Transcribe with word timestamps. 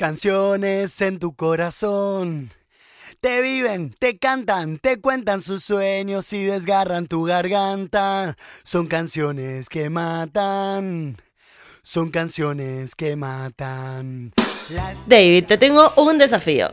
Canciones 0.00 0.98
en 1.02 1.18
tu 1.18 1.34
corazón. 1.34 2.48
Te 3.20 3.42
viven, 3.42 3.94
te 3.98 4.16
cantan, 4.16 4.78
te 4.78 4.98
cuentan 4.98 5.42
sus 5.42 5.62
sueños 5.62 6.32
y 6.32 6.42
desgarran 6.42 7.06
tu 7.06 7.24
garganta. 7.24 8.34
Son 8.62 8.86
canciones 8.86 9.68
que 9.68 9.90
matan. 9.90 11.18
Son 11.82 12.10
canciones 12.10 12.94
que 12.94 13.14
matan. 13.14 14.32
David, 15.06 15.44
te 15.44 15.58
tengo 15.58 15.92
un 15.96 16.16
desafío. 16.16 16.72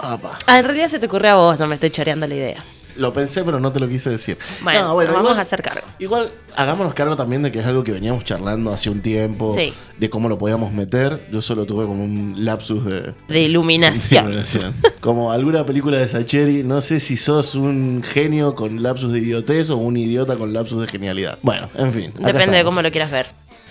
Apa. 0.00 0.38
Ah, 0.46 0.60
en 0.60 0.64
realidad 0.64 0.88
se 0.88 0.98
te 0.98 1.08
ocurre 1.08 1.28
a 1.28 1.34
vos, 1.34 1.60
no 1.60 1.66
me 1.66 1.74
estoy 1.74 1.90
choreando 1.90 2.26
la 2.26 2.34
idea. 2.36 2.64
Lo 3.00 3.12
pensé, 3.14 3.42
pero 3.44 3.58
no 3.60 3.72
te 3.72 3.80
lo 3.80 3.88
quise 3.88 4.10
decir. 4.10 4.36
Bueno, 4.62 4.80
No, 4.80 4.94
vamos 4.96 5.08
igual- 5.20 5.38
a 5.38 5.40
hacer 5.42 5.62
cargo. 5.62 5.86
Igual, 5.98 6.30
hagámonos 6.54 6.92
cargo 6.92 7.16
también 7.16 7.42
de 7.42 7.50
que 7.50 7.60
es 7.60 7.66
algo 7.66 7.82
que 7.82 7.92
veníamos 7.92 8.24
charlando 8.24 8.70
hace 8.72 8.90
un 8.90 9.00
tiempo. 9.00 9.54
Sí. 9.56 9.72
De 9.98 10.10
cómo 10.10 10.28
lo 10.28 10.38
podíamos 10.38 10.70
meter. 10.72 11.26
Yo 11.32 11.40
solo 11.40 11.64
tuve 11.64 11.86
como 11.86 12.04
un 12.04 12.34
lapsus 12.44 12.84
de. 12.84 13.14
De 13.28 13.40
iluminación. 13.40 14.34
Como 15.00 15.32
alguna 15.32 15.64
película 15.64 15.96
de 15.96 16.06
Sacheri, 16.08 16.62
no 16.62 16.82
sé 16.82 17.00
si 17.00 17.16
sos 17.16 17.54
un 17.54 18.02
genio 18.06 18.54
con 18.54 18.82
lapsus 18.82 19.10
de 19.12 19.18
idiotez 19.20 19.70
o 19.70 19.76
un 19.78 19.96
idiota 19.96 20.36
con 20.36 20.52
lapsus 20.52 20.80
de 20.82 20.86
genialidad. 20.88 21.38
Bueno, 21.42 21.70
en 21.76 21.92
fin. 21.92 22.12
Depende 22.18 22.58
de 22.58 22.64
cómo 22.64 22.82
lo 22.82 22.90
quieras 22.90 23.10
ver. 23.10 23.26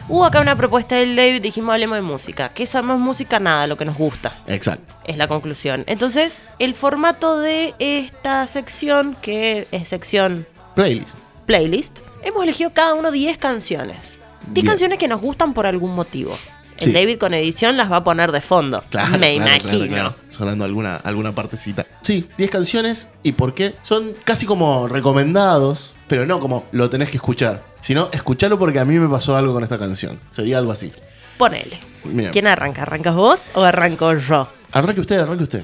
Hubo 0.09 0.25
acá 0.25 0.41
una 0.41 0.55
propuesta 0.55 0.95
del 0.95 1.15
David, 1.15 1.41
dijimos 1.41 1.71
hablemos 1.73 1.95
de 1.97 2.01
música. 2.01 2.49
¿Qué 2.49 2.65
sabemos 2.65 2.99
música? 2.99 3.39
Nada, 3.39 3.67
lo 3.67 3.77
que 3.77 3.85
nos 3.85 3.95
gusta. 3.95 4.35
Exacto. 4.47 4.95
Es 5.05 5.17
la 5.17 5.27
conclusión. 5.27 5.83
Entonces, 5.85 6.41
el 6.57 6.73
formato 6.73 7.37
de 7.39 7.75
esta 7.77 8.47
sección, 8.47 9.15
que 9.21 9.67
es 9.71 9.87
sección 9.87 10.47
Playlist. 10.75 11.15
playlist, 11.45 11.99
hemos 12.23 12.41
elegido 12.43 12.71
cada 12.73 12.95
uno 12.95 13.11
10 13.11 13.37
canciones. 13.37 14.17
10 14.47 14.53
Bien. 14.53 14.65
canciones 14.65 14.97
que 14.97 15.07
nos 15.07 15.21
gustan 15.21 15.53
por 15.53 15.67
algún 15.67 15.93
motivo. 15.93 16.35
El 16.79 16.85
Sí. 16.87 16.91
David 16.93 17.19
con 17.19 17.33
edición 17.35 17.77
las 17.77 17.91
va 17.91 17.97
a 17.97 18.03
poner 18.03 18.31
de 18.31 18.41
fondo. 18.41 18.83
Claro, 18.89 19.11
me 19.19 19.35
claro, 19.35 19.35
imagino. 19.59 19.87
claro. 19.93 20.15
Sonando 20.31 20.65
alguna, 20.65 20.95
alguna 20.95 21.35
partecita. 21.35 21.85
Sí, 22.01 22.27
10 22.38 22.49
canciones. 22.49 23.07
¿Y 23.21 23.33
por 23.33 23.53
qué? 23.53 23.75
Son 23.83 24.13
casi 24.23 24.47
como 24.47 24.88
recomendados, 24.88 25.91
pero 26.07 26.25
no 26.25 26.39
como 26.39 26.63
lo 26.71 26.89
tenés 26.89 27.09
que 27.11 27.17
escuchar. 27.17 27.61
Sino 27.81 28.09
escucharlo 28.11 28.59
porque 28.59 28.80
a 28.80 28.85
mí 28.85 28.99
me 28.99 29.08
pasó 29.08 29.35
algo 29.35 29.53
con 29.53 29.63
esta 29.63 29.80
canción. 29.80 30.19
Sería 30.30 30.58
algo 30.58 30.72
así. 30.72 30.91
Ponele. 31.38 31.80
Bien. 32.03 32.31
¿Quién 32.31 32.47
arranca? 32.47 32.81
¿Arrancas 32.81 33.16
vos 33.16 33.39
o 33.53 33.63
arranco 33.63 34.13
yo? 34.16 34.47
Arranque 34.72 35.02
usted, 35.02 35.19
arranque 35.19 35.44
usted. 35.44 35.63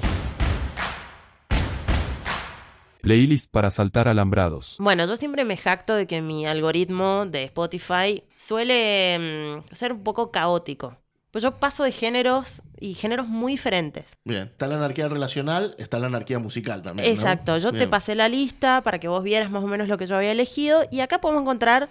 Playlist 3.06 3.50
para 3.52 3.70
saltar 3.70 4.08
alambrados. 4.08 4.76
Bueno, 4.80 5.06
yo 5.06 5.16
siempre 5.16 5.44
me 5.44 5.56
jacto 5.56 5.94
de 5.94 6.08
que 6.08 6.22
mi 6.22 6.44
algoritmo 6.44 7.24
de 7.26 7.44
Spotify 7.44 8.24
suele 8.34 9.60
mm, 9.60 9.74
ser 9.74 9.92
un 9.92 10.02
poco 10.02 10.32
caótico. 10.32 10.96
Pues 11.30 11.44
yo 11.44 11.52
paso 11.52 11.84
de 11.84 11.92
géneros 11.92 12.62
y 12.80 12.94
géneros 12.94 13.28
muy 13.28 13.52
diferentes. 13.52 14.16
Bien. 14.24 14.44
Está 14.44 14.66
la 14.66 14.76
anarquía 14.76 15.06
relacional, 15.06 15.76
está 15.78 15.98
la 16.00 16.06
anarquía 16.06 16.38
musical 16.38 16.82
también. 16.82 17.06
¿no? 17.06 17.14
Exacto, 17.14 17.58
yo 17.58 17.72
te 17.72 17.86
pasé 17.86 18.14
la 18.14 18.28
lista 18.28 18.80
para 18.82 18.98
que 18.98 19.06
vos 19.06 19.22
vieras 19.22 19.50
más 19.50 19.62
o 19.62 19.66
menos 19.66 19.86
lo 19.86 19.98
que 19.98 20.06
yo 20.06 20.16
había 20.16 20.32
elegido 20.32 20.82
y 20.90 21.00
acá 21.00 21.20
podemos 21.20 21.42
encontrar 21.42 21.88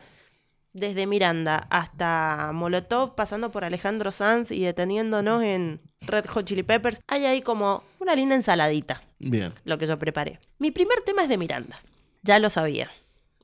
desde 0.75 1.07
Miranda 1.07 1.67
hasta 1.69 2.51
Molotov, 2.53 3.15
pasando 3.15 3.49
por 3.49 3.63
Alejandro 3.63 4.11
Sanz 4.11 4.51
y 4.51 4.61
deteniéndonos 4.61 5.41
en 5.41 5.79
Red 6.01 6.25
Hot 6.27 6.45
Chili 6.45 6.63
Peppers. 6.63 6.99
Hay 7.07 7.25
ahí 7.25 7.41
como 7.41 7.83
una 7.99 8.13
linda 8.13 8.35
ensaladita, 8.35 9.01
Bien. 9.17 9.53
lo 9.63 9.77
que 9.77 9.87
yo 9.87 9.97
preparé. 9.97 10.39
Mi 10.59 10.71
primer 10.71 10.99
tema 11.05 11.23
es 11.23 11.29
de 11.29 11.37
Miranda, 11.37 11.79
ya 12.23 12.39
lo 12.39 12.49
sabía. 12.49 12.91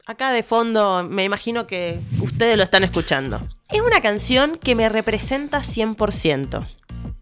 Acá 0.05 0.31
de 0.31 0.43
fondo 0.43 1.07
me 1.09 1.23
imagino 1.23 1.67
que 1.67 1.99
ustedes 2.21 2.57
lo 2.57 2.63
están 2.63 2.83
escuchando. 2.83 3.39
Es 3.69 3.79
una 3.81 4.01
canción 4.01 4.57
que 4.57 4.75
me 4.75 4.89
representa 4.89 5.59
100%. 5.61 6.67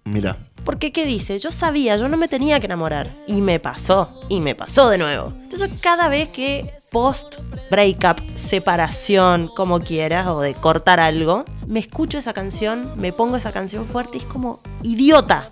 Mira. 0.05 0.37
Porque, 0.63 0.91
¿qué 0.91 1.05
dice? 1.05 1.39
Yo 1.39 1.52
sabía, 1.52 1.97
yo 1.97 2.09
no 2.09 2.17
me 2.17 2.27
tenía 2.27 2.59
que 2.59 2.65
enamorar. 2.65 3.09
Y 3.27 3.41
me 3.41 3.59
pasó, 3.59 4.09
y 4.29 4.39
me 4.39 4.55
pasó 4.55 4.89
de 4.89 4.97
nuevo. 4.97 5.33
Entonces, 5.35 5.69
cada 5.81 6.09
vez 6.09 6.29
que 6.29 6.73
post 6.91 7.39
breakup, 7.69 8.20
separación, 8.36 9.47
como 9.55 9.80
quieras, 9.80 10.27
o 10.27 10.42
de 10.42 10.53
cortar 10.53 10.99
algo, 10.99 11.45
me 11.67 11.80
escucho 11.80 12.17
esa 12.17 12.33
canción, 12.33 12.99
me 12.99 13.14
pongo 13.14 13.37
esa 13.37 13.52
canción 13.52 13.87
fuerte 13.87 14.17
y 14.17 14.21
es 14.21 14.25
como, 14.25 14.59
idiota, 14.81 15.52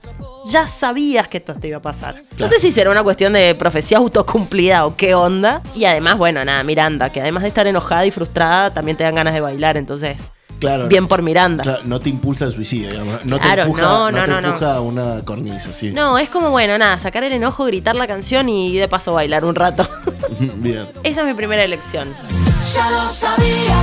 ya 0.50 0.68
sabías 0.68 1.28
que 1.28 1.38
esto 1.38 1.54
te 1.56 1.68
iba 1.68 1.78
a 1.78 1.82
pasar. 1.82 2.16
No 2.40 2.48
sé 2.48 2.60
si 2.60 2.72
será 2.72 2.90
una 2.90 3.04
cuestión 3.04 3.34
de 3.34 3.54
profecía 3.56 3.98
autocumplida 4.00 4.86
o 4.86 4.96
qué 4.96 5.14
onda. 5.14 5.62
Y 5.76 5.86
además, 5.86 6.18
bueno, 6.18 6.44
nada, 6.44 6.64
Miranda, 6.64 7.12
que 7.12 7.22
además 7.22 7.44
de 7.44 7.50
estar 7.50 7.68
enojada 7.68 8.06
y 8.06 8.12
frustrada, 8.12 8.74
también 8.74 8.98
te 8.98 9.04
dan 9.04 9.16
ganas 9.16 9.34
de 9.34 9.42
bailar, 9.42 9.78
entonces, 9.78 10.18
Claro. 10.60 10.88
bien 10.88 11.08
por 11.08 11.22
Miranda. 11.22 11.64
Claro, 11.64 11.80
no 11.86 12.00
te 12.00 12.10
impulsa 12.10 12.46
el 12.46 12.54
suicidio, 12.54 12.90
digamos. 12.90 13.26
No 13.26 13.40
Claro, 13.40 13.64
te 13.64 13.68
empuja, 13.70 13.82
no, 13.82 14.12
no, 14.12 14.22
te 14.22 14.28
no, 14.28 14.42
no. 14.42 14.48
empuja 14.50 14.76
a 14.76 14.82
una 14.82 15.24
cornisa, 15.26 15.72
sí. 15.72 15.92
No, 15.92 16.18
es 16.18 16.30
como, 16.30 16.50
bueno, 16.50 16.78
nada, 16.78 16.98
sacar 16.98 17.24
el 17.24 17.34
enojo, 17.34 17.66
gritar 17.66 17.96
la 17.96 18.08
canción 18.08 18.50
y 18.50 18.76
de 18.78 18.88
paso 18.88 19.14
bailar 19.14 19.46
un 19.46 19.56
rato. 19.56 19.88
Bien. 20.58 20.86
Esa 21.04 21.22
es 21.22 21.28
mi 21.28 21.34
primera 21.34 21.64
elección. 21.64 22.08
Ya 22.74 22.92
lo 22.92 23.10
sabía, 23.10 23.80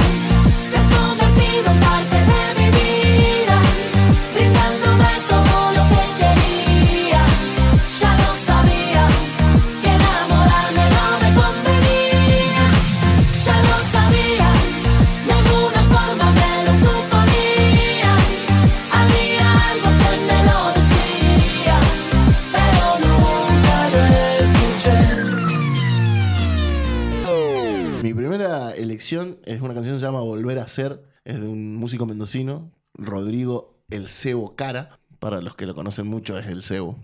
es 29.44 29.60
una 29.60 29.74
canción 29.74 29.94
que 29.96 30.00
se 30.00 30.04
llama 30.06 30.20
Volver 30.20 30.58
a 30.58 30.68
Ser. 30.68 31.02
Es 31.24 31.40
de 31.40 31.46
un 31.46 31.76
músico 31.76 32.06
mendocino, 32.06 32.70
Rodrigo 32.94 33.74
El 33.90 34.08
Cebo 34.08 34.54
Cara. 34.56 34.98
Para 35.18 35.40
los 35.40 35.54
que 35.54 35.66
lo 35.66 35.74
conocen 35.74 36.06
mucho, 36.06 36.38
es 36.38 36.46
El 36.48 36.62
Cebo. 36.62 36.98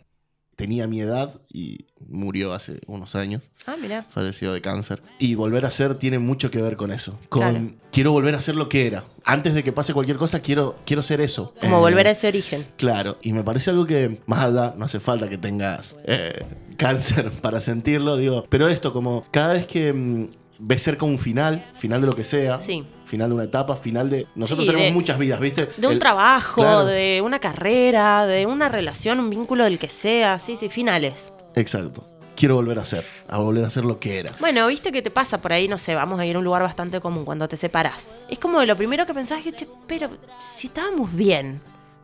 Tenía 0.57 0.87
mi 0.87 1.01
edad 1.01 1.41
y 1.51 1.87
murió 2.07 2.53
hace 2.53 2.81
unos 2.87 3.15
años. 3.15 3.51
Ah, 3.65 3.77
mira. 3.81 4.05
Falleció 4.11 4.53
de 4.53 4.61
cáncer. 4.61 5.03
Y 5.19 5.35
volver 5.35 5.65
a 5.65 5.71
ser 5.71 5.95
tiene 5.95 6.19
mucho 6.19 6.51
que 6.51 6.61
ver 6.61 6.77
con 6.77 6.91
eso. 6.93 7.19
Con 7.31 7.41
Claro. 7.41 7.71
quiero 7.91 8.13
volver 8.13 8.35
a 8.35 8.41
ser 8.43 8.57
lo 8.57 8.69
que 8.69 8.87
era. 8.87 9.05
Antes 9.25 9.55
de 9.55 9.63
que 9.65 9.73
pase 9.73 9.95
cualquier 9.95 10.19
cosa, 10.19 10.41
quiero, 10.41 10.77
quiero 10.85 11.03
ser 11.03 11.23
eso. 11.23 11.55
Como 11.63 11.79
Eh, 11.79 11.81
volver 11.81 12.09
a 12.09 12.11
ese 12.11 12.29
origen. 12.29 12.63
Claro, 12.77 13.17
y 13.23 13.33
me 13.33 13.43
parece 13.43 13.71
algo 13.71 13.87
que 13.87 14.21
más 14.27 14.43
allá, 14.45 14.75
no 14.77 14.85
hace 14.85 15.01
falta 15.01 15.31
que 15.31 15.39
tengas 15.39 15.97
eh, 16.05 16.45
cáncer 16.77 17.31
para 17.41 17.63
sentirlo, 17.63 18.19
digo, 18.19 18.45
pero 18.51 18.69
esto 18.69 18.93
como 18.93 19.25
cada 19.31 19.55
vez 19.55 19.67
que 19.67 19.95
mm, 19.95 20.29
ves 20.61 20.83
cerca 20.83 21.05
un 21.05 21.19
final, 21.19 21.71
final 21.79 22.01
de 22.01 22.07
lo 22.07 22.15
que 22.15 22.25
sea, 22.25 22.61
Sí. 22.61 22.85
final 23.07 23.29
de 23.31 23.35
una 23.35 23.45
etapa, 23.45 23.77
final 23.77 24.11
de... 24.11 24.27
Nosotros 24.35 24.65
Sí, 24.67 24.71
tenemos 24.71 24.89
de- 24.89 24.93
muchas 24.95 25.19
vidas, 25.19 25.41
¿viste? 25.41 25.69
De 25.77 25.87
un 25.87 25.95
El- 25.95 25.99
trabajo, 25.99 26.61
claro. 26.63 26.85
de 26.85 27.21
una 27.25 27.39
carrera, 27.39 28.27
de 28.27 28.47
una 28.47 28.69
relación, 28.69 29.19
un 29.21 29.31
vínculo 29.31 29.65
del 29.65 29.79
que 29.79 29.89
sea. 29.89 30.39
Sí, 30.39 30.57
sí, 30.57 30.69
finales. 30.69 31.33
Exacto. 31.55 32.07
Quiero 32.37 32.55
volver 32.55 32.79
a 32.79 32.85
ser, 32.87 33.05
a 33.29 33.39
volver 33.39 33.65
a 33.65 33.71
ser 33.71 33.85
lo 33.85 33.99
que 34.01 34.19
era. 34.21 34.31
Bueno, 34.41 34.67
viste 34.69 34.93
que 34.93 35.03
te 35.03 35.11
pasa 35.11 35.43
por 35.43 35.53
ahí, 35.53 35.69
no 35.69 35.77
sé, 35.77 35.95
vamos 35.95 36.19
a 36.21 36.25
ir 36.25 36.37
a 36.37 36.39
un 36.39 36.45
lugar 36.45 36.63
bastante 36.63 36.99
común 37.01 37.25
cuando 37.27 37.47
te 37.49 37.57
separás. 37.59 38.15
Es 38.31 38.39
como 38.39 38.65
lo 38.65 38.77
primero 38.77 39.05
que 39.05 39.13
pensás 39.13 39.43
que, 39.43 39.53
che, 39.53 39.69
pero 39.87 40.09
si 40.41 40.69
estábamos 40.69 41.13
bien. 41.15 41.61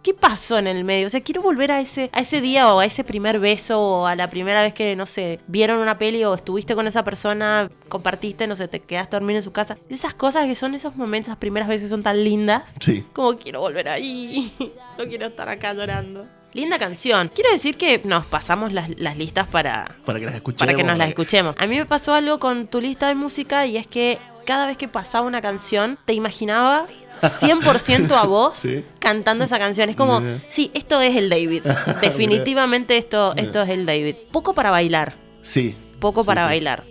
¿Qué 0.07 0.15
pasó 0.15 0.57
en 0.57 0.69
el 0.69 0.85
medio? 0.85 1.09
O 1.09 1.11
sea, 1.11 1.21
quiero 1.21 1.43
volver 1.43 1.73
a 1.73 1.81
ese, 1.81 2.11
a 2.13 2.21
ese 2.21 2.41
día 2.41 2.73
o 2.73 2.79
a 2.79 2.85
ese 2.85 3.03
primer 3.03 3.41
beso 3.41 3.81
o 3.81 4.07
a 4.07 4.15
la 4.15 4.31
primera 4.31 4.63
vez 4.63 4.73
que, 4.73 4.95
no 4.95 5.05
sé, 5.05 5.41
vieron 5.49 5.81
una 5.81 5.99
peli 5.99 6.23
o 6.23 6.33
estuviste 6.33 6.77
con 6.77 6.87
esa 6.87 7.03
persona, 7.03 7.69
compartiste, 7.89 8.47
no 8.47 8.55
sé, 8.55 8.69
te 8.69 8.79
quedaste 8.79 9.17
a 9.17 9.19
dormir 9.19 9.35
en 9.35 9.43
su 9.43 9.51
casa. 9.51 9.77
Esas 9.89 10.15
cosas 10.15 10.47
que 10.47 10.55
son 10.55 10.77
esos 10.77 10.95
momentos, 10.95 11.31
las 11.31 11.39
primeras 11.39 11.69
veces 11.69 11.91
son 11.91 12.05
tan 12.05 12.23
lindas. 12.23 12.63
Sí. 12.79 13.05
Como 13.13 13.37
quiero 13.37 13.59
volver 13.59 13.89
ahí. 13.89 14.53
No 14.97 15.07
quiero 15.07 15.27
estar 15.27 15.49
acá 15.49 15.75
llorando. 15.75 16.25
Linda 16.53 16.79
canción. 16.79 17.29
Quiero 17.35 17.51
decir 17.51 17.77
que 17.77 18.01
nos 18.05 18.27
pasamos 18.27 18.73
las, 18.73 18.89
las 19.01 19.19
listas 19.19 19.49
para, 19.49 19.97
Para 20.05 20.21
que 20.21 20.27
las 20.27 20.37
escuchemos. 20.37 20.59
para 20.61 20.75
que 20.75 20.85
nos 20.85 20.97
las 20.99 21.09
escuchemos. 21.09 21.57
A 21.59 21.67
mí 21.67 21.77
me 21.77 21.85
pasó 21.85 22.15
algo 22.15 22.39
con 22.39 22.69
tu 22.69 22.81
lista 22.81 23.09
de 23.09 23.17
música 23.17 23.67
y 23.67 23.77
es 23.77 23.89
que 23.89 24.21
cada 24.47 24.69
vez 24.69 24.77
que 24.77 24.87
pasaba 24.87 25.27
una 25.27 25.43
canción 25.43 25.99
te 26.05 26.15
imaginaba 26.15 26.87
100% 27.23 28.13
a 28.17 28.25
vos 28.25 28.59
Sí. 28.59 28.85
cantando 28.99 29.45
esa 29.45 29.59
canción. 29.59 29.89
Es 29.89 29.97
como, 29.97 30.21
Mira. 30.21 30.39
sí, 30.49 30.71
esto 30.75 31.01
es 31.01 31.17
el 31.17 31.29
David. 31.29 31.63
Definitivamente 32.01 32.97
esto, 32.97 33.35
esto 33.37 33.63
es 33.63 33.71
el 33.71 33.87
David. 33.87 34.17
Poco 34.33 34.55
para 34.55 34.71
bailar. 34.71 35.15
Sí. 35.43 35.77
Poco 36.01 36.23
Sí, 36.23 36.27
para 36.27 36.43
sí. 36.43 36.47
bailar. 36.49 36.83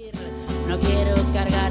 No 0.67 0.79
quiero 0.79 1.13
cargarte 1.33 1.64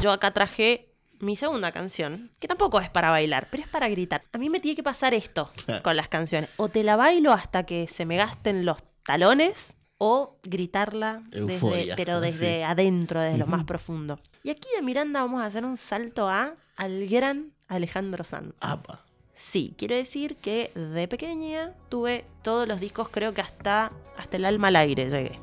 Yo 0.00 0.12
acá 0.12 0.30
traje 0.30 0.94
mi 1.18 1.36
segunda 1.36 1.72
canción, 1.72 2.30
que 2.38 2.48
tampoco 2.48 2.80
es 2.80 2.88
para 2.88 3.10
bailar, 3.10 3.48
pero 3.50 3.62
es 3.62 3.68
para 3.68 3.86
gritar. 3.90 4.22
A 4.32 4.38
mí 4.38 4.48
me 4.48 4.58
tiene 4.58 4.74
que 4.74 4.82
pasar 4.82 5.12
esto 5.12 5.52
con 5.82 5.94
las 5.94 6.08
canciones. 6.08 6.48
O 6.56 6.68
te 6.68 6.82
la 6.82 6.96
bailo 6.96 7.32
hasta 7.32 7.66
que 7.66 7.86
se 7.86 8.06
me 8.06 8.16
gasten 8.16 8.64
los 8.64 8.78
talones, 9.02 9.74
o 9.98 10.38
gritarla, 10.42 11.22
desde, 11.30 11.94
pero 11.96 12.22
desde 12.22 12.58
sí. 12.58 12.62
adentro, 12.62 13.20
desde 13.20 13.36
lo 13.36 13.46
más 13.46 13.64
profundo. 13.64 14.18
Y 14.42 14.48
aquí 14.48 14.68
de 14.74 14.80
Miranda 14.80 15.20
vamos 15.20 15.42
a 15.42 15.46
hacer 15.46 15.66
un 15.66 15.76
salto 15.76 16.30
a 16.30 16.54
al 16.76 17.06
gran 17.06 17.52
Alejandro 17.68 18.24
Sanz. 18.24 18.54
Apa. 18.60 19.00
Sí, 19.34 19.74
quiero 19.76 19.94
decir 19.94 20.36
que 20.36 20.72
de 20.74 21.08
pequeña 21.08 21.74
tuve 21.90 22.24
todos 22.42 22.66
los 22.66 22.80
discos, 22.80 23.10
creo 23.10 23.34
que 23.34 23.42
hasta, 23.42 23.92
hasta 24.16 24.38
el 24.38 24.46
alma 24.46 24.68
al 24.68 24.76
aire 24.76 25.10
llegué. 25.10 25.38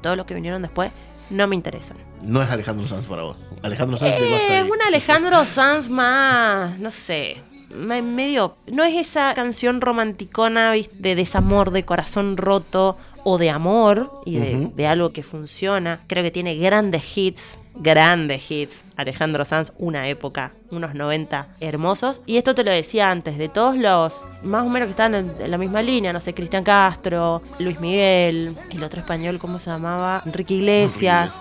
Todos 0.00 0.16
los 0.16 0.26
que 0.26 0.34
vinieron 0.34 0.62
después 0.62 0.92
no 1.30 1.46
me 1.46 1.54
interesan. 1.56 1.96
No 2.22 2.42
es 2.42 2.50
Alejandro 2.50 2.86
Sanz 2.86 3.06
para 3.06 3.22
vos. 3.22 3.36
Alejandro 3.62 3.96
Sanz 3.96 4.20
llegó 4.20 4.34
hasta 4.36 4.46
Eh, 4.54 4.60
es 4.60 4.64
un 4.70 4.82
Alejandro 4.86 5.44
Sanz 5.46 5.88
más, 5.88 6.78
no 6.78 6.90
sé, 6.90 7.36
me- 7.74 8.02
medio... 8.02 8.56
No 8.66 8.84
es 8.84 8.94
esa 8.96 9.32
canción 9.34 9.80
romanticona 9.80 10.72
de 10.72 11.14
desamor, 11.14 11.70
de 11.70 11.84
corazón 11.84 12.36
roto 12.36 12.96
o 13.24 13.38
de 13.38 13.50
amor 13.50 14.22
y 14.26 14.36
de, 14.36 14.70
de 14.74 14.86
algo 14.86 15.12
que 15.12 15.22
funciona. 15.22 16.00
Creo 16.06 16.22
que 16.22 16.30
tiene 16.30 16.56
grandes 16.56 17.16
hits, 17.16 17.58
grandes 17.80 18.50
hits. 18.50 18.80
Alejandro 18.96 19.44
Sanz, 19.44 19.72
una 19.78 20.08
época, 20.08 20.52
unos 20.70 20.94
90 20.94 21.56
hermosos. 21.60 22.20
Y 22.26 22.36
esto 22.36 22.54
te 22.54 22.64
lo 22.64 22.70
decía 22.70 23.10
antes, 23.10 23.38
de 23.38 23.48
todos 23.48 23.76
los 23.76 24.22
más 24.42 24.64
o 24.64 24.68
menos 24.68 24.86
que 24.86 24.90
están 24.90 25.14
en, 25.14 25.50
la 25.50 25.58
misma 25.58 25.82
línea, 25.82 26.12
no 26.12 26.20
sé, 26.20 26.34
Cristian 26.34 26.62
Castro, 26.62 27.42
Luis 27.58 27.80
Miguel, 27.80 28.56
el 28.70 28.84
otro 28.84 29.00
español, 29.00 29.38
¿cómo 29.38 29.58
se 29.58 29.70
llamaba? 29.70 30.22
Enrique 30.26 30.54
Iglesias. 30.54 31.34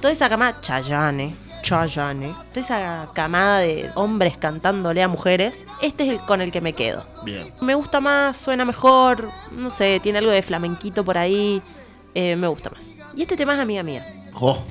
Toda 0.00 0.12
esa 0.12 0.28
camada, 0.28 0.60
Chayane, 0.60 1.34
Chayane, 1.62 2.34
toda 2.52 2.60
esa 2.60 3.08
camada 3.14 3.60
de 3.60 3.90
hombres 3.94 4.36
cantándole 4.36 5.02
a 5.02 5.08
mujeres, 5.08 5.64
este 5.80 6.04
es 6.04 6.10
el 6.10 6.20
con 6.20 6.42
el 6.42 6.52
que 6.52 6.60
me 6.60 6.74
quedo. 6.74 7.02
Bien. 7.24 7.50
Me 7.62 7.74
gusta 7.74 8.00
más, 8.00 8.36
suena 8.36 8.66
mejor, 8.66 9.30
no 9.52 9.70
sé, 9.70 10.00
tiene 10.00 10.18
algo 10.18 10.30
de 10.30 10.42
flamenquito 10.42 11.02
por 11.02 11.16
ahí, 11.16 11.62
eh, 12.14 12.36
me 12.36 12.46
gusta 12.46 12.70
más. 12.70 12.90
Y 13.16 13.22
este 13.22 13.38
tema 13.38 13.54
es 13.54 13.60
Amiga 13.60 13.82
Mía. 13.82 14.06
Oh, 14.34 14.62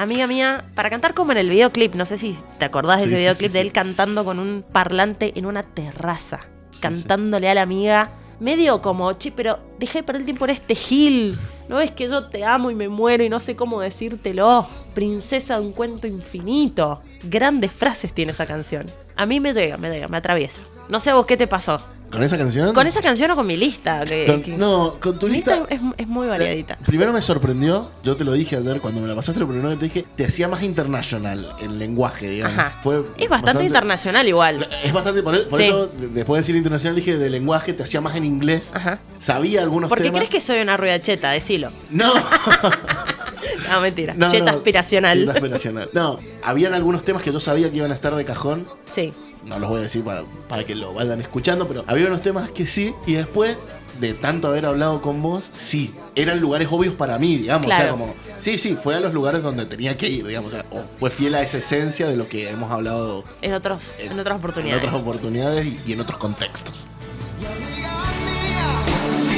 Amiga 0.00 0.26
Mía, 0.26 0.64
para 0.74 0.88
cantar 0.88 1.12
como 1.12 1.32
en 1.32 1.36
el 1.36 1.50
videoclip, 1.50 1.94
no 1.94 2.06
sé 2.06 2.16
si 2.16 2.34
te 2.58 2.64
acordás 2.64 3.02
de 3.02 3.08
Sí, 3.08 3.12
ese 3.12 3.20
videoclip 3.20 3.50
sí, 3.50 3.52
de 3.52 3.60
él 3.60 3.70
cantando 3.70 4.24
con 4.24 4.38
un 4.38 4.64
parlante 4.72 5.38
en 5.38 5.44
una 5.44 5.62
terraza, 5.62 6.46
cantándole 6.80 7.50
a 7.50 7.54
la 7.54 7.60
amiga, 7.60 8.10
medio 8.40 8.80
como, 8.80 9.12
che, 9.12 9.30
pero 9.30 9.58
dejé 9.78 9.98
de 9.98 10.04
perder 10.04 10.22
el 10.22 10.24
tiempo 10.24 10.46
en 10.46 10.52
este 10.52 10.74
gil, 10.74 11.38
no 11.68 11.82
es 11.82 11.90
que 11.90 12.08
yo 12.08 12.28
te 12.28 12.46
amo 12.46 12.70
y 12.70 12.74
me 12.74 12.88
muero 12.88 13.24
y 13.24 13.28
no 13.28 13.40
sé 13.40 13.56
cómo 13.56 13.82
decírtelo, 13.82 14.66
princesa 14.94 15.60
de 15.60 15.66
un 15.66 15.72
cuento 15.74 16.06
infinito. 16.06 17.02
Grandes 17.24 17.70
frases 17.70 18.14
tiene 18.14 18.32
esa 18.32 18.46
canción. 18.46 18.86
A 19.16 19.26
mí 19.26 19.38
me 19.38 19.52
llega, 19.52 19.76
me 19.76 19.90
llega, 19.90 20.08
me 20.08 20.16
atraviesa. 20.16 20.62
No 20.90 21.00
sé 21.00 21.10
a 21.10 21.14
vos 21.14 21.24
qué 21.26 21.36
te 21.36 21.46
pasó. 21.46 21.80
¿Con 22.10 22.24
esa 22.24 22.36
canción? 22.36 22.74
¿Con 22.74 22.88
esa 22.88 23.00
canción 23.00 23.30
o 23.30 23.36
con 23.36 23.46
mi 23.46 23.56
lista? 23.56 24.04
Que- 24.04 24.26
Con- 24.26 24.42
que- 24.42 24.56
no, 24.56 24.96
con 25.00 25.16
tu 25.16 25.28
lista. 25.28 25.62
es, 25.68 25.80
es 25.96 26.08
muy 26.08 26.26
variadita. 26.26 26.74
Eh, 26.74 26.84
Primero 26.84 27.12
me 27.12 27.22
sorprendió, 27.22 27.88
yo 28.02 28.16
te 28.16 28.24
lo 28.24 28.32
dije 28.32 28.56
ayer 28.56 28.80
cuando 28.80 29.00
me 29.00 29.06
la 29.06 29.14
pasaste, 29.14 29.38
lo 29.38 29.46
primero 29.46 29.78
te 29.78 29.84
dije, 29.84 30.04
te 30.16 30.26
hacía 30.26 30.48
más 30.48 30.64
internacional 30.64 31.54
el 31.62 31.78
lenguaje, 31.78 32.28
digamos. 32.28 32.58
Ajá. 32.58 32.80
Fue 32.82 33.04
Es 33.16 33.28
bastante, 33.28 33.62
internacional 33.64 34.26
igual. 34.26 34.66
Es 34.82 34.92
bastante, 34.92 35.22
por, 35.22 35.46
por 35.48 35.60
Sí. 35.60 35.66
eso, 35.68 35.86
de- 35.86 36.08
después 36.08 36.38
de 36.38 36.40
decir 36.40 36.56
internacional, 36.56 36.96
dije 36.96 37.16
de 37.16 37.30
lenguaje, 37.30 37.72
te 37.74 37.84
hacía 37.84 38.00
más 38.00 38.16
en 38.16 38.24
inglés. 38.24 38.70
Ajá. 38.74 38.98
Sabía 39.20 39.62
algunos 39.62 39.88
¿Por 39.88 39.98
qué 39.98 40.04
temas. 40.04 40.18
crees 40.18 40.30
que 40.32 40.40
soy 40.40 40.60
una 40.62 40.76
rueda 40.76 41.00
cheta? 41.00 41.30
Decilo. 41.30 41.70
No, 41.90 42.12
No, 43.70 43.80
mentira. 43.80 44.14
no, 44.16 44.28
cheta 44.30 44.50
no, 44.50 44.58
aspiracional. 44.58 45.18
cheta 45.20 45.32
aspiracional. 45.34 45.90
No, 45.92 46.18
habían 46.42 46.74
algunos 46.74 47.04
temas 47.04 47.22
que 47.22 47.32
yo 47.32 47.38
sabía 47.38 47.70
que 47.70 47.76
iban 47.76 47.92
a 47.92 47.94
estar 47.94 48.14
de 48.16 48.24
cajón. 48.24 48.66
Sí. 48.86 49.12
No 49.44 49.58
los 49.58 49.70
voy 49.70 49.80
a 49.80 49.82
decir 49.84 50.04
para, 50.04 50.22
para 50.48 50.64
que 50.64 50.74
lo 50.74 50.92
vayan 50.94 51.20
escuchando, 51.20 51.66
pero 51.66 51.84
había 51.86 52.06
unos 52.06 52.20
temas 52.22 52.50
que 52.50 52.66
sí. 52.66 52.94
Y 53.06 53.14
después 53.14 53.56
de 53.98 54.14
tanto 54.14 54.48
haber 54.48 54.64
hablado 54.66 55.00
con 55.02 55.20
vos, 55.22 55.50
sí, 55.52 55.92
eran 56.14 56.40
lugares 56.40 56.68
obvios 56.70 56.94
para 56.94 57.18
mí, 57.18 57.36
digamos. 57.38 57.66
O 57.66 57.70
sea, 57.70 57.78
Claro. 57.78 57.92
como, 57.92 58.14
sí, 58.38 58.58
sí, 58.58 58.76
fue 58.82 58.94
a 58.94 59.00
los 59.00 59.12
lugares 59.14 59.42
donde 59.42 59.66
tenía 59.66 59.96
que 59.96 60.08
ir, 60.08 60.26
digamos. 60.26 60.52
O 60.54 60.56
sea, 60.56 60.64
o 60.70 60.82
fue 60.98 61.10
fiel 61.10 61.34
a 61.34 61.42
esa 61.42 61.58
esencia 61.58 62.06
de 62.06 62.16
lo 62.16 62.28
que 62.28 62.48
hemos 62.50 62.70
hablado 62.70 63.24
En, 63.42 63.52
otros, 63.54 63.92
en 63.98 64.18
otras 64.18 64.34
en 64.36 64.38
oportunidades. 64.38 64.84
otras 64.84 65.00
oportunidades 65.00 65.66
y, 65.66 65.80
y 65.86 65.92
en 65.92 66.00
otros 66.00 66.18
contextos. 66.18 66.86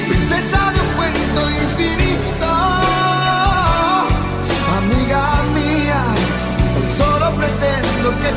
princesa 0.09 0.73
de 0.73 0.81
un 0.81 0.87
cuento 0.97 1.51
infinito. 1.51 2.47
Amiga 4.79 5.43
mía, 5.55 6.05
tan 6.75 6.97
solo 6.97 7.31
pretendo 7.37 8.11
que 8.21 8.31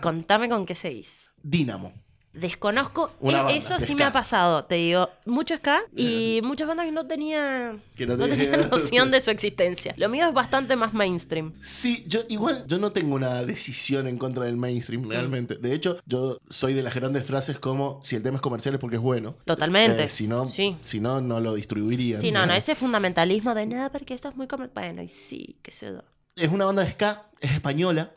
contame 0.00 0.48
con 0.48 0.66
qué 0.66 0.74
seguís. 0.74 1.30
Dínamo. 1.42 1.92
Desconozco, 2.32 3.10
Una 3.18 3.32
eh, 3.40 3.42
banda 3.42 3.54
eso 3.58 3.74
de 3.74 3.80
sí 3.80 3.86
ska. 3.86 3.94
me 3.96 4.04
ha 4.04 4.12
pasado, 4.12 4.64
te 4.64 4.76
digo, 4.76 5.10
mucho 5.26 5.56
ska 5.56 5.80
y 5.96 6.40
muchas 6.44 6.68
bandas 6.68 6.86
que 6.86 6.92
no 6.92 7.04
tenía, 7.04 7.76
Que 7.96 8.06
no 8.06 8.16
no 8.16 8.28
tenía- 8.28 8.50
tenía 8.52 8.66
noción 8.70 9.10
de 9.10 9.20
su 9.20 9.32
existencia. 9.32 9.94
Lo 9.96 10.08
mío 10.08 10.28
es 10.28 10.32
bastante 10.32 10.76
más 10.76 10.94
mainstream. 10.94 11.52
Sí, 11.60 12.04
yo 12.06 12.20
igual 12.28 12.64
yo 12.68 12.78
no 12.78 12.92
tengo 12.92 13.16
una 13.16 13.42
decisión 13.42 14.06
en 14.06 14.16
contra 14.16 14.44
del 14.44 14.56
mainstream 14.56 15.08
realmente. 15.08 15.56
De 15.56 15.74
hecho, 15.74 15.98
yo 16.06 16.38
soy 16.48 16.72
de 16.74 16.84
las 16.84 16.94
grandes 16.94 17.26
frases 17.26 17.58
como 17.58 18.00
si 18.04 18.14
el 18.14 18.22
tema 18.22 18.36
es 18.36 18.42
comercial 18.42 18.76
es 18.76 18.80
porque 18.80 18.96
es 18.96 19.02
bueno. 19.02 19.34
Totalmente. 19.44 20.04
Eh, 20.04 20.08
si 20.08 20.28
no, 20.28 20.46
Sí. 20.46 20.76
si 20.82 21.00
no 21.00 21.20
no 21.20 21.40
lo 21.40 21.54
distribuiría. 21.54 22.20
Sí, 22.20 22.30
no, 22.30 22.46
no, 22.46 22.54
ese 22.54 22.76
fundamentalismo 22.76 23.56
de 23.56 23.66
nada 23.66 23.90
porque 23.90 24.14
esto 24.14 24.28
es 24.28 24.36
muy 24.36 24.46
comercial. 24.46 24.70
Bueno, 24.84 25.02
y 25.02 25.08
sí, 25.08 25.58
qué 25.62 25.72
sé 25.72 25.86
yo. 25.86 26.02
Es 26.36 26.48
una 26.48 26.64
banda 26.64 26.84
de 26.84 26.92
ska, 26.92 27.26
es 27.40 27.50
española, 27.50 28.12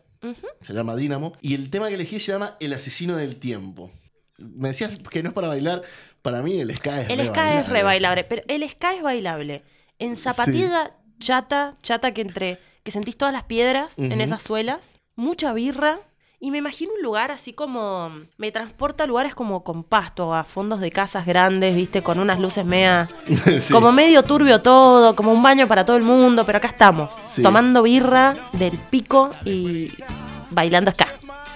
Se 0.62 0.74
llama 0.74 0.96
Dynamo 0.96 1.34
y 1.42 1.56
el 1.56 1.70
tema 1.70 1.88
que 1.90 1.96
elegí 1.96 2.20
se 2.20 2.32
llama 2.32 2.58
El 2.60 2.74
asesino 2.74 3.16
del 3.16 3.38
tiempo. 3.38 3.92
Me 4.38 4.70
decías 4.70 4.98
que 5.10 5.22
no 5.22 5.30
es 5.30 5.36
para 5.36 5.48
bailar, 5.48 5.84
para 6.22 6.42
mí 6.42 6.60
el 6.60 6.76
ska 6.76 7.02
es 7.02 7.10
El 7.10 7.20
re 7.20 7.28
ska 7.28 7.60
es 7.60 7.68
bailable. 7.68 7.74
re 7.74 7.84
bailable, 7.84 8.24
pero 8.24 8.44
el 8.48 8.70
ska 8.70 8.94
es 8.94 9.02
bailable. 9.02 9.64
En 10.00 10.18
zapatilla 10.18 10.90
chata, 11.20 11.78
chata 11.82 12.14
que 12.14 12.22
entre, 12.22 12.60
que 12.84 12.92
sentís 12.92 13.18
todas 13.18 13.34
las 13.34 13.44
piedras 13.44 13.98
en 13.98 14.20
esas 14.22 14.42
suelas, 14.42 14.80
mucha 15.16 15.54
birra. 15.54 16.00
Y 16.46 16.52
me 16.52 16.58
imagino 16.58 16.92
un 16.94 17.02
lugar 17.02 17.32
así 17.32 17.54
como. 17.54 18.12
Me 18.38 18.52
transporta 18.52 19.06
a 19.06 19.08
lugares 19.08 19.34
como 19.34 19.64
con 19.64 19.82
pasto, 19.86 20.34
a 20.36 20.44
fondos 20.44 20.82
de 20.82 20.92
casas 20.92 21.26
grandes, 21.26 21.74
viste, 21.74 22.04
con 22.04 22.20
unas 22.20 22.38
luces 22.38 22.66
mea. 22.66 23.08
Sí. 23.62 23.72
Como 23.72 23.94
medio 23.94 24.24
turbio 24.24 24.62
todo, 24.62 25.16
como 25.16 25.32
un 25.32 25.42
baño 25.42 25.70
para 25.70 25.86
todo 25.86 25.96
el 25.96 26.04
mundo, 26.04 26.46
pero 26.46 26.58
acá 26.58 26.68
estamos, 26.68 27.16
Sí. 27.28 27.42
tomando 27.42 27.82
birra 27.84 28.36
del 28.52 28.78
pico 28.78 29.32
y 29.46 29.90
bailando 30.50 30.92
ska. 30.92 31.08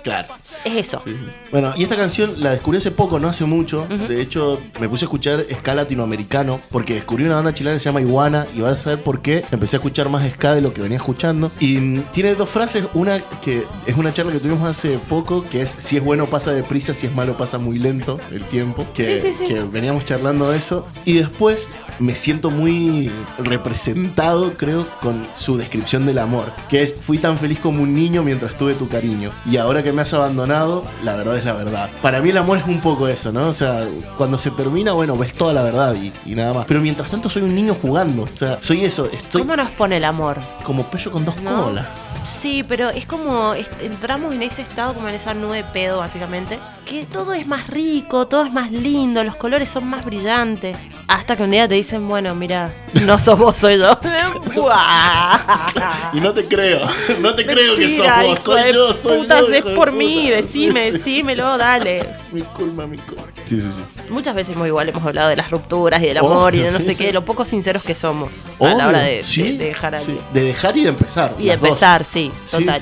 Claro. 0.04 0.30
Es 0.66 0.76
eso. 0.76 1.02
Sí, 1.04 1.12
sí. 1.12 1.32
Bueno, 1.52 1.74
y 1.76 1.84
esta 1.84 1.96
canción 1.96 2.36
la 2.38 2.52
descubrí 2.52 2.78
hace 2.78 2.92
poco, 2.92 3.20
no 3.20 3.28
hace 3.28 3.46
mucho. 3.46 3.88
Ujú. 3.90 4.08
De 4.08 4.22
hecho, 4.22 4.60
me 4.80 4.90
puse 4.90 5.06
a 5.06 5.08
escuchar 5.08 5.46
ska 5.52 5.76
latinoamericano 5.76 6.60
porque 6.72 6.96
descubrí 6.96 7.26
una 7.26 7.36
banda 7.36 7.54
chilena 7.54 7.76
que 7.76 7.80
se 7.80 7.86
llama 7.86 8.02
Iguana 8.02 8.48
y 8.56 8.62
vas 8.62 8.76
a 8.76 8.78
saber 8.78 9.04
por 9.04 9.22
qué 9.22 9.46
empecé 9.52 9.78
a 9.78 9.80
escuchar 9.80 10.10
más 10.10 10.30
ska 10.32 10.56
de 10.56 10.62
lo 10.62 10.74
que 10.74 10.82
venía 10.82 10.98
escuchando. 10.98 11.52
Y 11.60 12.00
tiene 12.12 12.36
dos 12.36 12.50
frases, 12.50 12.86
una 12.94 13.20
que 13.44 13.64
es 13.86 13.96
una 13.98 14.14
charla 14.14 14.32
que 14.32 14.40
tuvimos 14.40 14.64
hace 14.64 15.00
poco, 15.10 15.46
que 15.50 15.62
es 15.62 15.76
si 15.78 15.98
es 15.98 16.04
bueno 16.04 16.26
pasa 16.26 16.52
deprisa, 16.52 16.94
si 16.94 17.08
es 17.08 17.16
malo 17.16 17.38
pasa 17.38 17.58
muy 17.58 17.80
lento 17.80 18.20
el 18.32 18.44
tiempo, 18.46 18.86
que, 18.94 19.34
sí. 19.38 19.46
que 19.48 19.62
veníamos 19.62 20.06
charlando 20.06 20.50
de 20.50 20.58
eso. 20.58 20.88
Y 21.06 21.14
después 21.14 21.68
me 22.00 22.16
siento 22.16 22.50
muy 22.52 23.12
representado, 23.40 24.54
creo, 24.54 24.88
con 25.02 25.26
su 25.36 25.58
descripción 25.58 26.06
del 26.06 26.20
amor, 26.20 26.52
que 26.70 26.84
es 26.84 26.96
fui 27.00 27.18
tan 27.18 27.38
feliz 27.38 27.60
como 27.60 27.84
un 27.84 27.96
niño 27.96 28.24
mientras 28.24 28.58
tuve 28.58 28.74
tu 28.74 28.88
cariño. 28.88 29.32
Y 29.50 29.58
ahora 29.58 29.84
que 29.84 29.92
me 29.92 30.02
has 30.02 30.14
abandonado, 30.14 30.57
la 31.04 31.16
verdad 31.16 31.38
es 31.38 31.46
la 31.46 31.54
verdad. 31.54 31.90
Para 32.02 32.22
mí 32.22 32.30
el 32.30 32.38
amor 32.38 32.58
es 32.58 32.66
un 32.66 32.80
poco 32.82 33.08
eso, 33.08 33.32
¿no? 33.32 33.50
O 33.50 33.54
sea, 33.54 33.88
cuando 34.18 34.38
se 34.38 34.52
termina, 34.52 34.92
bueno, 34.94 35.18
ves 35.18 35.34
toda 35.34 35.54
la 35.54 35.64
verdad 35.64 35.96
y, 35.96 36.12
y 36.26 36.36
nada 36.36 36.54
más. 36.54 36.66
Pero 36.66 36.82
mientras 36.82 37.10
tanto 37.12 37.30
soy 37.30 37.42
un 37.44 37.56
niño 37.56 37.76
jugando. 37.82 38.24
O 38.24 38.38
sea, 38.38 38.58
soy 38.62 38.86
eso, 38.86 39.06
estoy 39.12 39.42
¿Cómo 39.42 39.56
nos 39.56 39.70
pone 39.72 39.98
el 39.98 40.06
amor? 40.06 40.38
como 40.64 40.84
pello 40.84 41.12
con 41.12 41.26
dos 41.26 41.36
No. 41.42 41.66
colas. 41.66 41.86
Sí, 42.24 42.64
pero 42.68 42.90
es 42.90 43.06
como 43.06 43.54
entramos 43.82 44.34
en 44.34 44.44
ese 44.44 44.62
estado, 44.62 44.94
como 44.94 45.08
en 45.08 45.16
esa 45.16 45.34
nube 45.34 45.64
pedo, 45.72 46.00
básicamente, 46.00 46.60
que 46.88 47.06
todo 47.06 47.34
es 47.34 47.46
más 47.46 47.68
rico, 47.68 48.28
todo 48.28 48.46
es 48.46 48.52
más 48.54 48.72
lindo, 48.72 49.22
los 49.24 49.36
colores 49.36 49.68
son 49.70 49.88
más 49.90 50.06
brillantes. 50.06 50.78
Hasta 51.08 51.36
que 51.36 51.44
un 51.44 51.52
día 51.52 51.68
te 51.68 51.76
dicen, 51.76 52.08
bueno, 52.08 52.34
mira, 52.34 52.74
no 53.06 53.20
sos 53.20 53.38
vos, 53.38 53.58
soy 53.58 53.78
yo. 53.78 54.00
Y 56.14 56.20
no 56.22 56.34
te 56.34 56.46
creo, 56.46 56.80
no 57.22 57.36
te 57.36 57.46
creo 57.46 57.76
que 57.76 57.90
sos 57.90 58.08
vos, 58.24 58.40
soy 58.40 58.74
yo, 58.74 58.94
soy 58.94 59.18
putas, 59.20 59.42
yo. 59.42 59.46
es 59.48 59.52
de 59.52 59.62
por 59.76 59.90
puta. 59.90 59.92
mí, 59.92 60.30
decime, 60.30 60.92
decímelo, 60.92 61.58
dale. 61.58 62.08
Mi 62.32 62.42
culpa, 62.42 62.88
mi 62.88 62.98
culpa. 62.98 63.24
Sí, 63.48 63.60
sí, 63.62 63.68
sí. 63.68 64.02
Muchas 64.10 64.34
veces 64.36 64.56
muy 64.56 64.68
igual 64.70 64.88
hemos 64.90 65.04
hablado 65.06 65.30
de 65.30 65.36
las 65.36 65.52
rupturas 65.52 66.02
y 66.02 66.08
del 66.08 66.18
Obvio, 66.20 66.32
amor 66.32 66.56
y 66.56 66.60
de 66.60 66.72
no 66.72 66.78
sí, 66.80 66.86
sé 66.86 66.94
sí. 66.94 67.04
qué, 67.06 67.14
lo 67.14 67.24
poco 67.26 67.44
sinceros 67.46 67.84
que 67.84 67.96
somos 67.96 68.32
a 68.60 68.66
la 68.74 68.88
hora 68.88 69.00
de, 69.00 69.24
sí, 69.24 69.44
de- 69.44 69.58
de 69.58 69.66
dejar 69.66 69.96
a 69.96 70.00
alguien. 70.00 70.20
De 70.34 70.42
dejar 70.42 70.78
y 70.78 70.84
de 70.84 70.90
empezar. 70.90 71.36
Y 71.38 71.46
de 71.48 71.58
dos. 71.58 71.68
empezar, 71.68 72.06
sí, 72.06 72.32
Sí. 72.50 72.58
total. 72.58 72.82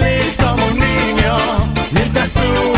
feliz 0.00 0.36
como 0.38 0.64
un 0.66 0.78
niño 0.78 1.36
mientras 1.90 2.30
tuve 2.30 2.77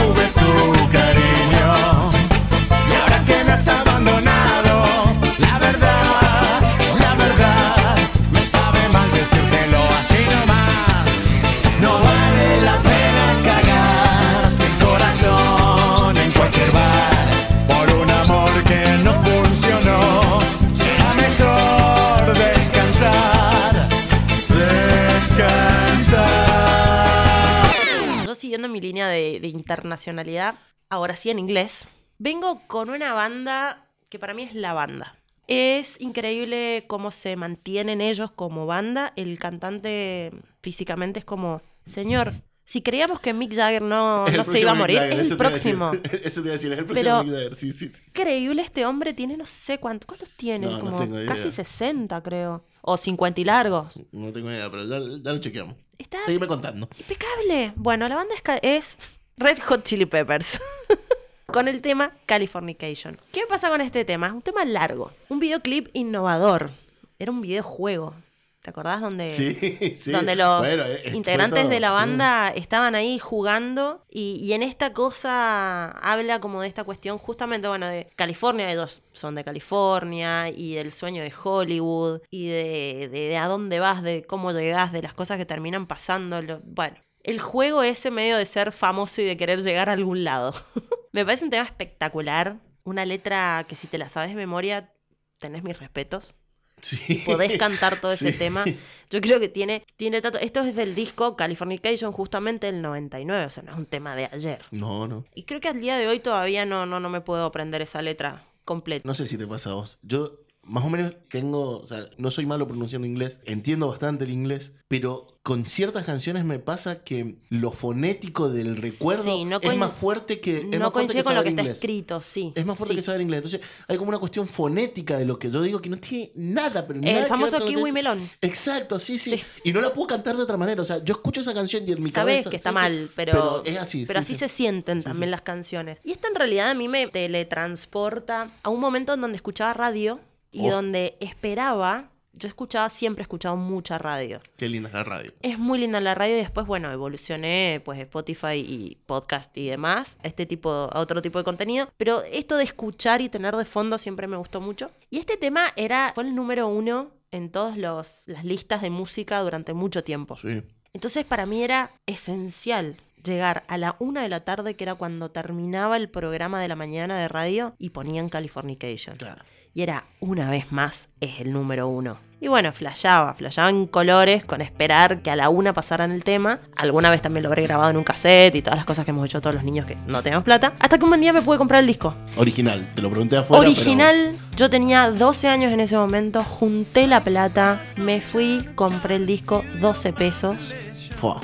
siguiendo 28.50 28.69
mi 28.69 28.80
línea 28.80 29.07
de, 29.07 29.38
de 29.38 29.47
internacionalidad, 29.47 30.57
ahora 30.88 31.14
sí 31.14 31.30
en 31.30 31.38
inglés, 31.38 31.88
vengo 32.19 32.66
con 32.66 32.90
una 32.90 33.12
banda 33.12 33.87
que 34.09 34.19
para 34.19 34.35
mí 34.35 34.42
es 34.42 34.57
la 34.57 34.73
banda. 34.73 35.16
Es 35.47 36.00
increíble 36.00 36.83
cómo 36.88 37.12
se 37.12 37.37
mantienen 37.37 38.00
ellos 38.00 38.33
como 38.33 38.66
banda. 38.66 39.12
El 39.14 39.38
cantante 39.38 40.33
físicamente 40.62 41.21
es 41.21 41.25
como, 41.25 41.62
señor, 41.85 42.33
si 42.70 42.82
creíamos 42.82 43.18
que 43.18 43.34
Mick 43.34 43.52
Jagger 43.52 43.82
no, 43.82 44.26
no 44.28 44.44
se 44.44 44.60
iba 44.60 44.70
a 44.70 44.74
morir, 44.76 44.98
Jagger, 44.98 45.12
es 45.14 45.18
el 45.18 45.24
decir. 45.24 45.38
próximo. 45.38 45.90
Eso 46.22 46.40
te 46.40 46.46
iba 46.46 46.50
a 46.50 46.52
decir, 46.52 46.72
es 46.72 46.78
el 46.78 46.84
próximo 46.84 46.94
Pero- 46.94 47.24
Mick 47.24 47.32
Jagger, 47.32 47.56
sí, 47.56 47.72
sí, 47.72 47.90
sí. 47.90 48.00
Increíble, 48.06 48.62
este 48.62 48.86
hombre 48.86 49.12
tiene 49.12 49.36
no 49.36 49.44
sé 49.44 49.78
cuántos, 49.78 50.06
¿cuántos 50.06 50.30
tiene? 50.36 50.66
No, 50.66 50.78
no 50.78 50.96
como 50.96 51.18
idea. 51.18 51.26
casi 51.34 51.50
60 51.50 52.22
creo. 52.22 52.64
O 52.82 52.96
50 52.96 53.40
y 53.40 53.44
largos. 53.44 54.00
No 54.12 54.32
tengo 54.32 54.52
idea, 54.52 54.70
pero 54.70 54.84
ya, 54.84 55.00
ya 55.00 55.32
lo 55.32 55.38
chequeamos. 55.38 55.74
Está 55.98 56.22
Seguime 56.24 56.46
contando. 56.46 56.88
Impecable. 56.96 57.72
Bueno, 57.74 58.08
la 58.08 58.14
banda 58.14 58.34
es, 58.36 58.60
es 58.62 59.10
Red 59.36 59.58
Hot 59.64 59.82
Chili 59.82 60.06
Peppers. 60.06 60.60
con 61.46 61.66
el 61.66 61.82
tema 61.82 62.12
Californication. 62.24 63.20
¿Qué 63.32 63.42
pasa 63.48 63.68
con 63.68 63.80
este 63.80 64.04
tema? 64.04 64.28
Es 64.28 64.32
un 64.32 64.42
tema 64.42 64.64
largo. 64.64 65.10
Un 65.28 65.40
videoclip 65.40 65.88
innovador. 65.92 66.70
Era 67.18 67.32
un 67.32 67.40
videojuego. 67.40 68.14
¿Te 68.62 68.71
acordás? 68.71 69.00
Donde, 69.00 69.31
Sí, 69.31 69.97
sí. 69.97 70.12
donde 70.12 70.37
los 70.37 70.59
Bueno, 70.59 70.83
eh, 70.85 71.12
integrantes 71.14 71.61
todo, 71.62 71.71
de 71.71 71.81
la 71.81 71.88
sí. 71.88 71.95
banda 71.95 72.49
estaban 72.55 72.95
ahí 72.95 73.19
jugando 73.19 74.05
y, 74.11 74.38
y 74.43 74.52
en 74.52 74.62
esta 74.62 74.93
cosa 74.93 75.90
habla 75.93 76.40
como 76.40 76.61
de 76.61 76.69
esta 76.69 76.85
cuestión 76.85 77.17
justamente, 77.17 77.69
bueno, 77.69 77.87
de 77.87 78.09
California, 78.17 78.71
ellos 78.71 79.00
son 79.12 79.35
de 79.35 79.45
California 79.45 80.50
y 80.50 80.75
del 80.75 80.93
sueño 80.93 81.23
de 81.23 81.33
Hollywood 81.43 82.21
y 82.31 82.49
de, 82.49 83.09
de- 83.11 83.29
de 83.29 83.37
a 83.38 83.47
dónde 83.49 83.81
vas, 83.81 84.02
de 84.02 84.25
cómo 84.25 84.52
llegás, 84.52 84.93
de 84.93 85.02
las 85.02 85.14
cosas 85.14 85.38
que 85.38 85.47
terminan 85.47 85.87
pasando. 85.87 86.43
lo- 86.43 86.61
bueno, 86.64 86.97
el 87.23 87.40
juego 87.40 87.83
ese 87.83 88.11
medio 88.11 88.37
de 88.37 88.45
ser 88.47 88.73
famoso 88.73 89.23
y 89.23 89.25
de 89.25 89.37
querer 89.38 89.62
llegar 89.62 89.88
a 89.88 89.93
algún 89.93 90.23
lado. 90.23 90.55
Me 91.12 91.25
parece 91.25 91.45
un 91.45 91.50
tema 91.50 91.64
espectacular, 91.64 92.59
una 92.85 93.07
letra 93.07 93.64
que 93.69 93.75
si 93.76 93.87
te 93.87 93.99
la 93.99 94.09
sabes 94.11 94.31
de 94.31 94.37
memoria 94.37 94.93
tenés 95.38 95.62
mis 95.62 95.79
respetos 95.79 96.35
Sí. 96.82 97.22
podés 97.26 97.58
cantar 97.58 98.00
todo 98.00 98.12
ese 98.12 98.32
Sí. 98.32 98.38
tema. 98.38 98.64
Yo 99.10 99.20
creo 99.20 99.40
que 99.40 99.49
tiene, 99.49 99.84
tiene 99.96 100.20
tanto. 100.20 100.38
Esto 100.38 100.60
es 100.60 100.75
del 100.76 100.94
disco 100.94 101.37
Californication, 101.37 102.12
justamente 102.12 102.66
del 102.70 102.80
99, 102.80 103.44
o 103.46 103.50
sea, 103.50 103.62
no 103.64 103.72
es 103.72 103.76
un 103.78 103.87
tema 103.87 104.14
de 104.14 104.26
ayer. 104.26 104.62
No, 104.70 105.08
no. 105.08 105.25
Y 105.34 105.42
creo 105.42 105.60
que 105.60 105.68
al 105.68 105.80
día 105.80 105.99
de 105.99 106.06
hoy 106.06 106.20
todavía 106.20 106.64
no, 106.64 106.87
no, 106.87 107.00
no 107.00 107.10
me 107.10 107.20
puedo 107.20 107.44
aprender 107.44 107.82
esa 107.82 108.02
letra 108.02 108.44
completa. 108.64 109.02
No 109.06 109.14
sé 109.14 109.26
si 109.26 109.37
te 109.37 109.46
pasa 109.46 109.70
a 109.70 109.75
vos. 109.75 109.99
Yo 110.02 110.38
más 110.62 110.85
o 110.85 110.90
menos 110.90 111.14
tengo, 111.31 111.79
o 111.79 111.87
sea, 111.87 112.09
no 112.19 112.31
soy 112.31 112.47
malo 112.47 112.67
pronunciando 112.67 113.07
inglés, 113.07 113.40
entiendo 113.45 113.88
bastante 113.88 114.25
el 114.25 114.31
inglés, 114.31 114.73
pero 114.88 115.38
con 115.43 115.64
ciertas 115.64 116.05
canciones 116.05 116.45
me 116.45 116.59
pasa 116.59 117.02
que 117.02 117.37
lo 117.49 117.73
fonético 117.73 118.50
del 118.50 118.76
recuerdo 118.76 119.25
Sí, 119.25 119.45
no 119.45 119.59
es 119.61 119.76
más 119.79 119.93
fuerte 119.93 120.38
que 120.38 120.59
es 120.59 120.64
no 120.64 120.71
más 120.71 120.93
fuerte 120.93 121.14
coincide 121.14 121.19
que 121.21 121.25
con 121.25 121.35
lo 121.35 121.43
que 121.43 121.49
está 121.49 121.62
escrito, 121.62 122.21
sí. 122.21 122.52
Es 122.55 122.67
más 122.67 122.76
fuerte 122.76 122.93
sí. 122.93 122.97
que 122.97 123.02
saber 123.02 123.23
inglés. 123.23 123.38
Entonces, 123.38 123.61
hay 123.88 123.97
como 123.97 124.11
una 124.11 124.19
cuestión 124.19 124.47
fonética 124.47 125.19
de 125.19 125.25
lo 125.25 125.38
que 125.38 125.50
yo 125.50 125.62
digo 125.62 125.81
que 125.81 125.88
no 125.88 125.97
tiene 125.97 126.31
nada, 126.35 126.87
pero 126.87 127.00
nada 127.00 127.17
El 127.17 127.23
que 127.23 127.29
famoso 127.29 127.59
que 127.59 127.67
kiwi 127.67 127.90
melón. 127.90 128.21
Exacto, 128.40 128.99
sí, 128.99 129.19
sí, 129.19 129.31
Sí. 129.31 129.43
Y 129.64 129.73
no 129.73 129.81
la 129.81 129.95
puedo 129.95 130.09
cantar 130.09 130.37
de 130.37 130.43
otra 130.43 130.57
manera. 130.57 130.83
O 130.83 130.85
sea, 130.85 131.02
yo 131.02 131.14
escucho 131.14 131.40
esa 131.40 131.55
canción 131.55 131.88
y 131.88 131.93
en 131.93 132.02
mi 132.02 132.11
Sabes 132.11 132.35
cabeza. 132.35 132.50
que 132.50 132.57
está 132.57 132.73
mal, 132.73 133.11
pero, 133.17 133.64
es 133.64 133.76
así. 133.79 134.05
pero 134.07 134.21
sí, 134.21 134.25
así 134.25 134.35
sí. 134.35 134.40
se 134.40 134.49
sienten 134.49 135.02
también 135.02 135.31
las 135.31 135.43
canciones. 135.43 135.99
Y 136.05 136.12
esto 136.12 136.29
en 136.29 136.35
realidad 136.35 136.71
a 136.71 136.75
mí 136.75 136.88
me 136.88 137.07
teletransporta 137.07 138.50
a 138.62 138.69
un 138.69 138.81
momento 138.81 139.14
en 139.14 139.21
donde 139.21 139.37
escuchaba 139.37 139.73
radio 139.73 140.21
y 140.50 140.69
Oh. 140.69 140.73
donde 140.73 141.16
esperaba. 141.21 142.11
Yo 142.33 142.47
escuchaba, 142.49 142.88
siempre 142.90 143.23
he 143.23 143.25
escuchado 143.25 143.57
mucha 143.57 143.99
radio. 143.99 144.40
Qué 144.57 144.69
linda 144.69 144.88
es 144.88 144.95
la 144.95 145.02
radio. 145.04 145.33
Es 145.42 145.59
muy 145.59 145.78
linda 145.80 146.00
la 146.00 146.14
radio 146.14 146.37
y 146.37 146.40
después, 146.40 146.64
bueno, 146.66 146.90
evolucioné 146.92 147.83
pues 147.85 147.99
Spotify 147.99 148.54
y 148.54 148.97
podcast 149.04 149.54
y 149.59 149.66
demás, 149.69 150.16
a 150.23 150.28
este 150.28 150.47
tipo, 150.47 150.71
a 150.71 151.00
otro 151.00 151.21
tipo 151.23 151.38
de 151.38 151.45
contenido. 151.45 151.90
Pero 151.97 152.23
esto 152.23 152.57
de 152.57 152.64
escuchar 152.64 153.21
y 153.21 153.28
tener 153.28 153.57
de 153.57 153.64
fondo 153.64 153.99
siempre 153.99 154.28
me 154.28 154.37
gustó 154.37 154.61
mucho. 154.61 154.90
Y 155.11 155.19
este 155.19 155.37
tema 155.37 155.64
era, 155.76 156.12
fue 156.14 156.25
el 156.25 156.35
número 156.35 156.69
uno 156.69 157.11
en 157.33 157.50
todas 157.50 157.76
las 157.76 158.25
listas 158.45 158.80
de 158.80 158.90
música 158.90 159.40
durante 159.40 159.75
mucho 159.75 160.04
tiempo. 160.04 160.37
Sí. 160.37 160.62
Entonces 160.92 161.25
para 161.25 161.47
mí 161.47 161.62
era 161.62 161.90
esencial 162.07 162.97
llegar 163.23 163.64
a 163.69 163.76
la 163.76 163.97
una 163.99 164.23
de 164.23 164.28
la 164.28 164.40
tarde, 164.40 164.76
que 164.76 164.85
era 164.85 164.95
cuando 164.95 165.30
terminaba 165.30 165.97
el 165.97 166.09
programa 166.09 166.61
de 166.62 166.69
la 166.69 166.76
mañana 166.76 167.19
de 167.21 167.28
radio, 167.28 167.75
y 167.78 167.90
ponían 167.90 168.28
Californication. 168.30 169.16
Claro. 169.16 169.42
Y 169.72 169.82
era, 169.82 170.04
una 170.18 170.50
vez 170.50 170.72
más, 170.72 171.08
es 171.20 171.40
el 171.40 171.52
número 171.52 171.86
uno. 171.86 172.18
Y 172.40 172.48
bueno, 172.48 172.72
flasheaba, 172.72 173.34
flasheaba 173.34 173.68
en 173.68 173.86
colores 173.86 174.44
con 174.44 174.62
esperar 174.62 175.20
que 175.20 175.30
a 175.30 175.36
la 175.36 175.50
una 175.50 175.74
pasaran 175.74 176.10
el 176.10 176.24
tema. 176.24 176.58
Alguna 176.74 177.10
vez 177.10 177.20
también 177.20 177.42
lo 177.42 177.50
habré 177.50 177.62
grabado 177.64 177.90
en 177.90 177.98
un 177.98 178.02
cassette 178.02 178.54
y 178.56 178.62
todas 178.62 178.78
las 178.78 178.86
cosas 178.86 179.04
que 179.04 179.10
hemos 179.10 179.26
hecho 179.26 179.40
todos 179.40 179.54
los 179.54 179.62
niños 179.62 179.86
que 179.86 179.96
no 180.06 180.22
tenemos 180.22 180.42
plata. 180.44 180.72
Hasta 180.80 180.96
que 180.98 181.04
un 181.04 181.10
buen 181.10 181.20
día 181.20 181.32
me 181.34 181.42
pude 181.42 181.58
comprar 181.58 181.80
el 181.80 181.86
disco. 181.86 182.14
Original. 182.36 182.88
Te 182.94 183.02
lo 183.02 183.10
pregunté 183.10 183.36
afuera. 183.36 183.60
Original, 183.60 184.38
yo 184.56 184.70
tenía 184.70 185.10
12 185.10 185.48
años 185.48 185.70
en 185.70 185.80
ese 185.80 185.96
momento, 185.96 186.42
junté 186.42 187.06
la 187.06 187.20
plata, 187.22 187.80
me 187.96 188.20
fui, 188.20 188.66
compré 188.74 189.16
el 189.16 189.26
disco 189.26 189.62
12 189.80 190.12
pesos. 190.14 190.74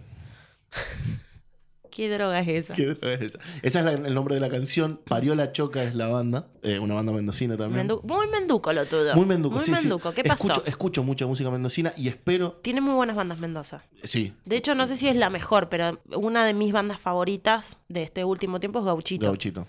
¿Qué 1.96 2.10
droga 2.10 2.40
es 2.40 2.48
esa? 2.48 2.74
¿Qué 2.74 2.86
droga 2.88 3.14
es 3.14 3.22
esa? 3.22 3.40
Ese 3.62 3.80
es 3.80 3.86
la- 3.86 3.92
el 3.94 4.14
nombre 4.16 4.34
de 4.36 4.42
la 4.42 4.50
canción. 4.50 5.00
Parió 5.08 5.36
la 5.36 5.52
Choca 5.52 5.84
es 5.84 5.94
la 5.96 6.08
banda. 6.08 6.48
eh, 6.66 6.80
una 6.80 6.94
banda 6.96 7.12
mendocina 7.12 7.58
también. 7.58 7.90
Mendu- 7.90 8.02
muy 8.04 8.26
menduco 8.28 8.72
lo 8.72 8.86
tuyo. 8.86 9.14
Muy 9.16 9.26
menduco, 9.26 9.56
Muy 9.58 9.66
sí, 9.66 9.74
sí. 9.76 9.82
menduco. 9.82 10.14
¿Qué 10.14 10.24
pasó? 10.24 10.48
Escucho, 10.48 10.66
escucho 10.66 11.04
mucha 11.04 11.28
música 11.28 11.52
mendocina 11.52 11.92
y 11.98 12.08
espero. 12.08 12.54
Tiene 12.62 12.80
muy 12.80 12.94
buenas 12.94 13.18
bandas 13.18 13.38
Mendoza. 13.38 13.84
Sí, 14.04 14.34
De 14.46 14.56
hecho, 14.56 14.74
no 14.74 14.88
sé 14.88 14.96
si 14.96 15.08
es 15.10 15.16
la 15.18 15.30
mejor, 15.30 15.68
pero 15.70 16.00
una 16.16 16.46
de 16.46 16.54
mis 16.54 16.72
bandas 16.72 17.00
favoritas 17.02 17.80
de 17.90 18.04
este 18.04 18.24
último 18.24 18.60
tiempo 18.62 18.80
es 18.80 18.86
Gauchito. 18.86 19.26
Gauchito. 19.26 19.68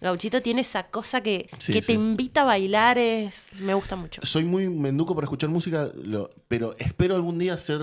Gauchito 0.00 0.40
tiene 0.40 0.60
esa 0.60 0.84
cosa 0.88 1.20
que, 1.20 1.48
Sí, 1.58 1.72
que 1.72 1.82
te 1.82 1.92
invita 1.94 2.42
a 2.42 2.44
bailar, 2.44 2.96
es 2.98 3.34
me 3.60 3.74
gusta 3.74 3.96
mucho. 3.96 4.20
Soy 4.24 4.44
muy 4.44 4.68
menduco 4.68 5.14
para 5.16 5.24
escuchar 5.24 5.50
música, 5.50 5.90
lo- 6.00 6.30
pero 6.48 6.74
espero 6.78 7.16
algún 7.16 7.38
día 7.40 7.58
ser 7.58 7.80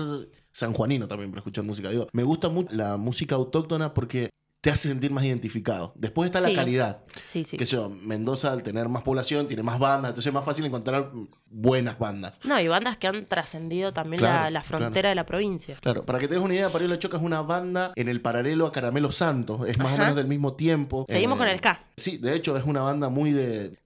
sanjuanino 0.54 1.08
también 1.08 1.30
para 1.30 1.40
escuchar 1.40 1.64
música. 1.64 1.90
Digo, 1.90 2.06
me 2.12 2.22
gusta 2.22 2.48
mucho 2.48 2.74
la 2.74 2.96
música 2.96 3.34
autóctona 3.34 3.92
porque 3.92 4.30
te 4.60 4.70
hace 4.70 4.88
sentir 4.88 5.10
más 5.10 5.24
identificado. 5.24 5.92
Después 5.94 6.26
está 6.26 6.40
Sí. 6.40 6.48
la 6.48 6.54
calidad. 6.54 7.02
Sí, 7.22 7.44
sí. 7.44 7.58
Que 7.58 7.66
yo, 7.66 7.90
Mendoza 7.90 8.50
al 8.50 8.62
tener 8.62 8.88
más 8.88 9.02
población 9.02 9.46
tiene 9.46 9.62
más 9.62 9.78
bandas, 9.78 10.08
entonces 10.12 10.28
es 10.30 10.32
más 10.32 10.44
fácil 10.44 10.64
encontrar 10.64 11.10
buenas 11.50 11.98
bandas. 11.98 12.40
No, 12.44 12.58
y 12.58 12.66
bandas 12.68 12.96
que 12.96 13.06
han 13.06 13.26
trascendido 13.26 13.92
también 13.92 14.22
la, 14.22 14.30
Claro, 14.30 14.50
la 14.50 14.62
frontera 14.62 14.90
claro. 14.92 15.08
de 15.10 15.14
la 15.16 15.26
provincia. 15.26 15.76
Claro, 15.82 16.06
para 16.06 16.18
que 16.18 16.28
te 16.28 16.34
des 16.36 16.42
una 16.42 16.54
idea, 16.54 16.70
Parió 16.70 16.88
la 16.88 16.98
Choca 16.98 17.18
es 17.18 17.22
una 17.22 17.42
banda 17.42 17.92
en 17.94 18.08
el 18.08 18.22
paralelo 18.22 18.66
a 18.66 18.72
Caramelo 18.72 19.12
Santos, 19.12 19.68
es 19.68 19.76
más 19.78 19.92
o 19.92 19.98
menos 19.98 20.14
del 20.14 20.28
mismo 20.28 20.54
tiempo. 20.54 21.04
Seguimos 21.10 21.36
Eh, 21.36 21.40
con 21.40 21.48
el 21.48 21.58
ska. 21.58 21.84
Sí, 21.98 22.16
de 22.16 22.34
hecho 22.34 22.56
es 22.56 22.64
una 22.64 22.80
banda 22.80 23.10
muy 23.10 23.32
de 23.32 23.76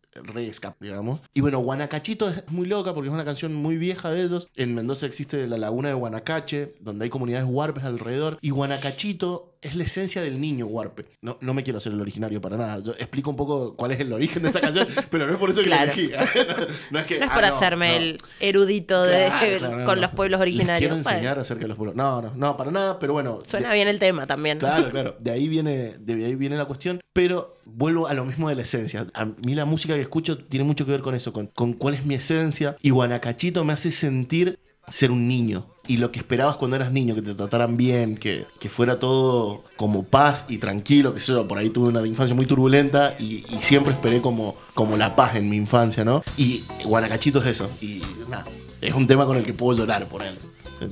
ska, 0.53 0.77
digamos. 0.81 1.21
Y 1.35 1.41
bueno, 1.41 1.59
Guanacachito 1.59 2.29
es 2.29 2.49
muy 2.49 2.67
loca 2.67 2.95
porque 2.95 3.09
es 3.09 3.15
una 3.15 3.25
canción 3.25 3.55
muy 3.55 3.77
vieja 3.77 4.11
de 4.11 4.23
ellos. 4.23 4.49
En 4.57 4.75
Mendoza 4.75 5.07
existe 5.07 5.47
la 5.47 5.59
laguna 5.59 5.89
de 5.89 5.95
Guanacache, 5.95 6.75
donde 6.81 7.05
hay 7.05 7.11
comunidades 7.11 7.47
huarpes 7.49 7.85
alrededor. 7.85 8.39
Y 8.41 8.51
Guanacachito 8.51 9.58
es 9.61 9.75
la 9.75 9.85
esencia 9.85 10.23
del 10.23 10.41
niño 10.41 10.67
huarpe. 10.67 11.07
No, 11.21 11.37
no 11.41 11.53
me 11.55 11.63
quiero 11.65 11.79
hacer 11.79 11.93
el 11.93 12.01
originario 12.01 12.41
para 12.41 12.57
nada. 12.57 12.81
Yo 12.83 12.93
explico 12.93 13.31
un 13.31 13.37
poco 13.37 13.75
cuál 13.75 13.93
es 13.93 14.01
el 14.01 14.13
origen 14.13 14.43
de 14.43 14.51
esa 14.51 14.61
canción, 14.61 14.87
pero 15.11 15.27
no 15.27 15.33
es 15.33 15.39
por 15.39 15.51
eso 15.51 15.61
que 15.63 15.67
Claro. 15.67 15.87
la 15.87 15.93
elegí. 15.93 16.13
no, 16.49 16.55
no 16.93 16.99
es 17.01 17.07
que, 17.07 17.19
No 17.19 17.25
es 17.25 17.31
ah, 17.31 17.35
por 17.35 17.45
hacerme 17.45 17.97
el 17.97 18.19
erudito 18.41 19.03
de, 19.03 19.27
Claro, 19.59 19.85
con 19.85 20.01
los 20.01 20.11
pueblos 20.13 20.39
Les 20.41 20.43
originarios. 20.49 21.03
Bueno, 21.03 21.31
acerca 21.41 21.63
de 21.63 21.69
los 21.69 21.77
pueblos. 21.77 21.97
No, 21.97 22.23
no, 22.23 22.33
no, 22.35 22.57
para 22.57 22.71
nada, 22.71 22.99
pero 22.99 23.13
bueno. 23.13 23.41
suena 23.45 23.69
de- 23.71 23.75
bien 23.75 23.89
el 23.89 23.99
tema 23.99 24.27
también. 24.27 24.59
Claro, 24.59 24.91
claro. 24.91 25.17
De 25.19 25.31
ahí 25.31 25.49
viene, 25.49 25.95
de 25.99 26.25
ahí 26.25 26.35
viene 26.35 26.57
la 26.57 26.65
cuestión. 26.67 27.01
Pero 27.13 27.55
vuelvo 27.65 28.07
a 28.07 28.15
lo 28.15 28.25
mismo 28.25 28.49
de 28.49 28.55
la 28.55 28.63
esencia. 28.63 29.07
A 29.15 29.25
mí 29.25 29.55
la 29.55 29.65
música 29.65 29.95
que 29.95 30.01
escucho 30.01 30.39
tiene 30.39 30.65
mucho 30.65 30.85
que 30.87 30.93
ver 30.93 31.03
con 31.03 31.15
eso, 31.15 31.33
con, 31.33 31.49
con 31.49 31.73
cuál 31.73 31.95
es 31.95 32.05
mi 32.05 32.15
esencia. 32.15 32.77
Y 32.81 32.91
Guanacachito 32.91 33.65
me 33.65 33.73
hace 33.73 33.91
sentir 33.91 34.59
ser 34.89 35.11
un 35.11 35.27
niño. 35.29 35.67
Y 35.89 35.97
lo 35.97 36.13
que 36.13 36.21
esperabas 36.21 36.57
cuando 36.57 36.77
eras 36.77 36.93
niño, 36.93 37.15
que 37.15 37.23
te 37.23 37.35
trataran 37.35 37.77
bien, 37.77 38.17
que, 38.17 38.47
que 38.61 38.69
fuera 38.69 38.99
todo 38.99 39.65
como 39.77 40.05
paz 40.05 40.45
y 40.49 40.59
tranquilo, 40.59 41.15
que 41.15 41.21
sé 41.21 41.33
yo, 41.33 41.49
por 41.49 41.59
ahí 41.59 41.71
tuve 41.71 41.89
una 41.89 42.07
infancia 42.07 42.37
muy 42.37 42.47
turbulenta 42.47 43.17
y, 43.19 43.45
y 43.49 43.59
siempre 43.59 43.93
esperé 43.93 44.21
como, 44.21 44.55
como 44.75 44.97
la 44.97 45.17
paz 45.17 45.35
en 45.37 45.49
mi 45.49 45.57
infancia, 45.57 46.05
¿no? 46.05 46.23
Y 46.37 46.63
Guanacachito 46.85 47.41
es 47.41 47.47
eso. 47.47 47.71
Y 47.81 48.03
nada, 48.29 48.45
es 48.81 48.95
un 48.95 49.07
tema 49.07 49.27
con 49.27 49.37
el 49.37 49.45
que 49.45 49.55
puedo 49.55 49.79
llorar 49.79 50.07
por 50.07 50.23
él. 50.23 50.39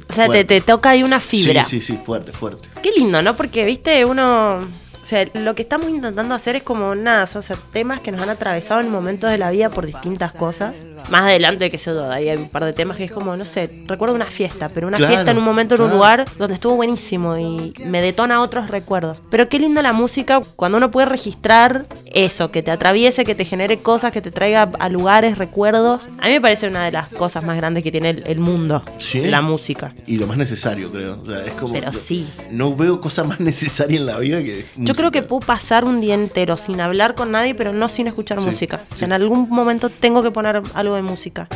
O 0.08 0.12
sea, 0.12 0.28
te, 0.28 0.44
te 0.44 0.60
toca 0.60 0.90
ahí 0.90 1.02
una 1.02 1.20
fibra. 1.20 1.62
Sí, 1.62 1.80
sí, 1.80 1.92
sí, 1.92 2.00
fuerte, 2.04 2.32
fuerte. 2.32 2.68
Qué 2.82 2.90
lindo, 2.90 3.22
¿no? 3.22 3.36
Porque, 3.36 3.64
viste, 3.64 4.04
uno. 4.04 4.68
O 5.06 5.08
sea, 5.08 5.24
lo 5.34 5.54
que 5.54 5.62
estamos 5.62 5.88
intentando 5.88 6.34
hacer 6.34 6.56
es 6.56 6.64
como 6.64 6.96
nada, 6.96 7.28
son 7.28 7.40
temas 7.72 8.00
que 8.00 8.10
nos 8.10 8.20
han 8.22 8.28
atravesado 8.28 8.80
en 8.80 8.90
momentos 8.90 9.30
de 9.30 9.38
la 9.38 9.52
vida 9.52 9.70
por 9.70 9.86
distintas 9.86 10.32
cosas. 10.32 10.82
Más 11.10 11.20
adelante, 11.22 11.70
que 11.70 11.78
yo, 11.78 12.10
ahí 12.10 12.28
hay 12.28 12.36
un 12.36 12.48
par 12.48 12.64
de 12.64 12.72
temas 12.72 12.96
que 12.96 13.04
es 13.04 13.12
como, 13.12 13.36
no 13.36 13.44
sé, 13.44 13.84
recuerdo 13.86 14.16
una 14.16 14.24
fiesta, 14.24 14.68
pero 14.68 14.88
una 14.88 14.96
Claro, 14.96 15.12
fiesta 15.12 15.30
en 15.30 15.38
un 15.38 15.44
momento 15.44 15.76
en 15.76 15.82
un 15.82 15.90
lugar 15.92 16.24
donde 16.38 16.54
estuvo 16.54 16.74
buenísimo 16.74 17.38
y 17.38 17.72
me 17.86 18.00
detona 18.02 18.42
otros 18.42 18.68
recuerdos. 18.68 19.18
Pero 19.30 19.48
qué 19.48 19.60
linda 19.60 19.80
la 19.80 19.92
música 19.92 20.40
cuando 20.56 20.78
uno 20.78 20.90
puede 20.90 21.06
registrar 21.06 21.86
eso, 22.06 22.50
que 22.50 22.64
te 22.64 22.72
atraviese, 22.72 23.22
que 23.24 23.36
te 23.36 23.44
genere 23.44 23.78
cosas, 23.82 24.10
que 24.10 24.20
te 24.20 24.32
traiga 24.32 24.62
a 24.80 24.88
lugares, 24.88 25.38
recuerdos. 25.38 26.08
A 26.18 26.26
mí 26.26 26.32
me 26.32 26.40
parece 26.40 26.66
una 26.66 26.84
de 26.84 26.90
las 26.90 27.14
cosas 27.14 27.44
más 27.44 27.56
grandes 27.56 27.84
que 27.84 27.92
tiene 27.92 28.10
el, 28.10 28.24
el 28.26 28.40
mundo, 28.40 28.82
Sí. 28.98 29.20
la 29.20 29.40
música. 29.40 29.94
Y 30.04 30.16
lo 30.16 30.26
más 30.26 30.36
necesario, 30.36 30.90
creo. 30.90 31.20
O 31.22 31.24
sea, 31.24 31.44
es 31.44 31.52
como. 31.52 31.72
Pero 31.74 31.92
sí. 31.92 32.26
No 32.50 32.74
veo 32.74 33.00
cosa 33.00 33.22
más 33.22 33.38
necesaria 33.38 33.98
en 33.98 34.06
la 34.06 34.18
vida 34.18 34.42
que. 34.42 34.66
Yo 34.74 34.95
creo 34.96 35.10
que 35.10 35.22
puedo 35.22 35.40
pasar 35.40 35.84
un 35.84 36.00
día 36.00 36.14
entero 36.14 36.56
sin 36.56 36.80
hablar 36.80 37.14
con 37.14 37.30
nadie, 37.30 37.54
pero 37.54 37.72
no 37.72 37.88
sin 37.88 38.06
escuchar 38.08 38.40
Sí, 38.40 38.46
música. 38.46 38.80
O 38.82 38.86
sí. 38.86 38.94
sea, 38.98 39.06
en 39.06 39.12
algún 39.12 39.48
momento 39.50 39.90
tengo 39.90 40.22
que 40.22 40.30
poner 40.30 40.62
algo 40.74 40.94
de 40.96 41.02
música. 41.02 41.48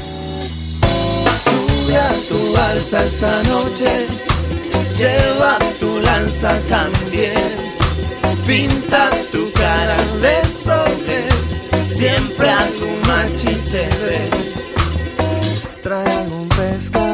Sube 1.44 1.96
a 1.96 2.12
tu 2.28 2.52
balsa 2.52 3.02
esta 3.04 3.42
noche, 3.44 4.06
lleva 4.98 5.58
tu 5.78 5.98
lanza 6.00 6.56
también. 6.68 7.34
Pinta 8.46 9.10
tu 9.32 9.50
cara 9.52 9.96
de 10.20 10.46
soles, 10.48 11.62
siempre 11.86 12.48
algún 12.50 13.00
machite 13.06 13.88
ve. 14.02 14.30
Trae 15.82 16.06
algún 16.12 16.48
pescadito, 16.48 17.09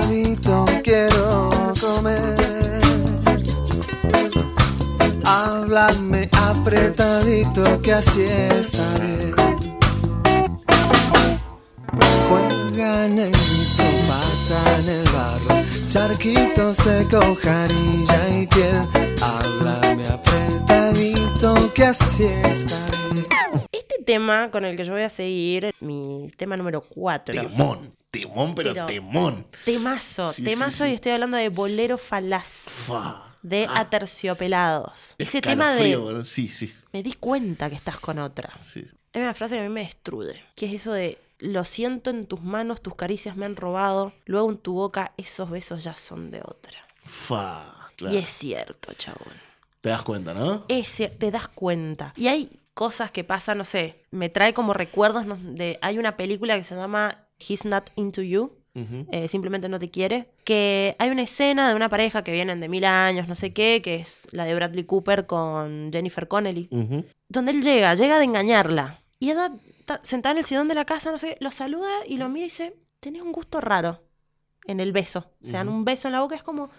Háblame 5.76 6.30
apretadito, 6.32 7.82
que 7.82 7.92
así 7.92 8.22
está 8.22 8.98
bien. 8.98 9.34
Juega 12.26 13.06
negrito, 13.08 13.82
pata 14.08 14.78
en 14.78 14.88
el 14.88 15.04
barro, 15.10 15.62
charquito 15.90 16.72
seco, 16.72 17.20
jarilla 17.42 18.28
y 18.38 18.46
piel. 18.46 18.80
Háblame 19.20 20.06
apretadito, 20.08 21.70
que 21.74 21.84
así 21.84 22.24
está 22.24 22.76
bien. 23.12 23.26
Este 23.70 24.02
tema 24.06 24.50
con 24.50 24.64
el 24.64 24.78
que 24.78 24.84
yo 24.84 24.94
voy 24.94 25.02
a 25.02 25.10
seguir, 25.10 25.74
mi 25.80 26.30
tema 26.38 26.56
número 26.56 26.80
4. 26.88 27.34
Temón. 27.38 27.90
Temón, 28.10 28.54
pero, 28.54 28.72
Pero- 28.72 28.86
temón. 28.86 29.46
Temazo, 29.66 30.32
Sí, 30.32 30.42
temazo 30.42 30.84
sí, 30.84 30.84
sí. 30.84 30.90
y 30.92 30.94
estoy 30.94 31.12
hablando 31.12 31.36
de 31.36 31.50
Bolero 31.50 31.98
Falaz, 31.98 32.46
Fa. 32.46 33.25
De 33.48 33.66
Ah, 33.68 33.80
Aterciopelados. 33.80 35.14
Ese 35.18 35.40
tema 35.40 35.72
de. 35.74 36.24
Sí, 36.24 36.48
sí. 36.48 36.72
me 36.92 37.02
di 37.02 37.12
cuenta 37.14 37.68
que 37.70 37.76
estás 37.76 37.98
con 37.98 38.18
otra. 38.18 38.52
sí. 38.60 38.86
Hay 39.12 39.22
una 39.22 39.32
frase 39.32 39.54
que 39.54 39.60
a 39.62 39.64
mí 39.64 39.70
me 39.70 39.80
destruye, 39.80 40.44
que 40.54 40.66
es 40.66 40.74
eso 40.74 40.92
de 40.92 41.18
lo 41.38 41.64
siento 41.64 42.10
en 42.10 42.26
tus 42.26 42.42
manos, 42.42 42.82
tus 42.82 42.94
caricias 42.96 43.34
me 43.34 43.46
han 43.46 43.56
robado, 43.56 44.12
luego 44.26 44.50
en 44.50 44.58
tu 44.58 44.74
boca 44.74 45.12
esos 45.16 45.48
besos 45.48 45.82
ya 45.84 45.96
son 45.96 46.30
de 46.30 46.40
otra. 46.44 46.86
Fa. 47.02 47.88
Claro. 47.96 48.14
Y 48.14 48.18
es 48.18 48.28
cierto, 48.28 48.92
chabón. 48.92 49.32
Te 49.80 49.88
das 49.88 50.02
cuenta, 50.02 50.34
¿no? 50.34 50.66
Es 50.68 50.96
te 51.18 51.30
das 51.30 51.48
cuenta. 51.48 52.12
Y 52.14 52.26
hay 52.28 52.60
cosas 52.74 53.10
que 53.10 53.24
pasan, 53.24 53.56
no 53.56 53.64
sé, 53.64 54.02
me 54.10 54.28
trae 54.28 54.52
como 54.52 54.74
recuerdos 54.74 55.24
de... 55.54 55.78
Hay 55.80 55.98
una 55.98 56.18
película 56.18 56.54
que 56.58 56.64
se 56.64 56.74
llama 56.74 57.24
He's 57.38 57.64
Not 57.64 57.90
Into 57.96 58.20
You, 58.20 58.52
eh, 58.74 59.28
simplemente 59.28 59.70
no 59.70 59.78
te 59.78 59.90
quiere, 59.90 60.28
que 60.46 60.94
hay 61.00 61.10
una 61.10 61.22
escena 61.22 61.68
de 61.68 61.74
una 61.74 61.88
pareja 61.88 62.22
que 62.22 62.30
vienen 62.30 62.60
de 62.60 62.68
mil 62.68 62.84
años, 62.84 63.26
no 63.26 63.34
sé 63.34 63.52
qué, 63.52 63.82
que 63.82 63.96
es 63.96 64.28
la 64.30 64.44
de 64.44 64.54
Bradley 64.54 64.84
Cooper 64.84 65.26
con 65.26 65.90
Jennifer 65.92 66.28
Connelly, 66.28 66.68
donde 67.28 67.50
él 67.50 67.62
llega, 67.62 67.92
llega 67.96 68.18
de 68.18 68.24
engañarla. 68.24 69.02
Y 69.18 69.32
ella 69.32 69.50
está 69.80 69.98
sentada 70.04 70.34
en 70.34 70.38
el 70.38 70.44
sillón 70.44 70.68
de 70.68 70.76
la 70.76 70.84
casa, 70.84 71.10
no 71.10 71.18
sé, 71.18 71.36
lo 71.40 71.50
saluda 71.50 71.90
y 72.06 72.18
lo 72.18 72.28
mira 72.28 72.46
y 72.46 72.48
dice, 72.48 72.76
tenés 73.00 73.22
un 73.22 73.32
gusto 73.32 73.60
raro 73.60 74.04
en 74.68 74.78
el 74.78 74.92
beso. 74.92 75.32
Se 75.42 75.50
dan 75.50 75.66
Ujú. 75.68 75.78
un 75.78 75.84
beso 75.84 76.06
en 76.06 76.12
la 76.12 76.20
boca, 76.20 76.36
es 76.36 76.44
como, 76.44 76.70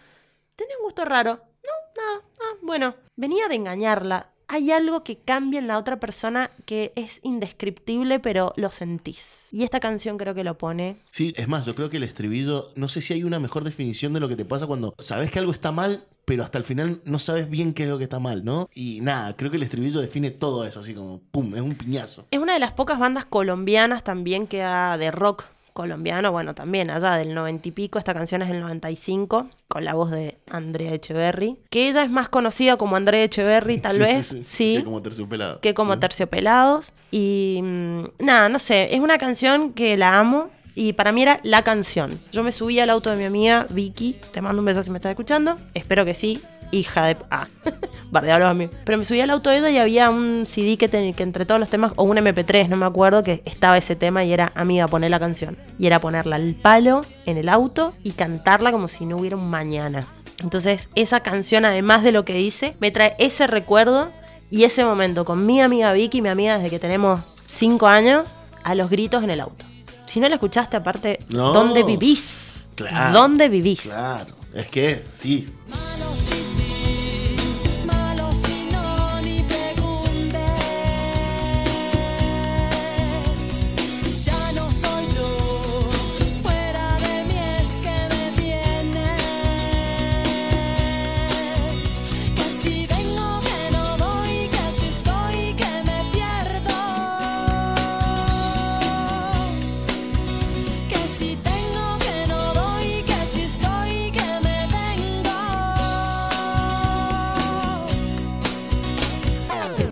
tenés 0.55 0.77
un 0.79 0.85
gusto 0.85 1.03
raro. 1.03 1.31
No, 1.33 2.01
nada, 2.01 2.21
ah, 2.39 2.57
bueno, 2.61 2.95
venía 3.17 3.49
de 3.49 3.55
engañarla. 3.55 4.29
Hay 4.49 4.71
algo 4.71 5.03
que 5.03 5.17
cambia 5.17 5.59
en 5.59 5.67
la 5.67 5.77
otra 5.77 5.99
persona 5.99 6.51
que 6.65 6.93
es 6.95 7.19
indescriptible, 7.23 8.19
pero 8.19 8.53
lo 8.55 8.71
sentís. 8.71 9.47
Y 9.51 9.63
esta 9.63 9.81
canción 9.81 10.17
creo 10.17 10.33
que 10.33 10.45
lo 10.45 10.57
pone. 10.57 11.01
Sí, 11.11 11.33
es 11.35 11.49
más, 11.49 11.65
yo 11.65 11.75
creo 11.75 11.89
que 11.89 11.97
el 11.97 12.03
estribillo, 12.03 12.71
no 12.75 12.87
sé 12.87 13.01
si 13.01 13.13
hay 13.13 13.23
una 13.25 13.39
mejor 13.39 13.65
definición 13.65 14.13
de 14.13 14.21
lo 14.21 14.29
que 14.29 14.37
te 14.37 14.45
pasa 14.45 14.65
cuando 14.65 14.95
sabes 14.99 15.31
que 15.31 15.39
algo 15.39 15.51
está 15.51 15.73
mal, 15.73 16.05
pero 16.23 16.43
hasta 16.43 16.57
el 16.57 16.63
final 16.63 16.99
no 17.05 17.19
sabes 17.19 17.49
bien 17.49 17.73
qué 17.73 17.83
es 17.83 17.89
lo 17.89 17.97
que 17.97 18.05
está 18.05 18.19
mal, 18.19 18.45
¿no? 18.45 18.69
Y 18.73 19.01
nada, 19.01 19.35
creo 19.35 19.51
que 19.51 19.57
el 19.57 19.63
estribillo 19.63 19.99
define 19.99 20.31
todo 20.31 20.65
eso, 20.65 20.79
así 20.79 20.93
como, 20.93 21.19
¡pum! 21.31 21.53
Es 21.55 21.61
un 21.61 21.75
piñazo. 21.75 22.25
Es 22.31 22.39
una 22.39 22.53
de 22.53 22.59
las 22.59 22.71
pocas 22.71 22.99
bandas 22.99 23.25
colombianas 23.25 24.03
también 24.03 24.47
que 24.47 24.63
ha 24.63 24.97
de 24.97 25.11
rock 25.11 25.45
colombiano, 25.77 26.31
bueno, 26.31 26.55
también 26.55 26.89
allá 26.89 27.13
del 27.17 27.35
noventa 27.35 27.67
y 27.67 27.71
pico, 27.71 27.99
esta 27.99 28.13
canción 28.15 28.41
es 28.41 28.49
del 28.49 28.59
95, 28.61 29.47
con 29.67 29.85
la 29.85 29.93
voz 29.93 30.09
de 30.09 30.37
Andrea 30.49 30.91
Echeverry, 30.93 31.57
que 31.69 31.87
ella 31.87 32.03
es 32.03 32.09
más 32.09 32.29
conocida 32.29 32.77
como 32.77 32.95
Andrea 32.95 33.23
Echeverry, 33.23 33.77
tal 33.77 33.93
Sí, 33.97 33.99
vez, 33.99 34.25
sí, 34.25 34.37
sí, 34.37 34.43
sí. 34.45 34.75
Que 34.79 34.83
como 34.83 35.01
terciopelado. 35.03 35.61
que 35.61 35.73
como 35.75 35.99
Terciopelados. 35.99 36.93
Y 37.11 37.59
mm, 37.61 38.03
nada, 38.19 38.49
no 38.49 38.57
sé, 38.59 38.93
es 38.95 38.99
una 38.99 39.17
canción 39.19 39.73
que 39.73 39.95
la 39.97 40.19
amo. 40.19 40.49
Y 40.79 40.93
para 40.93 41.11
mí 41.11 41.23
era 41.23 41.39
la 41.43 41.63
canción. 41.63 42.19
Yo 42.31 42.43
me 42.43 42.51
subí 42.51 42.79
al 42.79 42.91
auto 42.91 43.09
de 43.09 43.17
mi 43.17 43.23
amiga 43.23 43.65
Vicky. 43.71 44.19
Te 44.31 44.41
mando 44.41 44.59
un 44.61 44.65
beso 44.67 44.83
si 44.83 44.91
me 44.91 44.97
estás 44.99 45.09
escuchando. 45.09 45.57
Espero 45.73 46.05
que 46.05 46.13
sí. 46.13 46.39
Hija 46.71 47.05
de... 47.05 47.17
Ah, 47.31 47.47
bardeaba 48.11 48.37
a 48.37 48.39
los 48.39 48.51
amigos. 48.51 48.75
Pero 48.85 48.97
me 48.97 49.03
subí 49.05 49.19
al 49.21 49.29
auto 49.29 49.49
de 49.49 49.57
ella 49.57 49.69
y 49.71 49.77
había 49.77 50.09
un 50.09 50.45
CD 50.45 50.77
que, 50.77 50.87
ten- 50.87 51.13
que 51.13 51.23
entre 51.23 51.45
todos 51.45 51.59
los 51.59 51.69
temas, 51.69 51.91
o 51.95 52.03
un 52.03 52.17
MP3, 52.17 52.67
no 52.69 52.77
me 52.77 52.85
acuerdo, 52.85 53.23
que 53.23 53.41
estaba 53.45 53.77
ese 53.77 53.95
tema 53.95 54.23
y 54.23 54.31
era, 54.33 54.51
amiga, 54.55 54.87
poner 54.87 55.11
la 55.11 55.19
canción. 55.19 55.57
Y 55.79 55.87
era 55.87 55.99
ponerla 55.99 56.35
al 56.37 56.55
palo 56.55 57.01
en 57.25 57.37
el 57.37 57.49
auto 57.49 57.93
y 58.03 58.11
cantarla 58.11 58.71
como 58.71 58.87
si 58.87 59.05
no 59.05 59.17
hubiera 59.17 59.35
un 59.37 59.49
mañana. 59.49 60.07
Entonces, 60.41 60.89
esa 60.95 61.21
canción, 61.21 61.65
además 61.65 62.03
de 62.03 62.11
lo 62.11 62.23
que 62.23 62.33
dice, 62.33 62.75
me 62.79 62.91
trae 62.91 63.13
ese 63.17 63.47
recuerdo 63.47 64.11
y 64.51 64.63
ese 64.63 64.85
momento 64.85 65.25
con 65.25 65.45
mi 65.45 65.61
amiga 65.61 65.91
Vicky, 65.93 66.21
mi 66.21 66.29
amiga 66.29 66.57
desde 66.57 66.69
que 66.69 66.79
tenemos 66.79 67.19
5 67.47 67.87
años, 67.87 68.23
a 68.63 68.75
los 68.75 68.89
gritos 68.89 69.23
en 69.23 69.31
el 69.31 69.39
auto. 69.41 69.65
Si 70.05 70.19
no 70.19 70.29
la 70.29 70.35
escuchaste, 70.35 70.77
aparte, 70.77 71.19
No. 71.29 71.51
¿dónde 71.53 71.83
vivís? 71.83 72.65
Claro. 72.75 73.17
¿Dónde 73.17 73.49
vivís? 73.49 73.81
Claro, 73.81 74.33
es 74.53 74.67
que 74.67 75.03
sí. 75.11 75.47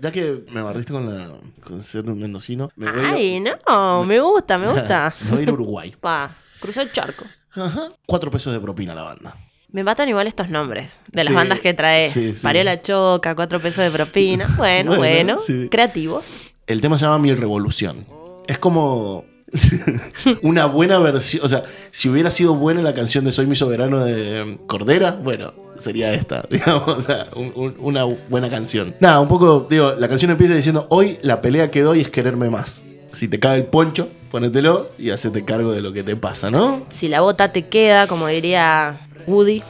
Ya 0.06 0.12
que 0.12 0.44
me 0.52 0.62
barriste 0.62 0.92
con, 0.92 1.06
la, 1.12 1.30
con 1.64 1.82
ser 1.82 2.08
un 2.08 2.18
mendocino, 2.20 2.70
me 2.76 2.90
voy, 2.92 3.04
a, 3.04 3.10
Ay, 3.10 3.40
no, 3.40 4.04
me 4.04 4.20
gusta, 4.20 4.56
me 4.56 4.68
gusta. 4.72 5.12
me 5.24 5.30
voy 5.30 5.40
a 5.40 5.42
ir 5.42 5.48
a 5.48 5.52
Uruguay. 5.52 5.94
Pa, 6.00 6.36
cruzó 6.60 6.80
el 6.82 6.92
charco. 6.92 7.24
Ajá. 7.52 7.90
Cuatro 8.06 8.30
pesos 8.30 8.52
de 8.52 8.60
propina 8.60 8.94
la 8.94 9.02
banda. 9.02 9.36
Me 9.72 9.82
matan 9.82 10.08
igual 10.08 10.26
estos 10.28 10.48
nombres 10.48 11.00
de 11.10 11.24
las 11.24 11.30
Sí, 11.30 11.34
bandas 11.34 11.58
que 11.60 11.74
traes. 11.74 12.12
sí, 12.12 12.34
sí. 12.34 12.46
La 12.62 12.80
choca, 12.80 13.34
cuatro 13.34 13.60
pesos 13.60 13.82
de 13.84 13.90
propina. 13.90 14.46
Bueno, 14.56 14.90
Bueno, 14.96 14.98
bueno. 15.34 15.38
sí. 15.38 15.68
Creativos. 15.70 16.54
El 16.68 16.80
tema 16.80 16.96
se 16.98 17.04
llama 17.04 17.18
Mi 17.18 17.34
Revolución. 17.34 18.06
Es 18.46 18.58
como 18.58 19.24
una 20.42 20.66
buena 20.66 20.98
versión. 20.98 21.44
O 21.44 21.48
sea, 21.48 21.64
si 21.90 22.08
hubiera 22.08 22.30
sido 22.30 22.54
buena 22.54 22.82
la 22.82 22.94
canción 22.94 23.24
de 23.24 23.32
Soy 23.32 23.46
mi 23.46 23.56
soberano 23.56 24.04
de 24.04 24.58
Cordera, 24.66 25.12
bueno, 25.22 25.52
sería 25.78 26.12
esta. 26.12 26.42
Digamos, 26.50 26.88
o 26.88 27.00
sea, 27.00 27.28
un- 27.36 27.52
un- 27.54 27.74
una 27.78 28.04
buena 28.04 28.48
canción. 28.50 28.94
Nada, 29.00 29.20
un 29.20 29.28
poco, 29.28 29.66
digo, 29.68 29.92
la 29.98 30.08
canción 30.08 30.30
empieza 30.30 30.54
diciendo: 30.54 30.86
Hoy 30.90 31.18
la 31.22 31.40
pelea 31.40 31.70
que 31.70 31.82
doy 31.82 32.00
es 32.00 32.10
quererme 32.10 32.50
más. 32.50 32.84
Si 33.12 33.28
te 33.28 33.38
cae 33.40 33.58
el 33.58 33.64
poncho, 33.66 34.08
ponételo 34.30 34.90
y 34.98 35.10
hacete 35.10 35.44
cargo 35.44 35.72
de 35.72 35.80
lo 35.80 35.92
que 35.92 36.02
te 36.02 36.16
pasa, 36.16 36.50
¿no? 36.50 36.84
Si 36.94 37.08
la 37.08 37.22
bota 37.22 37.50
te 37.52 37.66
queda, 37.66 38.06
como 38.06 38.26
diría 38.26 39.08
Woody. 39.26 39.62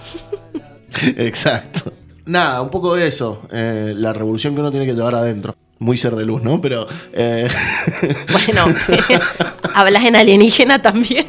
Exacto. 1.17 1.93
Nada, 2.25 2.61
un 2.63 2.71
poco 2.71 2.95
de 2.97 3.07
eso. 3.07 3.43
eh, 3.53 3.95
la 3.97 4.13
revolución 4.13 4.55
que 4.55 4.61
uno 4.61 4.71
tiene 4.71 4.87
que 4.87 4.95
llevar 4.95 5.15
adentro. 5.15 5.55
Muy 5.79 5.99
ser 5.99 6.15
de 6.17 6.25
luz, 6.25 6.43
¿no? 6.43 6.61
Pero. 6.61 6.87
eh, 7.13 7.49
Bueno, 8.33 8.65
hablas 9.75 10.05
en 10.05 10.17
alienígena 10.17 10.81
también. 10.81 11.27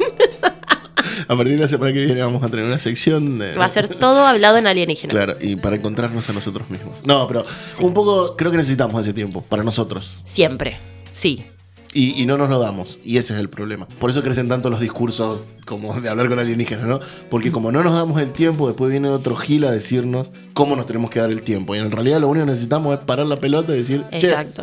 a 1.28 1.36
partir 1.36 1.54
de 1.54 1.60
la 1.60 1.68
semana 1.68 1.92
que 1.92 2.04
viene 2.04 2.20
vamos 2.22 2.42
a 2.42 2.48
tener 2.48 2.64
una 2.64 2.78
sección 2.78 3.38
de. 3.38 3.54
Va 3.56 3.66
a 3.66 3.68
ser 3.68 3.88
todo 3.88 4.26
hablado 4.26 4.56
en 4.56 4.66
alienígena. 4.66 5.10
Claro, 5.10 5.36
y 5.40 5.56
para 5.56 5.76
encontrarnos 5.76 6.28
a 6.30 6.32
nosotros 6.32 6.70
mismos. 6.70 7.04
No, 7.04 7.26
pero 7.28 7.44
un 7.80 7.92
poco 7.94 8.36
creo 8.36 8.50
que 8.50 8.56
necesitamos 8.56 9.00
ese 9.02 9.12
tiempo 9.12 9.42
para 9.42 9.62
nosotros. 9.62 10.20
Siempre. 10.24 10.78
Sí. 11.12 11.44
Y, 11.98 12.22
y 12.22 12.26
no 12.26 12.38
nos 12.38 12.48
lo 12.48 12.60
damos. 12.60 13.00
Y 13.02 13.16
ese 13.16 13.34
es 13.34 13.40
el 13.40 13.48
problema. 13.50 13.88
Por 13.98 14.08
eso 14.10 14.22
crecen 14.22 14.48
tanto 14.48 14.70
los 14.70 14.78
discursos 14.78 15.42
como 15.66 16.00
de 16.00 16.08
hablar 16.08 16.28
con 16.28 16.38
alienígenas, 16.38 16.86
¿no? 16.86 17.00
Porque 17.28 17.50
como 17.50 17.72
no 17.72 17.82
nos 17.82 17.92
damos 17.92 18.20
el 18.20 18.30
tiempo, 18.30 18.68
después 18.68 18.88
viene 18.92 19.08
otro 19.08 19.34
gil 19.34 19.64
a 19.64 19.72
decirnos 19.72 20.30
cómo 20.54 20.76
nos 20.76 20.86
tenemos 20.86 21.10
que 21.10 21.18
dar 21.18 21.30
el 21.30 21.42
tiempo. 21.42 21.74
Y 21.74 21.78
en 21.78 21.90
realidad 21.90 22.20
lo 22.20 22.28
único 22.28 22.46
que 22.46 22.50
necesitamos 22.52 22.96
es 22.96 23.00
parar 23.04 23.26
la 23.26 23.36
pelota 23.36 23.74
y 23.74 23.78
decir, 23.78 24.04
che, 24.10 24.18
Exacto. 24.28 24.62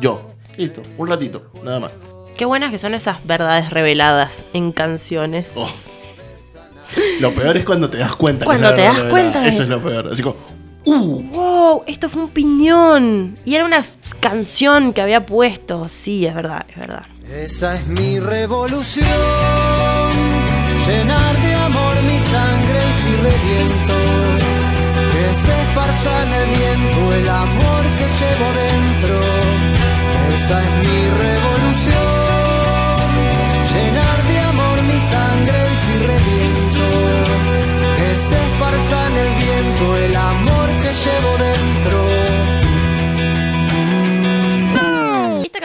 yo. 0.00 0.30
Listo, 0.56 0.80
un 0.98 1.08
ratito, 1.08 1.50
nada 1.64 1.80
más. 1.80 1.90
Qué 2.36 2.44
buenas 2.44 2.70
que 2.70 2.78
son 2.78 2.94
esas 2.94 3.26
verdades 3.26 3.70
reveladas 3.70 4.44
en 4.52 4.70
canciones. 4.70 5.48
Oh. 5.56 5.68
Lo 7.20 7.34
peor 7.34 7.56
es 7.56 7.64
cuando 7.64 7.90
te 7.90 7.98
das 7.98 8.14
cuenta. 8.14 8.44
Cuando 8.44 8.72
te 8.72 8.82
das 8.82 8.94
revelada. 9.00 9.10
cuenta 9.10 9.40
de- 9.40 9.48
Eso 9.48 9.64
es 9.64 9.68
lo 9.68 9.82
peor. 9.82 10.10
Así 10.12 10.22
como, 10.22 10.36
uh, 10.86 11.22
¡Wow! 11.22 11.82
Esto 11.86 12.08
fue 12.08 12.22
un 12.22 12.28
piñón. 12.28 13.38
Y 13.44 13.54
era 13.54 13.64
una 13.64 13.84
canción 14.20 14.92
que 14.92 15.02
había 15.02 15.24
puesto. 15.26 15.88
Sí, 15.88 16.26
es 16.26 16.34
verdad, 16.34 16.64
es 16.68 16.76
verdad. 16.76 17.06
Esa 17.30 17.74
es 17.74 17.86
mi 17.86 18.18
revolución, 18.18 19.04
llenar 20.86 21.42
de 21.42 21.54
amor 21.54 22.02
mi 22.02 22.18
sangre 22.18 22.80
si 23.00 23.10
reviento, 23.16 23.94
que 25.12 25.34
se 25.34 25.62
esparza 25.62 26.22
en 26.22 26.32
el 26.32 26.48
viento 26.56 27.14
el 27.14 27.28
amor 27.28 27.82
que 27.98 28.06
llevo 28.18 28.48
dentro. 28.64 29.20
Esa 30.34 30.64
es 30.64 30.70
mi 30.88 31.00
revolución, 31.22 32.17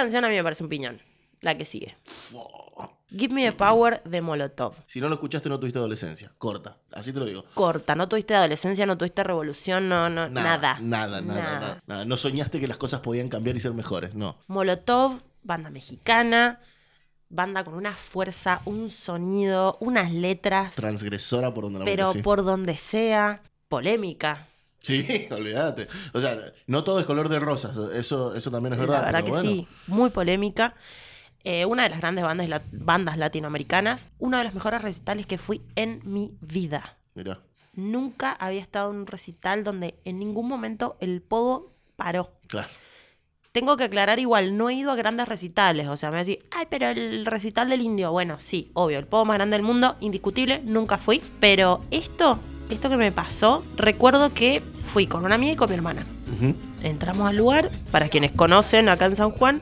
canción 0.03 0.25
a 0.25 0.29
mí 0.29 0.35
me 0.35 0.43
parece 0.43 0.63
un 0.63 0.69
piñón. 0.69 1.01
La 1.41 1.57
que 1.57 1.65
sigue. 1.65 1.95
Give 3.15 3.33
Me 3.33 3.43
the 3.43 3.51
Power 3.51 4.01
de 4.03 4.21
Molotov. 4.21 4.73
si 4.87 4.99
no 4.99 5.07
lo 5.07 5.15
escuchaste 5.15 5.47
no 5.49 5.59
tuviste 5.59 5.77
adolescencia. 5.77 6.31
Corta, 6.37 6.77
así 6.91 7.13
te 7.13 7.19
lo 7.19 7.25
digo. 7.25 7.45
Corta, 7.53 7.95
no 7.95 8.07
tuviste 8.09 8.33
adolescencia, 8.33 8.85
no 8.85 8.97
tuviste 8.97 9.23
revolución, 9.23 9.87
no, 9.87 10.09
no, 10.09 10.29
nada. 10.29 10.79
Nada, 10.81 11.21
nada, 11.21 11.21
nada, 11.21 11.59
nada, 11.59 11.81
nada. 11.85 12.05
No 12.05 12.17
soñaste 12.17 12.59
que 12.59 12.67
las 12.67 12.77
cosas 12.77 13.01
podían 13.01 13.29
cambiar 13.29 13.55
y 13.55 13.59
ser 13.59 13.73
mejores, 13.73 14.15
no. 14.15 14.37
Molotov, 14.47 15.21
banda 15.43 15.69
mexicana, 15.69 16.59
banda 17.29 17.63
con 17.63 17.75
una 17.75 17.91
fuerza, 17.91 18.61
un 18.65 18.89
sonido, 18.89 19.77
unas 19.79 20.11
letras, 20.11 20.73
Transgresora 20.73 21.53
por 21.53 21.65
donde 21.65 21.79
la 21.79 21.85
pero 21.85 22.11
sí. 22.13 22.21
por 22.23 22.43
donde 22.43 22.77
sea, 22.77 23.43
polémica. 23.67 24.47
Sí, 24.83 25.27
olvídate. 25.31 25.87
O 26.13 26.19
sea, 26.19 26.37
no 26.67 26.83
todo 26.83 26.99
es 26.99 27.05
color 27.05 27.29
de 27.29 27.39
rosas, 27.39 27.75
eso, 27.95 28.35
eso 28.35 28.51
también 28.51 28.73
es 28.73 28.79
verdad. 28.79 28.99
La 28.99 29.05
verdad 29.05 29.19
pero 29.23 29.25
que 29.25 29.31
bueno. 29.31 29.49
sí, 29.49 29.67
muy 29.87 30.09
polémica. 30.11 30.75
Eh, 31.45 31.65
una 31.65 31.83
de 31.83 31.89
las 31.89 31.99
grandes 31.99 32.23
bandas, 32.23 32.47
la- 32.47 32.61
bandas 32.71 33.17
latinoamericanas, 33.17 34.09
uno 34.19 34.37
de 34.37 34.43
los 34.43 34.53
mejores 34.53 34.81
recitales 34.81 35.25
que 35.25 35.37
fui 35.37 35.61
en 35.75 35.99
mi 36.05 36.31
vida. 36.41 36.97
Mirá. 37.15 37.39
Nunca 37.73 38.31
había 38.33 38.61
estado 38.61 38.91
en 38.91 38.97
un 38.97 39.07
recital 39.07 39.63
donde 39.63 39.95
en 40.05 40.19
ningún 40.19 40.47
momento 40.47 40.95
el 40.99 41.21
pogo 41.21 41.73
paró. 41.95 42.31
Claro. 42.47 42.67
Tengo 43.51 43.77
que 43.77 43.83
aclarar 43.83 44.19
igual, 44.19 44.57
no 44.57 44.69
he 44.69 44.73
ido 44.73 44.91
a 44.91 44.95
grandes 44.95 45.27
recitales. 45.27 45.87
O 45.87 45.95
sea, 45.97 46.11
me 46.11 46.17
decir, 46.17 46.45
ay, 46.51 46.65
pero 46.69 46.87
el 46.89 47.25
recital 47.25 47.69
del 47.69 47.81
indio. 47.81 48.11
Bueno, 48.11 48.39
sí, 48.39 48.71
obvio, 48.73 48.97
el 48.99 49.07
pogo 49.07 49.25
más 49.25 49.37
grande 49.37 49.55
del 49.57 49.63
mundo, 49.63 49.95
indiscutible, 49.99 50.61
nunca 50.63 50.97
fui. 50.97 51.21
Pero 51.39 51.81
esto, 51.91 52.39
esto 52.73 52.89
que 52.89 52.97
me 52.97 53.11
pasó, 53.11 53.63
recuerdo 53.77 54.33
que 54.33 54.61
fui 54.93 55.07
con 55.07 55.25
una 55.25 55.35
amiga 55.35 55.53
y 55.53 55.55
con 55.55 55.69
mi 55.69 55.75
hermana. 55.75 56.05
Entramos 56.81 57.29
al 57.29 57.37
lugar, 57.37 57.71
para 57.91 58.09
quienes 58.09 58.31
conocen 58.31 58.89
acá 58.89 59.05
en 59.05 59.15
San 59.15 59.31
Juan, 59.31 59.61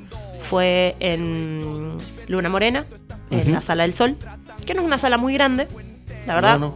fue 0.49 0.95
en 0.99 1.97
Luna 2.27 2.49
Morena, 2.49 2.85
en 3.29 3.51
la 3.51 3.61
Sala 3.61 3.83
del 3.83 3.93
Sol, 3.93 4.17
que 4.65 4.73
no 4.73 4.81
es 4.81 4.87
una 4.87 4.97
sala 4.97 5.17
muy 5.17 5.33
grande, 5.33 5.67
la 6.25 6.35
verdad. 6.35 6.59
No, 6.59 6.75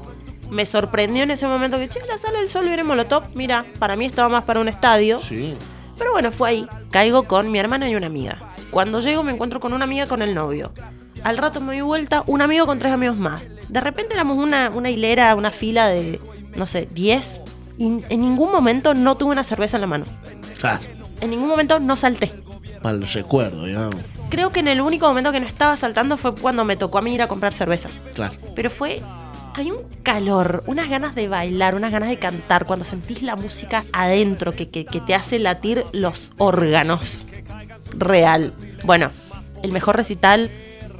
Me 0.50 0.66
sorprendió 0.66 1.24
en 1.24 1.32
ese 1.32 1.48
momento 1.48 1.78
que, 1.78 1.90
che, 1.90 2.00
la 2.08 2.18
Sala 2.18 2.40
del 2.40 2.50
Sol 2.50 2.66
viene 2.66 2.84
Molotov. 2.84 3.24
Mira, 3.34 3.66
para 3.80 3.96
mí 3.96 4.06
estaba 4.06 4.30
más 4.30 4.44
para 4.44 4.60
un 4.60 4.68
estadio. 4.68 5.20
Sí. 5.20 5.56
Pero 5.98 6.12
bueno, 6.12 6.32
fue 6.32 6.50
ahí. 6.50 6.68
Caigo 6.92 7.24
con 7.24 7.52
mi 7.52 7.60
hermana 7.60 7.90
y 7.90 7.96
una 7.96 8.08
amiga. 8.08 8.54
Cuando 8.70 9.00
llego 9.00 9.24
me 9.24 9.32
encuentro 9.32 9.60
con 9.60 9.74
una 9.74 9.86
amiga 9.86 10.08
con 10.08 10.22
el 10.22 10.36
novio. 10.36 10.72
Al 11.26 11.38
rato 11.38 11.60
me 11.60 11.74
doy 11.74 11.82
vuelta, 11.82 12.24
un 12.28 12.42
amigo 12.42 12.66
con 12.68 12.78
tres 12.78 12.94
amigos 12.94 13.18
más. 13.18 13.42
De 13.68 13.82
repente 13.82 14.14
éramos 14.14 14.38
una, 14.38 14.70
una 14.70 14.92
hilera, 14.92 15.34
una 15.36 15.52
fila 15.52 15.88
de, 15.88 16.20
no 16.56 16.68
sé, 16.68 16.88
10. 16.92 17.42
Y 17.80 17.86
en 17.88 18.22
ningún 18.22 18.52
momento 18.52 18.94
no 18.94 19.18
tuve 19.18 19.32
una 19.32 19.44
cerveza 19.44 19.78
en 19.78 19.82
la 19.82 19.88
mano. 19.88 20.06
Claro. 20.60 20.82
En 21.22 21.32
ningún 21.32 21.48
momento 21.48 21.80
no 21.80 21.96
salté. 21.96 22.32
El 22.84 23.08
recuerdo, 23.08 23.66
digamos. 23.66 23.96
Creo 24.30 24.52
que 24.52 24.60
en 24.60 24.68
el 24.68 24.82
único 24.82 25.08
momento 25.08 25.32
que 25.32 25.40
no 25.40 25.48
estaba 25.48 25.76
saltando 25.78 26.16
fue 26.18 26.36
cuando 26.36 26.64
me 26.64 26.78
tocó 26.78 27.00
a 27.00 27.02
mí 27.02 27.14
ir 27.16 27.24
a 27.24 27.28
comprar 27.28 27.54
cerveza. 27.54 27.90
Claro. 28.14 28.36
Pero 28.56 28.70
fue. 28.70 29.02
Hay 29.56 29.72
un 29.72 29.80
calor, 30.04 30.64
unas 30.68 30.90
ganas 30.90 31.16
de 31.16 31.28
bailar, 31.28 31.74
unas 31.74 31.92
ganas 31.92 32.10
de 32.10 32.20
cantar, 32.20 32.66
cuando 32.66 32.86
sentís 32.86 33.24
la 33.24 33.36
música 33.36 33.84
adentro, 33.94 34.52
que, 34.52 34.70
que- 34.70 34.86
que 34.86 35.02
te 35.02 35.16
hace 35.16 35.40
latir 35.40 35.86
los 35.92 36.32
órganos. 36.38 37.26
Real. 37.98 38.54
Bueno, 38.84 39.10
el 39.64 39.72
mejor 39.72 39.96
recital 39.96 40.52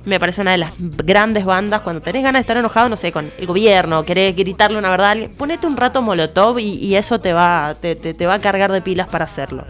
Me 0.06 0.20
parece 0.20 0.42
una 0.42 0.52
de 0.52 0.58
las 0.58 0.72
grandes 0.78 1.46
bandas. 1.46 1.82
Cuando 1.82 2.02
tenés 2.02 2.24
ganas 2.24 2.40
de 2.40 2.42
estar 2.42 2.58
enojado, 2.58 2.90
no 2.90 2.96
sé, 2.96 3.12
con 3.12 3.32
el 3.38 3.46
gobierno, 3.46 4.04
querés 4.04 4.36
gritarle 4.36 4.78
una 4.78 4.90
verdad 4.90 5.16
ponete 5.38 5.68
un 5.68 5.78
rato 5.78 6.02
molotov 6.02 6.60
y, 6.60 6.96
eso 6.96 7.20
te 7.20 7.34
va, 7.34 7.76
te, 7.80 8.26
va 8.26 8.36
a 8.36 8.40
cargar 8.40 8.72
de 8.72 8.82
pilas 8.82 9.08
para 9.08 9.26
hacerlo. 9.26 9.66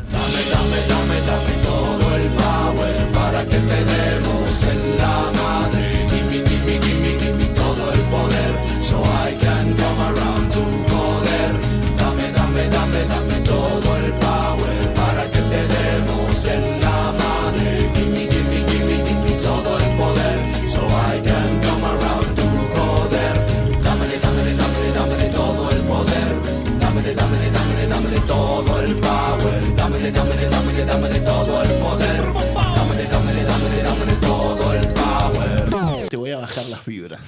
Te 3.50 4.85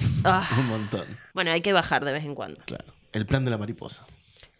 Ah. 0.24 0.48
Un 0.58 0.66
montón. 0.66 1.06
Bueno, 1.34 1.50
hay 1.52 1.60
que 1.60 1.72
bajar 1.72 2.04
de 2.04 2.12
vez 2.12 2.24
en 2.24 2.34
cuando. 2.34 2.60
Claro. 2.64 2.84
El 3.12 3.24
plan 3.26 3.44
de 3.44 3.50
la 3.50 3.58
mariposa. 3.58 4.04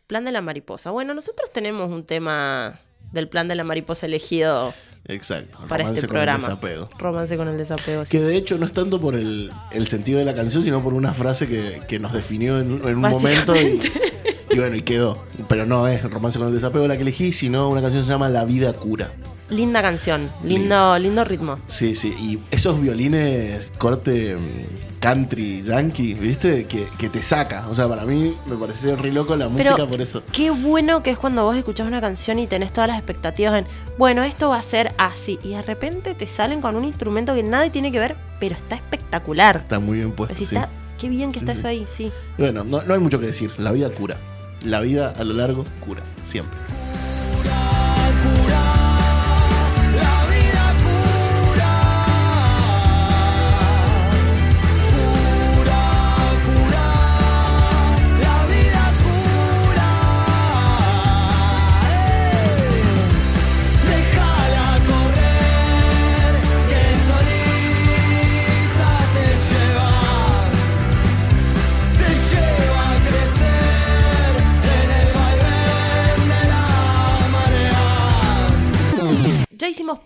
Plan 0.07 0.25
de 0.25 0.33
la 0.33 0.41
mariposa. 0.41 0.91
Bueno, 0.91 1.15
nosotros 1.15 1.51
tenemos 1.53 1.91
un 1.91 2.05
tema 2.05 2.81
del 3.13 3.29
plan 3.29 3.49
de 3.49 3.55
la 3.55 3.65
mariposa 3.65 4.07
elegido 4.07 4.73
Exacto. 5.07 5.59
para 5.69 5.85
romance 5.85 6.01
este 6.01 6.07
con 6.09 6.17
el 6.17 6.23
programa. 6.25 6.39
desapego. 6.39 6.89
Romance 6.99 7.37
con 7.37 7.49
el 7.49 7.59
desapego. 7.59 8.05
sí. 8.05 8.11
Que 8.17 8.23
de 8.23 8.37
hecho 8.37 8.57
no 8.59 8.67
es 8.67 8.73
tanto 8.73 8.99
por 9.01 9.15
el, 9.17 9.51
el 9.71 9.87
sentido 9.89 10.19
de 10.19 10.25
la 10.25 10.35
canción, 10.35 10.63
sino 10.63 10.83
por 10.83 10.95
una 10.95 11.13
frase 11.13 11.47
que, 11.49 11.81
que 11.89 11.99
nos 11.99 12.13
definió 12.13 12.59
en, 12.59 12.81
en 12.85 12.95
un 12.97 13.01
momento 13.01 13.55
y, 13.57 13.81
y 14.51 14.59
bueno, 14.59 14.77
y 14.77 14.83
quedó. 14.83 15.25
Pero 15.49 15.67
no 15.67 15.87
es 15.89 16.03
romance 16.11 16.39
con 16.39 16.49
el 16.49 16.55
desapego 16.55 16.87
la 16.87 16.97
que 16.97 17.03
elegí, 17.03 17.33
sino 17.33 17.69
una 17.69 17.81
canción 17.83 18.03
que 18.03 18.07
se 18.07 18.13
llama 18.13 18.29
La 18.29 18.45
vida 18.45 18.73
cura. 18.73 19.13
Linda 19.51 19.81
canción, 19.81 20.29
lindo, 20.45 20.99
lindo 20.99 21.25
ritmo. 21.25 21.59
Sí, 21.69 21.97
sí, 21.97 22.15
y 22.21 22.39
esos 22.51 22.79
violines 22.83 23.73
corte 23.79 24.37
mm, 24.37 25.01
country, 25.01 25.63
yankee, 25.63 26.13
¿viste? 26.13 26.67
Que, 26.67 26.85
que 26.99 27.09
te 27.09 27.23
saca. 27.23 27.67
O 27.71 27.75
sea, 27.75 27.89
para 27.89 28.05
mí 28.05 28.37
me 28.45 28.57
parece 28.57 28.95
re 28.95 29.11
loco 29.11 29.35
la 29.37 29.49
música 29.49 29.75
Pero 29.75 29.89
por 29.89 30.03
eso. 30.03 30.23
qué 30.33 30.51
bueno 30.51 31.03
que 31.03 31.13
es 31.13 31.17
cuando 31.19 31.45
vos 31.45 31.57
escuchás 31.57 31.87
una 31.87 32.03
canción 32.03 32.39
y 32.39 32.47
tenés 32.47 32.75
todas 32.75 32.89
las 32.89 32.99
expectativas 32.99 33.59
en, 33.61 33.67
bueno, 33.97 34.23
esto 34.23 34.51
va 34.51 34.59
a 34.59 34.63
ser 34.63 34.93
así. 34.99 35.39
Y 35.43 35.51
de 35.55 35.63
repente 35.63 36.13
te 36.15 36.27
salen 36.27 36.61
con 36.61 36.77
un 36.77 36.85
instrumento 36.85 37.35
que 37.35 37.43
nada 37.43 37.73
tiene 37.73 37.91
que 37.91 38.01
ver, 38.01 38.17
pero 38.41 38.55
está 38.55 38.75
espectacular. 38.77 39.57
Está 39.63 39.81
muy 39.81 39.97
bien 39.97 40.13
puesto. 40.13 40.35
Sí. 40.35 40.45
está- 40.45 40.69
qué 41.01 41.09
bien 41.09 41.33
que 41.33 41.39
está 41.39 41.53
Sí, 41.53 41.59
eso 41.61 41.69
sí. 41.69 41.75
ahí, 41.75 41.87
sí. 41.89 42.13
Bueno, 42.37 42.65
no, 42.65 42.83
no 42.83 42.93
hay 42.93 43.01
mucho 43.01 43.19
que 43.19 43.29
decir. 43.29 43.51
La 43.57 43.73
vida 43.73 43.89
cura. 43.89 44.19
La 44.65 44.81
vida 44.81 45.15
a 45.17 45.25
lo 45.25 45.35
largo 45.35 45.65
cura. 45.81 46.03
Siempre. 46.25 46.68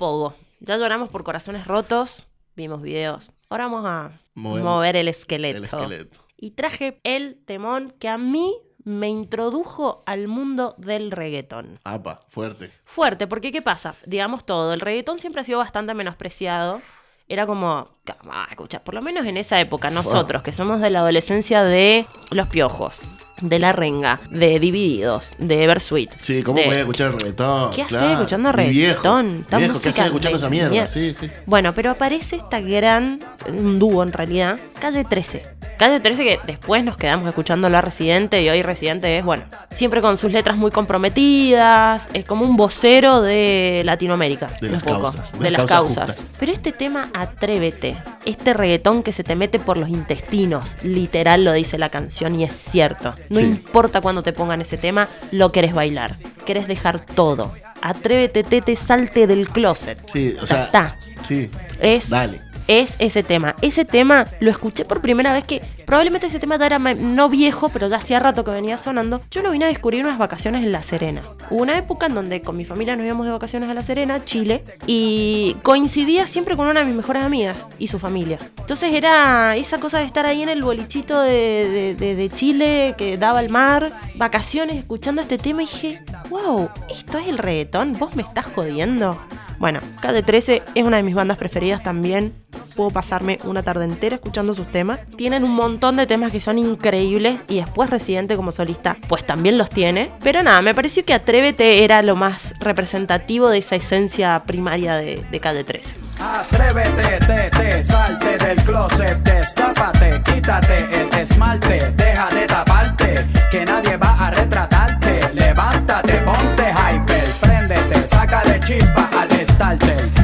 Pogo, 0.03 0.35
ya 0.59 0.77
lloramos 0.79 1.11
por 1.11 1.23
corazones 1.23 1.65
rotos, 1.65 2.27
vimos 2.57 2.83
videos. 2.83 3.31
Ahora 3.49 3.67
vamos 3.69 3.85
a 3.87 4.21
Mover 4.35 4.65
mover, 4.65 4.97
el, 4.97 5.07
esqueleto. 5.07 5.59
El 5.59 5.65
esqueleto. 5.65 6.19
Y 6.37 6.51
traje 6.53 7.01
el 7.05 7.37
temón 7.45 7.95
que 8.01 8.09
a 8.09 8.19
mí 8.19 8.53
me 8.83 9.09
introdujo 9.09 10.03
al 10.07 10.27
mundo 10.27 10.75
del 10.77 11.13
reggaetón. 11.13 11.79
Apa, 11.85 12.23
fuerte. 12.27 12.73
Fuerte, 12.85 13.29
porque 13.29 13.53
¿qué 13.53 13.63
pasa? 13.63 13.95
Digamos 14.05 14.45
todo, 14.45 14.75
el 14.75 14.81
reggaetón 14.81 15.21
siempre 15.21 15.43
ha 15.43 15.45
sido 15.45 15.59
bastante 15.59 15.95
menospreciado. 15.95 16.83
Era 17.29 17.47
como, 17.47 18.01
"Cama, 18.03 18.49
escucha, 18.51 18.83
por 18.83 18.95
lo 18.95 19.03
menos 19.03 19.25
en 19.27 19.37
esa 19.37 19.61
época, 19.61 19.91
nosotros 19.91 20.43
que 20.43 20.51
somos 20.51 20.81
de 20.81 20.91
la 20.91 20.99
adolescencia 20.99 21.63
de 21.63 22.07
Los 22.33 22.49
Piojos, 22.49 22.99
de 23.43 23.59
La 23.59 23.73
Renga, 23.73 24.21
de 24.31 24.59
Divididos, 24.59 25.35
de 25.39 25.65
Eversweet. 25.65 26.09
Sí, 26.23 26.43
¿cómo 26.43 26.59
de- 26.59 26.67
voy 26.67 26.77
a 26.77 26.81
escuchar 26.81 27.13
reggaetón? 27.13 27.71
¿Qué 27.73 27.83
haces 27.83 27.97
Claro. 27.99 28.13
escuchando 28.15 28.53
Mi 28.55 28.69
viejo, 28.71 28.89
reggaetón? 29.03 29.41
Esta 29.43 29.59
Viejo, 29.59 29.81
¿qué 29.81 29.89
haces 29.91 30.05
escuchando 30.07 30.39
esa 30.39 30.49
mierda? 30.49 30.71
mierda. 30.71 30.87
Sí, 30.87 31.13
sí. 31.13 31.29
Bueno, 31.47 31.75
pero 31.75 31.91
aparece 31.91 32.37
esta 32.37 32.61
gran, 32.61 33.21
un 33.49 33.79
dúo 33.79 34.03
en 34.03 34.13
realidad, 34.13 34.59
Calle 34.81 35.05
13. 35.05 35.45
Calle 35.79 35.99
13 36.01 36.25
que 36.25 36.41
después 36.47 36.85
nos 36.85 36.97
quedamos 36.97 37.29
escuchando 37.29 37.69
la 37.69 37.81
Residente 37.81 38.41
y 38.43 38.49
hoy 38.49 38.63
Residente 38.63 39.19
es, 39.19 39.25
bueno, 39.25 39.45
siempre 39.71 40.01
con 40.01 40.17
sus 40.17 40.33
letras 40.33 40.57
muy 40.57 40.71
comprometidas, 40.71 42.09
es 42.13 42.25
como 42.25 42.45
un 42.45 42.57
vocero 42.57 43.21
de 43.21 43.83
Latinoamérica. 43.85 44.49
De 44.61 44.67
un 44.69 44.73
las 44.75 44.83
poco, 44.83 45.03
causas, 45.03 45.33
de 45.33 45.39
de 45.41 45.51
las 45.51 45.65
causas. 45.67 46.27
Pero 46.39 46.53
este 46.53 46.73
tema, 46.73 47.09
Atrévete, 47.15 47.97
este 48.25 48.55
reggaetón 48.55 49.03
que 49.03 49.13
se 49.13 49.25
te 49.25 49.35
mete 49.35 49.59
por 49.59 49.77
los 49.77 49.89
intestinos, 49.89 50.77
literal 50.83 51.45
lo 51.45 51.53
dice 51.53 51.79
la 51.79 51.89
canción 51.89 52.39
y 52.39 52.45
es 52.45 52.53
cierto. 52.53 53.15
No 53.31 53.41
Sí. 53.41 53.45
importa 53.47 54.01
cuando 54.01 54.23
te 54.23 54.33
pongan 54.33 54.61
ese 54.61 54.77
tema, 54.77 55.09
lo 55.33 55.51
querés 55.51 55.75
bailar, 55.75 56.13
querés 56.47 56.69
dejar 56.69 57.01
todo. 57.01 57.53
Atrévete, 57.81 58.45
tete, 58.45 58.77
salte 58.77 59.27
del 59.27 59.49
closet. 59.49 59.99
Sí, 60.13 60.37
o 60.41 60.47
sea. 60.47 60.65
está. 60.65 60.97
Sí. 61.23 61.51
Es, 61.81 62.09
Dale. 62.09 62.41
Es 62.69 62.95
ese 62.99 63.23
tema. 63.23 63.57
Ese 63.63 63.85
tema 63.85 64.27
lo 64.41 64.51
escuché 64.51 64.85
por 64.85 65.01
primera 65.01 65.33
vez 65.33 65.45
que 65.45 65.61
probablemente 65.87 66.27
ese 66.27 66.39
tema 66.39 66.57
ya 66.59 66.67
era 66.67 66.79
no 66.79 67.29
viejo, 67.29 67.69
pero 67.69 67.89
ya 67.89 67.97
hacía 67.97 68.19
rato 68.21 68.45
que 68.45 68.51
venía 68.51 68.79
sonando. 68.79 69.21
Yo 69.31 69.43
lo 69.43 69.51
vine 69.51 69.65
a 69.67 69.69
descubrir 69.69 70.05
unas 70.05 70.19
vacaciones 70.19 70.65
en 70.65 70.73
La 70.73 70.83
Serena. 70.83 71.23
Hubo 71.51 71.63
una 71.63 71.77
época 71.79 72.07
en 72.07 72.15
donde 72.15 72.41
con 72.43 72.57
mi 72.57 72.65
familia 72.65 72.97
nos 72.97 73.05
íbamos 73.07 73.27
de 73.27 73.33
vacaciones 73.33 73.69
a 73.69 73.75
La 73.75 73.83
Serena, 73.83 74.25
Chile, 74.25 74.65
y 74.87 75.57
coincidía 75.63 76.27
siempre 76.27 76.57
con 76.57 76.67
una 76.67 76.81
de 76.81 76.87
mis 76.87 76.97
mejores 76.97 77.23
amigas 77.23 77.57
y 77.79 77.89
su 77.89 77.99
familia. 77.99 78.39
Entonces 78.59 78.93
era 78.95 79.57
esa 79.57 79.79
cosa 79.79 79.99
de 79.99 80.05
estar 80.05 80.27
ahí 80.27 80.43
en 80.43 80.49
el 80.49 80.63
bolichito 80.63 81.21
de, 81.21 81.95
de- 81.99 82.31
Chile 82.33 82.95
que 82.97 83.19
daba 83.19 83.41
al 83.41 83.51
mar, 83.51 83.93
vacaciones, 84.15 84.77
escuchando 84.77 85.21
este 85.21 85.37
tema 85.39 85.63
y 85.63 85.67
dije, 85.67 86.03
wow, 86.31 86.71
¿esto 86.89 87.19
es 87.19 87.29
el 87.29 87.37
reggaetón? 87.39 87.99
¿Vos 87.99 88.15
me 88.17 88.23
estás 88.23 88.47
jodiendo? 88.47 89.19
Bueno, 89.59 89.81
Calle 90.01 90.23
13 90.23 90.63
es 90.75 90.85
una 90.85 90.97
de 90.97 91.03
mis 91.03 91.15
bandas 91.15 91.37
preferidas 91.37 91.83
también. 91.83 92.33
Puedo 92.75 92.91
pasarme 92.91 93.39
una 93.45 93.63
tarde 93.63 93.85
entera 93.85 94.17
escuchando 94.17 94.55
sus 94.55 94.71
temas. 94.71 95.01
Tienen 95.17 95.45
un 95.45 95.55
montón 95.55 95.97
de 95.97 96.07
temas 96.07 96.33
que 96.33 96.41
son 96.41 96.59
increíbles 96.59 97.45
y 97.49 97.57
después 97.57 97.91
Residente 97.91 98.37
como 98.37 98.53
solista 98.53 98.97
pues 99.09 99.27
también 99.27 99.59
los 99.59 99.71
tiene. 99.71 100.11
Pero 100.23 100.43
nada, 100.43 100.63
me 100.63 100.75
pareció 100.75 101.05
que 101.05 101.15
Atrévete 101.15 101.85
era 101.85 102.03
lo 102.03 102.17
más 102.17 102.59
representativo 102.61 103.49
de 103.49 103.59
esa 103.59 103.77
esencia 103.77 104.43
primaria 104.47 104.95
de, 104.97 105.25
de 105.31 105.41
Calle 105.41 105.65
13. 105.65 105.97
Atrévete, 106.21 107.19
te, 107.27 107.51
te, 107.51 107.83
salte 107.83 108.39
del 108.39 108.57
closet, 108.63 109.19
destápate, 109.19 110.23
quítate 110.23 111.03
el 111.03 111.15
esmalte, 111.15 111.91
deja 111.97 112.29
de 112.29 112.47
taparte, 112.47 113.27
que 113.51 113.65
nadie 113.65 113.97
va 113.97 114.27
a 114.27 114.31
retratarte. 114.31 115.35
Levántate, 115.35 116.13
ponte 116.19 116.71
hyper, 116.71 117.25
préndete, 117.41 118.07
sácale 118.07 118.61
chispa 118.61 119.11
al 119.19 119.47
starter. 119.47 120.22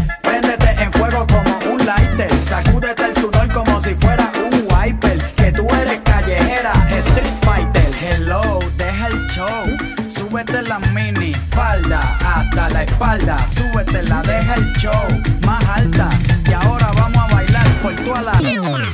Sacúdete 2.49 3.05
el 3.05 3.17
sudor 3.17 3.53
como 3.53 3.81
si 3.81 3.95
fuera 3.95 4.31
un 4.37 4.67
wiper. 4.73 5.19
Que 5.35 5.53
tú 5.53 5.67
eres 5.83 6.01
callejera, 6.01 6.73
street 6.99 7.35
fighter. 7.43 7.89
Hello, 8.01 8.59
deja 8.77 9.07
el 9.09 9.19
show, 9.29 9.65
súbete 10.09 10.63
la 10.63 10.79
mini 10.79 11.35
falda 11.35 12.01
hasta 12.19 12.69
la 12.71 12.83
espalda, 12.85 13.47
súbete 13.49 14.03
la, 14.03 14.23
deja 14.23 14.55
el 14.55 14.73
show 14.75 15.05
más 15.47 15.65
alta. 15.69 16.11
Y 16.49 16.53
ahora 16.53 16.91
vamos 16.93 17.19
a 17.19 17.35
bailar 17.35 17.67
por 17.83 17.95
toda 18.05 18.23
la. 18.23 18.33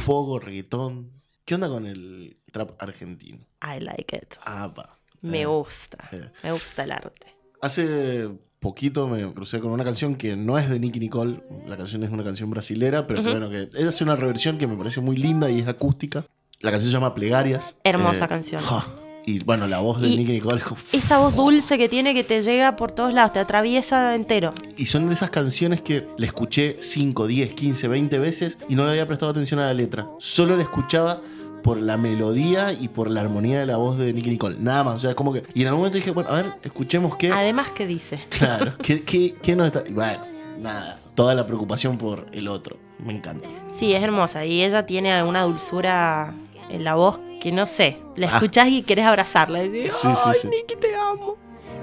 Pogo, 0.05 0.39
reggaetón. 0.39 1.11
¿Qué 1.47 1.55
onda 1.55 1.69
con 1.69 1.87
el 1.87 2.37
trap 2.53 2.71
argentino? 2.83 3.39
I 3.63 3.81
like 3.81 4.17
it. 4.17 4.35
Apa. 4.45 4.99
Me 5.23 5.43
Eh, 5.43 5.47
gusta. 5.47 5.97
eh. 6.13 6.31
Me 6.43 6.53
gusta 6.53 6.85
el 6.85 6.93
arte. 6.93 7.27
Hace 7.63 8.29
poquito 8.65 9.07
me 9.09 9.23
crucé 9.35 9.61
con 9.61 9.71
una 9.73 9.85
canción 9.85 10.15
que 10.17 10.37
no 10.37 10.59
es 10.59 10.69
de 10.71 10.81
Nicky 10.81 10.99
Nicole. 10.99 11.43
La 11.67 11.77
canción 11.77 12.03
es 12.03 12.11
una 12.11 12.25
canción 12.25 12.49
brasilera, 12.51 13.07
pero 13.07 13.23
que 13.23 13.31
bueno, 13.31 13.51
que 13.51 13.69
ella 13.79 13.91
hace 13.91 14.03
una 14.05 14.17
reversión 14.17 14.57
que 14.59 14.67
me 14.67 14.75
parece 14.77 15.01
muy 15.03 15.17
linda 15.19 15.51
y 15.51 15.61
es 15.61 15.69
acústica. 15.69 16.25
La 16.61 16.71
canción 16.71 16.89
se 16.91 16.95
llama 16.97 17.15
Plegarias. 17.15 17.77
Hermosa 17.85 18.25
Eh, 18.25 18.29
canción. 18.29 18.63
ja, 18.63 18.87
Y 19.27 19.43
bueno, 19.45 19.67
la 19.67 19.81
voz 19.81 20.01
de 20.01 20.09
Y 20.09 20.17
Nicky 20.17 20.33
Nicole. 20.33 20.63
Esa 20.93 21.19
voz 21.19 21.35
dulce 21.37 21.77
que 21.79 21.89
tiene 21.91 22.15
que 22.15 22.25
te 22.25 22.43
llega 22.43 22.75
por 22.77 22.91
todos 22.93 23.13
lados, 23.13 23.33
te 23.33 23.39
atraviesa 23.39 24.15
entero. 24.15 24.53
Y 24.79 24.87
son 24.87 25.09
de 25.09 25.15
esas 25.15 25.29
canciones 25.31 25.81
que 25.83 26.07
le 26.17 26.27
escuché 26.27 26.77
5, 26.81 27.27
10, 27.27 27.55
15, 27.55 27.89
20 27.89 28.19
veces 28.19 28.59
y 28.69 28.75
no 28.77 28.85
le 28.87 28.93
había 28.93 29.07
prestado 29.07 29.31
atención 29.31 29.61
a 29.61 29.67
la 29.67 29.75
letra. 29.75 30.07
Solo 30.19 30.57
la 30.57 30.63
escuchaba 30.63 31.21
por 31.65 31.79
la 31.81 31.97
melodía 31.97 32.73
y 32.73 32.89
por 32.89 33.11
la 33.11 33.23
armonía 33.23 33.59
de 33.59 33.67
la 33.67 33.79
voz 33.79 33.97
de 33.97 34.13
Nicky 34.13 34.29
Nicole. 34.31 34.57
Nada 34.61 34.85
más. 34.85 34.95
O 34.97 34.99
sea, 35.01 35.11
es 35.11 35.17
como 35.17 35.33
que. 35.33 35.43
Y 35.55 35.63
en 35.63 35.69
algún 35.69 35.81
momento 35.81 35.97
dije, 35.97 36.11
bueno, 36.13 36.29
a 36.31 36.35
ver, 36.35 36.53
escuchemos 36.63 37.17
qué. 37.17 37.33
Además, 37.33 37.73
¿qué 37.73 37.87
dice? 37.87 38.21
Claro, 38.29 38.75
¿qué, 38.83 39.03
qué, 39.03 39.35
qué 39.43 39.57
nos 39.57 39.67
está.? 39.67 39.83
Bueno, 39.91 40.21
nada. 40.61 40.99
Toda 41.15 41.35
la 41.35 41.47
preocupación 41.47 41.97
por 41.97 42.27
el 42.33 42.49
otro. 42.49 42.77
Me 43.05 43.15
encanta. 43.15 43.49
Sí, 43.73 43.95
es 43.95 44.03
hermosa. 44.03 44.45
Y 44.45 44.63
ella 44.63 44.85
tiene 44.85 45.23
una 45.25 45.43
dulzura 45.43 46.35
en 46.69 46.85
la 46.85 46.95
voz 46.97 47.19
que 47.41 47.51
no 47.51 47.65
sé. 47.67 47.99
La 48.17 48.29
Ah. 48.29 48.35
escuchás 48.35 48.69
y 48.69 48.83
querés 48.83 49.07
abrazarla. 49.07 49.65
Y 49.65 49.69
decís, 49.71 49.93
Sí, 50.03 50.09
sí, 50.13 50.19
ay, 50.27 50.35
sí. 50.43 50.49
Nicky, 50.49 50.77
te 50.77 50.95
amo. 50.95 51.37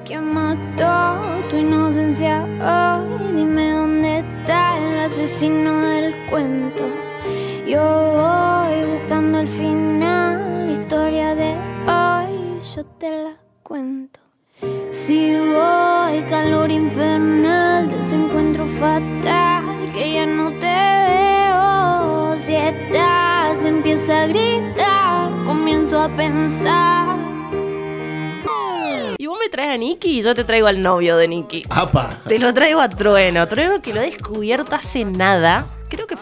¿Quién 0.05 0.31
mató 0.33 1.47
tu 1.49 1.57
inocencia 1.57 2.43
hoy? 2.43 3.33
Dime 3.35 3.71
dónde 3.71 4.19
está 4.19 4.77
el 4.77 4.99
asesino 4.99 5.79
del 5.81 6.15
cuento. 6.29 6.85
Yo 7.71 7.79
voy 7.79 8.83
buscando 8.83 9.39
el 9.39 9.47
final, 9.47 10.67
la 10.67 10.73
historia 10.73 11.35
de 11.35 11.55
hoy, 11.87 12.59
yo 12.75 12.83
te 12.99 13.09
la 13.09 13.37
cuento. 13.63 14.19
Si 14.91 15.33
voy, 15.33 16.21
calor 16.29 16.69
infernal, 16.69 17.89
desencuentro 17.89 18.65
fatal, 18.65 19.89
que 19.93 20.15
ya 20.15 20.25
no 20.25 20.51
te 20.59 20.67
veo. 20.67 22.37
Si 22.45 22.53
estás, 22.53 23.63
empieza 23.63 24.23
a 24.23 24.27
gritar, 24.27 25.31
comienzo 25.45 26.01
a 26.01 26.09
pensar. 26.09 27.17
Y 29.17 29.27
vos 29.27 29.39
me 29.39 29.47
traes 29.47 29.75
a 29.75 29.77
Nicky 29.77 30.19
y 30.19 30.21
yo 30.23 30.35
te 30.35 30.43
traigo 30.43 30.67
al 30.67 30.81
novio 30.81 31.15
de 31.15 31.29
Nicky. 31.29 31.63
¡Apa! 31.69 32.17
Te 32.27 32.37
lo 32.37 32.53
traigo 32.53 32.81
a 32.81 32.89
Trueno. 32.89 33.47
Trueno 33.47 33.81
que 33.81 33.93
lo 33.93 34.01
he 34.01 34.11
descubierto 34.11 34.75
hace 34.75 35.05
nada. 35.05 35.65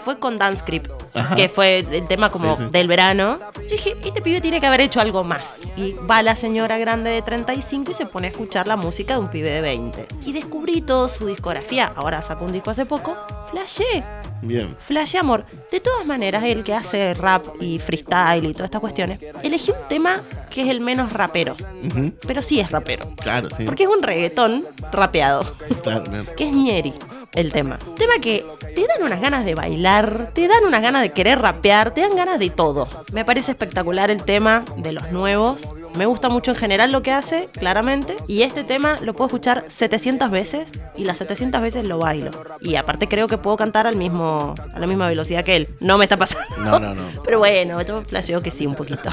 Fue 0.04 0.18
con 0.20 0.38
Dance 0.38 0.64
Creep, 0.66 0.88
Ajá. 1.14 1.36
que 1.36 1.50
fue 1.50 1.80
el 1.80 2.08
tema 2.08 2.32
como 2.32 2.56
Sí, 2.56 2.64
sí. 2.64 2.70
del 2.72 2.88
verano. 2.88 3.38
Yo 3.56 3.62
dije, 3.76 3.96
este 4.04 4.22
pibe 4.22 4.42
tiene 4.42 4.60
que 4.60 4.68
haber 4.68 4.82
hecho 4.82 5.00
algo 5.02 5.24
más. 5.24 5.60
Y 5.76 5.94
va 6.10 6.22
la 6.24 6.36
señora 6.36 6.78
grande 6.78 7.10
de 7.12 7.22
35 7.22 7.92
y 7.92 7.94
se 7.94 8.06
pone 8.06 8.28
a 8.28 8.30
escuchar 8.32 8.68
la 8.68 8.76
música 8.76 9.14
de 9.14 9.20
un 9.20 9.28
pibe 9.30 9.50
de 9.50 9.62
20. 9.62 10.08
Y 10.26 10.32
descubrí 10.34 10.82
toda 10.82 11.10
su 11.10 11.28
discografía. 11.28 11.92
Ahora 11.96 12.22
sacó 12.22 12.46
un 12.46 12.52
disco 12.54 12.72
hace 12.72 12.86
poco. 12.86 13.16
Flashé. 13.52 14.04
Bien. 14.42 14.76
Flash 14.80 15.18
amor. 15.18 15.46
De 15.70 15.82
todas 15.82 16.06
maneras, 16.06 16.44
el 16.46 16.64
que 16.64 16.74
hace 16.74 17.14
rap 17.14 17.46
y 17.60 17.78
freestyle 17.80 18.46
y 18.46 18.54
todas 18.54 18.66
estas 18.68 18.80
cuestiones, 18.80 19.20
elegí 19.44 19.72
un 19.72 19.88
tema 19.90 20.22
que 20.50 20.62
es 20.62 20.70
el 20.70 20.80
menos 20.80 21.12
rapero. 21.12 21.58
Ujú. 21.84 22.14
Pero 22.26 22.42
sí 22.42 22.60
es 22.62 22.72
rapero. 22.72 23.10
Claro, 23.18 23.50
sí. 23.56 23.66
Porque 23.66 23.84
es 23.84 23.90
un 23.90 24.02
reggaetón 24.02 24.66
rapeado. 24.94 25.44
Claro, 25.84 26.04
claro. 26.06 26.26
Que 26.38 26.46
es 26.48 26.56
Ñeri 26.56 26.94
el 27.34 27.52
tema. 27.52 27.78
Tema 27.96 28.14
que 28.22 28.46
te 28.76 28.88
dan 28.88 29.04
unas 29.04 29.22
ganas 29.22 29.46
de 29.46 29.56
bailar, 29.56 30.32
te 30.34 30.48
dan 30.48 30.64
unas 30.66 30.82
ganas 30.82 31.02
de 31.02 31.12
querer 31.12 31.40
rapear, 31.40 31.94
te 31.94 32.02
dan 32.02 32.16
ganas 32.16 32.40
de 32.40 32.50
todo. 32.50 32.88
Me 33.14 33.26
parece 33.26 33.52
espectacular 33.52 34.12
el 34.12 34.24
tema 34.24 34.66
de 34.78 34.92
los 34.92 35.12
nuevos. 35.12 35.74
Me 35.96 36.06
gusta 36.06 36.30
mucho 36.30 36.52
en 36.52 36.58
general 36.58 36.92
lo 36.92 37.02
que 37.02 37.12
hace, 37.12 37.50
claramente. 37.54 38.16
Y 38.28 38.44
este 38.44 38.64
tema 38.64 38.98
lo 39.02 39.14
puedo 39.14 39.28
escuchar 39.28 39.66
700 39.70 40.32
veces 40.32 40.70
y 40.96 41.04
las 41.04 41.18
700 41.18 41.62
veces 41.62 41.88
lo 41.88 42.00
bailo. 42.00 42.32
Y 42.62 42.76
aparte 42.76 43.08
creo 43.08 43.28
que 43.28 43.38
puedo 43.38 43.58
cantar 43.58 43.88
al 43.88 43.96
mismo, 43.96 44.56
a 44.74 44.80
la 44.80 44.88
misma 44.88 45.08
velocidad 45.08 45.44
que 45.44 45.56
él. 45.56 45.70
No 45.80 45.98
me 45.98 46.06
está 46.06 46.18
pasando. 46.18 46.48
No, 46.58 46.80
no, 46.80 46.96
no. 46.96 47.04
Pero 47.24 47.40
bueno, 47.40 47.82
yo 47.82 48.02
flasheo 48.04 48.42
que 48.42 48.52
sí 48.52 48.66
un 48.68 48.76
poquito. 48.76 49.10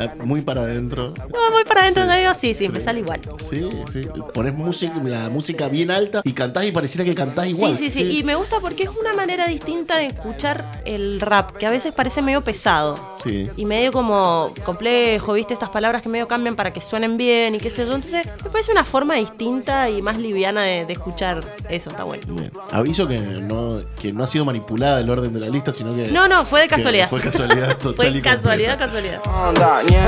Eh, 0.00 0.10
Muy 0.24 0.42
para 0.42 0.62
adentro. 0.62 1.08
No, 1.08 1.50
voy 1.50 1.64
para 1.64 1.82
adentro, 1.82 2.04
yo 2.04 2.12
digo, 2.12 2.32
sí, 2.38 2.54
sí, 2.54 2.68
me 2.68 2.80
sale 2.80 3.00
igual. 3.00 3.20
Sí, 3.48 3.68
sí. 3.92 4.02
Pones 4.34 4.54
música, 4.54 4.94
la 5.04 5.28
música 5.28 5.68
bien 5.68 5.90
alta 5.90 6.22
y 6.24 6.32
cantás 6.32 6.64
y 6.64 6.72
pareciera 6.72 7.04
que 7.04 7.14
cantás 7.14 7.46
igual. 7.46 7.76
Sí, 7.76 7.90
sí, 7.90 8.02
sí, 8.02 8.18
Y 8.18 8.24
me 8.24 8.34
gusta 8.34 8.60
porque 8.60 8.84
es 8.84 8.90
una 8.90 9.14
manera 9.14 9.46
distinta 9.46 9.98
de 9.98 10.06
escuchar 10.06 10.64
el 10.84 11.20
rap, 11.20 11.56
que 11.56 11.66
a 11.66 11.70
veces 11.70 11.92
parece 11.92 12.22
medio 12.22 12.42
pesado. 12.42 13.18
Sí. 13.22 13.48
Y 13.56 13.64
medio 13.64 13.92
como 13.92 14.52
complejo, 14.64 15.34
¿viste? 15.34 15.54
Estas 15.54 15.70
palabras 15.70 15.99
que 16.02 16.08
medio 16.08 16.28
cambian 16.28 16.56
para 16.56 16.72
que 16.72 16.80
suenen 16.80 17.16
bien 17.16 17.54
y 17.54 17.58
qué 17.58 17.70
sé 17.70 17.86
yo. 17.86 17.94
Entonces, 17.94 18.26
me 18.44 18.50
parece 18.50 18.72
una 18.72 18.84
forma 18.84 19.14
distinta 19.16 19.88
y 19.90 20.02
más 20.02 20.18
liviana 20.18 20.62
de, 20.62 20.84
de 20.84 20.92
escuchar 20.92 21.40
eso, 21.68 21.90
está 21.90 22.04
bueno. 22.04 22.22
Bien. 22.28 22.52
Aviso 22.70 23.06
que 23.06 23.18
no, 23.18 23.82
que 24.00 24.12
no 24.12 24.24
ha 24.24 24.26
sido 24.26 24.44
manipulada 24.44 25.00
el 25.00 25.10
orden 25.10 25.32
de 25.32 25.40
la 25.40 25.48
lista, 25.48 25.72
sino 25.72 25.94
que. 25.94 26.08
No, 26.08 26.28
no, 26.28 26.44
fue 26.44 26.62
de 26.62 26.68
casualidad. 26.68 27.08
Fue 27.08 27.20
casualidad 27.20 27.76
total 27.78 27.94
Fue 27.96 28.08
y 28.08 28.22
casualidad, 28.22 28.78
casualidad. 28.78 29.20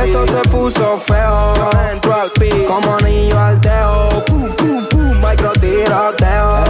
Esto 0.05 0.27
se 0.27 0.49
puso 0.51 0.97
feo, 0.99 1.55
yo 1.55 1.71
entro 1.93 2.15
al 2.15 2.31
como 2.67 2.97
niño 2.99 3.39
al 3.39 3.61
teo. 3.61 4.25
Pum, 4.27 4.49
pum, 4.57 4.87
pum, 4.87 5.29
micro 5.29 5.53
tiroteo. 5.53 6.65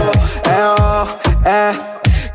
Eo, 0.45 1.07
eh. 1.45 1.71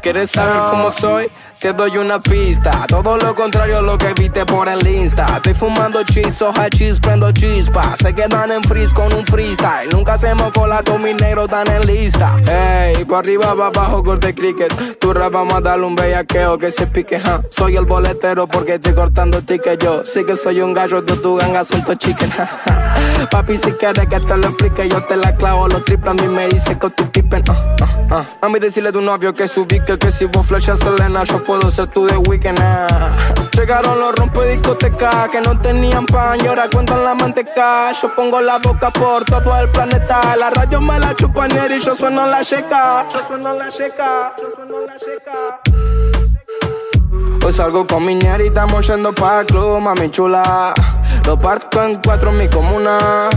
¿Quieres 0.02 0.30
saber 0.30 0.70
cómo 0.70 0.90
soy? 0.92 1.28
Te 1.60 1.72
doy 1.72 1.98
una 1.98 2.22
pista. 2.22 2.70
Todo 2.86 3.16
lo 3.16 3.34
contrario 3.34 3.78
a 3.78 3.82
lo 3.82 3.98
que 3.98 4.14
viste 4.14 4.46
por 4.46 4.68
el 4.68 4.86
Insta. 4.86 5.26
Estoy 5.36 5.54
fumando 5.54 6.04
chizos, 6.04 6.56
hachís, 6.56 7.00
prendo 7.00 7.32
chispas. 7.32 7.98
Se 7.98 8.14
quedan 8.14 8.52
en 8.52 8.62
freeze 8.62 8.94
con 8.94 9.12
un 9.12 9.26
freestyle. 9.26 9.90
Nunca 9.90 10.14
hacemos 10.14 10.52
cola 10.52 10.84
con 10.84 11.02
mis 11.02 11.20
negros 11.20 11.48
tan 11.48 11.68
en 11.68 11.84
lista. 11.84 12.36
Ey, 12.46 13.04
pa' 13.04 13.18
arriba, 13.18 13.56
pa' 13.56 13.66
abajo, 13.66 14.04
corte 14.04 14.36
cricket. 14.36 14.72
Tu 15.00 15.12
rap 15.12 15.32
vamos 15.32 15.54
a 15.54 15.60
darle 15.60 15.86
un 15.86 15.96
bellaqueo 15.96 16.58
que 16.58 16.70
se 16.70 16.86
pique, 16.86 17.18
ja. 17.18 17.42
Soy 17.50 17.76
el 17.76 17.86
boletero 17.86 18.46
porque 18.46 18.74
estoy 18.74 18.94
cortando 18.94 19.42
ticket 19.42 19.82
yo. 19.82 20.04
Sí 20.06 20.24
que 20.24 20.36
soy 20.36 20.60
un 20.60 20.74
gallo, 20.74 21.02
tú 21.02 21.16
tu 21.16 21.36
ganga 21.36 21.64
son 21.64 21.82
chicken, 21.98 22.30
ja. 22.30 22.48
Papi, 23.32 23.56
si 23.56 23.72
quieres 23.72 24.06
que 24.06 24.20
te 24.20 24.36
lo 24.36 24.46
explique, 24.46 24.88
yo 24.88 25.02
te 25.02 25.16
la 25.16 25.34
clavo. 25.34 25.66
Los 25.66 25.84
triples 25.84 26.10
a 26.10 26.14
mí 26.14 26.28
me 26.28 26.46
dice 26.46 26.78
que 26.78 26.88
tu 26.90 27.10
pippen, 27.10 27.42
ah, 27.48 27.76
ah, 27.80 27.88
ah. 28.10 28.24
Mami, 28.42 28.60
decirle 28.60 28.90
a 28.90 28.92
tu 28.92 29.00
novio 29.00 29.34
que 29.34 29.48
subí 29.48 29.80
que, 29.80 29.98
que 29.98 30.12
si 30.12 30.26
vos 30.26 30.46
flashas 30.46 30.78
Selena, 30.78 31.24
yo 31.24 31.44
puedo 31.48 31.70
ser 31.70 31.86
tu 31.86 32.04
de 32.04 32.14
weekend, 32.28 32.60
ah. 32.60 33.32
Llegaron 33.56 33.98
los 33.98 34.14
rompe 34.16 34.46
discoteca 34.50 35.28
que 35.32 35.40
no 35.40 35.58
tenían 35.58 36.04
pan 36.04 36.38
y 36.44 36.46
ahora 36.46 36.68
cuentan 36.70 37.02
la 37.02 37.14
manteca. 37.14 37.90
Yo 37.92 38.14
pongo 38.14 38.38
la 38.42 38.58
boca 38.58 38.90
por 38.90 39.24
todo 39.24 39.58
el 39.58 39.68
planeta. 39.70 40.36
La 40.36 40.50
radio 40.50 40.78
me 40.82 40.98
la 40.98 41.16
chupan 41.16 41.50
y 41.50 41.80
yo 41.80 41.94
sueno 41.94 42.26
la 42.26 42.44
checa. 42.44 43.06
Yo 43.10 43.26
sueno 43.26 43.54
la 43.54 43.68
checa. 43.70 44.34
Yo 44.38 44.48
sueno 44.54 44.80
la 44.82 44.96
checa. 44.98 45.60
Hoy 47.46 47.52
salgo 47.54 47.86
con 47.86 48.04
mi 48.04 48.18
y 48.18 48.46
estamos 48.46 48.86
yendo 48.86 49.08
el 49.08 49.46
club, 49.46 49.80
mami 49.80 50.10
chula. 50.10 50.74
Lo 51.24 51.40
parto 51.40 51.82
en 51.82 51.98
cuatro 52.04 52.28
en 52.28 52.36
mi 52.36 52.48
comuna. 52.48 53.30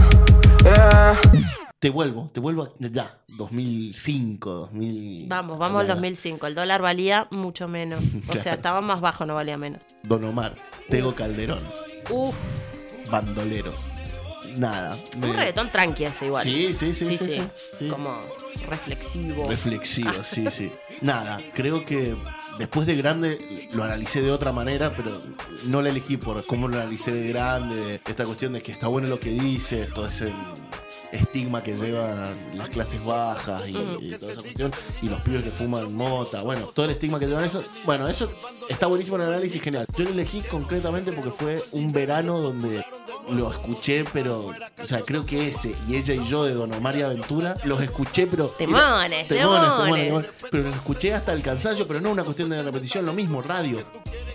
Te 1.82 1.90
vuelvo, 1.90 2.28
te 2.32 2.38
vuelvo 2.38 2.76
ya. 2.78 3.18
2005, 3.26 4.50
2000. 4.52 5.26
Vamos, 5.28 5.58
vamos 5.58 5.80
al 5.80 5.88
Ya. 5.88 5.94
2005. 5.94 6.46
El 6.46 6.54
dólar 6.54 6.80
valía 6.80 7.26
mucho 7.32 7.66
menos. 7.66 8.00
O 8.18 8.20
Claro. 8.26 8.40
sea, 8.40 8.54
estaba 8.54 8.80
más 8.82 9.00
bajo, 9.00 9.26
no 9.26 9.34
valía 9.34 9.56
menos. 9.56 9.82
Don 10.04 10.22
Omar, 10.24 10.54
Tego 10.88 11.12
Calderón, 11.12 11.58
Uf, 12.08 12.36
Bandoleros. 13.10 13.74
Nada. 14.58 14.96
me- 15.18 15.30
un 15.30 15.34
reggaetón 15.36 15.72
tranqui 15.72 16.04
ese 16.04 16.26
igual. 16.26 16.44
Sí, 16.44 16.72
sí, 16.72 16.94
sí, 16.94 17.16
sí, 17.16 17.18
sí, 17.18 17.42
sí. 17.80 17.88
Como 17.88 18.16
reflexivo. 18.68 19.48
Reflexivo, 19.48 20.12
sí, 20.22 20.46
sí. 20.52 20.70
Nada, 21.00 21.40
creo 21.52 21.84
que 21.84 22.14
después 22.60 22.86
de 22.86 22.94
grande 22.94 23.68
lo 23.72 23.82
analicé 23.82 24.22
de 24.22 24.30
otra 24.30 24.52
manera, 24.52 24.92
pero 24.96 25.20
no 25.64 25.82
la 25.82 25.88
elegí 25.88 26.16
por 26.16 26.46
cómo 26.46 26.68
lo 26.68 26.76
analicé 26.76 27.12
de 27.12 27.26
grande. 27.28 28.00
Esta 28.06 28.24
cuestión 28.24 28.52
de 28.52 28.62
que 28.62 28.70
está 28.70 28.86
bueno 28.86 29.08
lo 29.08 29.18
que 29.18 29.30
dice, 29.30 29.86
todo 29.86 30.06
ese 30.06 30.32
estigma 31.12 31.62
que 31.62 31.76
llevan 31.76 32.56
las 32.56 32.68
clases 32.68 33.04
bajas 33.04 33.68
y, 33.68 33.72
toda 34.18 34.32
esa 34.32 34.42
cuestión, 34.42 34.72
y 35.02 35.08
los 35.08 35.20
pibes 35.20 35.42
que 35.42 35.50
fuman 35.50 35.94
mota, 35.94 36.42
bueno, 36.42 36.66
todo 36.74 36.86
el 36.86 36.92
estigma 36.92 37.18
que 37.18 37.26
llevan 37.26 37.44
eso. 37.44 37.62
Bueno, 37.84 38.08
eso 38.08 38.28
está 38.72 38.86
buenísimo 38.86 39.16
en 39.16 39.22
el 39.22 39.28
análisis, 39.30 39.60
genial. 39.62 39.86
Yo 39.96 40.04
lo 40.04 40.10
elegí 40.10 40.40
concretamente 40.42 41.12
porque 41.12 41.30
fue 41.30 41.62
un 41.72 41.92
verano 41.92 42.38
donde 42.38 42.84
lo 43.30 43.50
escuché, 43.50 44.04
pero, 44.12 44.46
o 44.80 44.84
sea, 44.84 45.00
creo 45.02 45.24
que 45.24 45.48
ese 45.48 45.74
y 45.88 45.96
ella 45.96 46.14
y 46.14 46.26
yo 46.26 46.44
de 46.44 46.54
Don 46.54 46.72
Omar 46.72 46.96
y 46.96 47.02
Aventura 47.02 47.54
los 47.64 47.80
escuché, 47.80 48.26
pero. 48.26 48.48
Temones, 48.48 49.28
Temones, 49.28 49.70
temones. 49.70 50.04
temones. 50.06 50.28
Pero 50.50 50.62
los 50.64 50.74
escuché 50.74 51.14
hasta 51.14 51.32
el 51.32 51.42
cansancio, 51.42 51.86
pero 51.86 52.00
no 52.00 52.10
una 52.10 52.24
cuestión 52.24 52.48
de 52.48 52.62
repetición, 52.62 53.06
lo 53.06 53.12
mismo, 53.12 53.40
radio. 53.42 53.84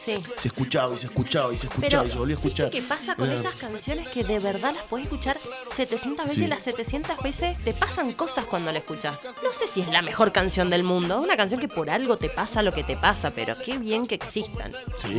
Sí. 0.03 0.15
Se 0.39 0.47
escuchaba 0.47 0.95
y 0.95 0.97
se 0.97 1.07
escuchaba 1.07 1.53
y 1.53 1.57
se 1.57 1.67
Pero, 1.67 1.79
escuchaba 1.81 2.05
y 2.05 2.09
se 2.11 2.17
volvía 2.17 2.35
a 2.35 2.37
escuchar. 2.37 2.69
¿Qué 2.69 2.81
pasa 2.81 3.15
con 3.15 3.29
Eh, 3.29 3.35
esas 3.35 3.55
canciones 3.55 4.07
que 4.07 4.23
de 4.23 4.39
verdad 4.39 4.73
las 4.73 4.83
puedes 4.83 5.07
escuchar 5.07 5.37
700 5.73 6.25
veces 6.25 6.43
Sí. 6.43 6.47
las 6.47 6.63
700 6.63 7.17
veces 7.21 7.57
te 7.65 7.73
pasan 7.73 8.13
cosas 8.13 8.45
cuando 8.45 8.71
la 8.71 8.79
escuchas? 8.79 9.17
No 9.43 9.51
sé 9.51 9.67
si 9.67 9.81
es 9.81 9.89
la 9.89 10.01
mejor 10.01 10.31
canción 10.31 10.69
del 10.69 10.83
mundo, 10.83 11.19
una 11.19 11.35
canción 11.35 11.59
que 11.59 11.67
por 11.67 11.89
algo 11.89 12.15
te 12.17 12.29
pasa 12.29 12.61
lo 12.61 12.71
que 12.71 12.85
te 12.85 12.95
pasa, 12.95 13.31
pero 13.31 13.55
qué 13.63 13.77
bien 13.77 14.05
que 14.05 14.17
existan. 14.27 14.73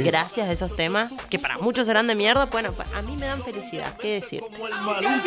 Gracias 0.05 0.49
a 0.49 0.53
esos 0.53 0.77
temas, 0.77 1.11
que 1.31 1.39
para 1.39 1.59
muchos 1.59 1.87
serán 1.87 2.07
de 2.07 2.15
mierda, 2.15 2.47
bueno, 2.47 2.73
pues 2.73 2.89
a 2.95 3.03
mí 3.03 3.17
me 3.17 3.27
dan 3.27 3.43
felicidad, 3.43 3.97
¿qué 3.99 4.21
decir? 4.21 4.43
y 5.01 5.07
a 5.07 5.21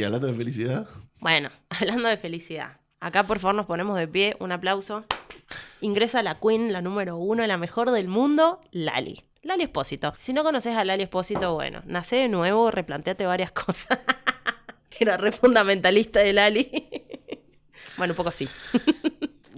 Y 0.00 0.04
hablando 0.04 0.28
de 0.28 0.34
felicidad. 0.34 0.88
Bueno, 1.20 1.50
hablando 1.68 2.08
de 2.08 2.16
felicidad. 2.16 2.80
Acá 2.98 3.24
por 3.26 3.38
favor 3.38 3.54
nos 3.54 3.66
ponemos 3.66 3.96
de 3.98 4.08
pie, 4.08 4.36
un 4.40 4.52
aplauso. 4.52 5.04
Ingresa 5.80 6.22
la 6.22 6.38
Queen, 6.38 6.72
la 6.72 6.82
número 6.82 7.16
uno, 7.16 7.46
la 7.46 7.56
mejor 7.56 7.90
del 7.90 8.08
mundo, 8.08 8.60
Lali. 8.72 9.24
Lali 9.42 9.62
Espósito. 9.64 10.14
Si 10.18 10.32
no 10.32 10.42
conoces 10.44 10.76
a 10.76 10.84
Lali 10.84 11.02
Espósito, 11.02 11.54
bueno, 11.54 11.82
nace 11.86 12.16
de 12.16 12.28
nuevo, 12.28 12.70
replanteate 12.70 13.26
varias 13.26 13.52
cosas. 13.52 13.98
Era 14.98 15.16
re 15.16 15.32
fundamentalista 15.32 16.20
de 16.20 16.32
Lali. 16.32 16.70
bueno, 17.96 18.12
un 18.12 18.16
poco 18.16 18.30
sí. 18.30 18.48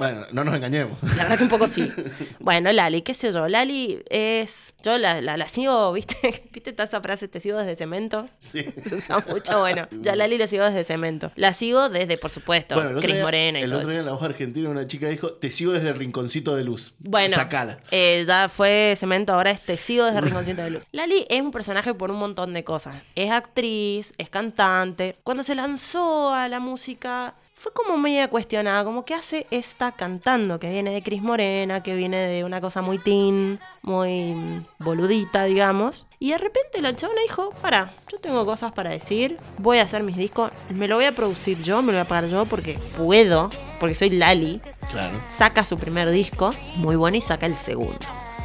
Bueno, 0.03 0.27
no 0.33 0.45
nos 0.45 0.55
engañemos. 0.55 1.03
La 1.17 1.23
verdad 1.25 1.39
que 1.39 1.45
un 1.45 1.51
poco 1.51 1.67
sí. 1.69 1.91
Bueno, 2.41 2.73
Lali, 2.73 3.03
qué 3.03 3.15
sé 3.15 3.33
yo. 3.33 3.49
Lali 3.49 4.03
es. 4.11 4.75
Yo 4.83 4.99
la, 4.99 5.21
la, 5.21 5.37
la 5.37 5.49
sigo, 5.49 5.93
¿viste? 5.93 6.17
¿Viste 6.53 6.75
esa 6.77 7.01
frase? 7.01 7.29
Te 7.29 7.41
sigo 7.41 7.59
desde 7.59 7.77
cemento. 7.77 8.29
Sí. 8.41 8.67
Se 8.89 8.97
usa 8.97 9.25
mucho. 9.29 9.61
Bueno, 9.61 9.87
yo 9.91 10.13
a 10.13 10.17
Lali 10.17 10.39
la 10.39 10.47
sigo 10.49 10.65
desde 10.65 10.85
cemento. 10.85 11.31
La 11.37 11.53
sigo 11.53 11.89
desde, 11.89 12.17
por 12.19 12.31
supuesto, 12.31 12.75
Bueno, 12.75 13.01
Cris 13.01 13.23
Morena 13.23 13.61
y 13.61 13.63
El 13.63 13.71
todo 13.71 13.79
otro 13.81 13.91
día 13.91 14.01
en 14.01 14.07
la 14.07 14.13
voz 14.13 14.23
argentina 14.23 14.69
una 14.69 14.87
chica 14.87 15.09
dijo, 15.09 15.33
te 15.35 15.51
sigo 15.51 15.73
desde 15.73 15.91
el 15.91 15.95
rinconcito 15.97 16.57
de 16.57 16.65
luz. 16.65 16.95
Bueno, 16.99 17.35
Sacala. 17.35 17.79
eh, 17.91 18.25
ya 18.27 18.49
fue 18.49 18.95
cemento, 18.99 19.33
ahora 19.33 19.51
es 19.53 19.61
te 19.65 19.77
sigo 19.77 20.05
desde 20.05 20.21
Rinconcito 20.21 20.63
de 20.63 20.71
Luz. 20.71 20.85
Lali 20.93 21.25
es 21.29 21.41
un 21.41 21.51
personaje 21.53 21.95
por 21.95 22.11
un 22.11 22.19
montón 22.19 22.53
de 22.55 22.65
cosas. 22.65 22.97
Es 23.15 23.31
actriz, 23.31 24.13
es 24.19 24.29
cantante. 24.29 25.17
Cuando 25.23 25.43
se 25.43 25.55
lanzó 25.55 26.33
a 26.35 26.49
la 26.49 26.59
música, 26.61 27.35
fue 27.63 27.73
como 27.73 27.97
media 27.97 28.29
cuestionada, 28.29 28.83
como 28.83 29.05
que 29.05 29.15
hace 29.15 29.47
esta 29.53 29.93
cantando, 29.93 30.59
que 30.59 30.69
viene 30.69 30.93
de 30.93 31.01
Cris 31.01 31.23
Morena, 31.23 31.81
que 31.81 31.95
viene 31.95 32.17
de 32.17 32.43
una 32.43 32.61
cosa 32.61 32.83
muy 32.83 32.99
teen, 32.99 33.61
muy 33.83 34.33
mm, 34.33 34.65
boludita, 34.81 35.45
digamos. 35.45 36.09
Y 36.19 36.31
de 36.33 36.39
repente 36.39 36.83
la 36.83 36.97
chabona 36.97 37.21
dijo, 37.23 37.53
para, 37.63 37.95
yo 38.11 38.19
tengo 38.19 38.45
cosas 38.45 38.73
para 38.73 38.91
decir, 38.91 39.39
voy 39.59 39.79
a 39.79 39.83
hacer 39.83 40.03
mis 40.03 40.17
discos, 40.17 40.51
me 40.71 40.89
lo 40.89 40.97
voy 40.97 41.05
a 41.05 41.15
producir 41.15 41.63
yo, 41.63 41.83
me 41.83 41.93
lo 41.93 41.99
voy 41.99 42.05
a 42.05 42.09
pagar 42.09 42.29
yo 42.29 42.47
porque 42.47 42.77
puedo, 42.97 43.49
porque 43.79 43.95
soy 43.95 44.11
Lali 44.11 44.61
Claro. 44.91 45.17
saca 45.31 45.65
su 45.65 45.79
primer 45.79 46.11
disco, 46.11 46.51
muy 46.75 46.97
bueno, 46.97 47.17
y 47.17 47.21
saca 47.21 47.47
el 47.47 47.55
segundo. 47.55 47.97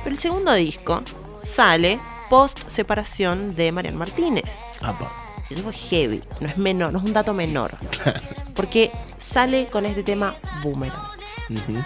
Pero 0.03 0.11
el 0.11 0.19
segundo 0.19 0.53
disco 0.53 1.01
sale 1.41 1.99
post 2.29 2.67
separación 2.67 3.55
de 3.55 3.71
Marian 3.71 3.95
Martínez. 3.95 4.55
Apa. 4.81 5.26
Eso 5.49 5.63
fue 5.63 5.73
heavy, 5.73 6.21
no 6.41 6.47
es 6.47 6.57
menor, 6.57 6.91
no 6.93 6.99
es 6.99 7.05
un 7.05 7.13
dato 7.13 7.33
menor. 7.33 7.77
Porque 8.55 8.91
sale 9.19 9.67
con 9.67 9.85
este 9.85 10.03
tema 10.03 10.33
Boomerang. 10.63 11.07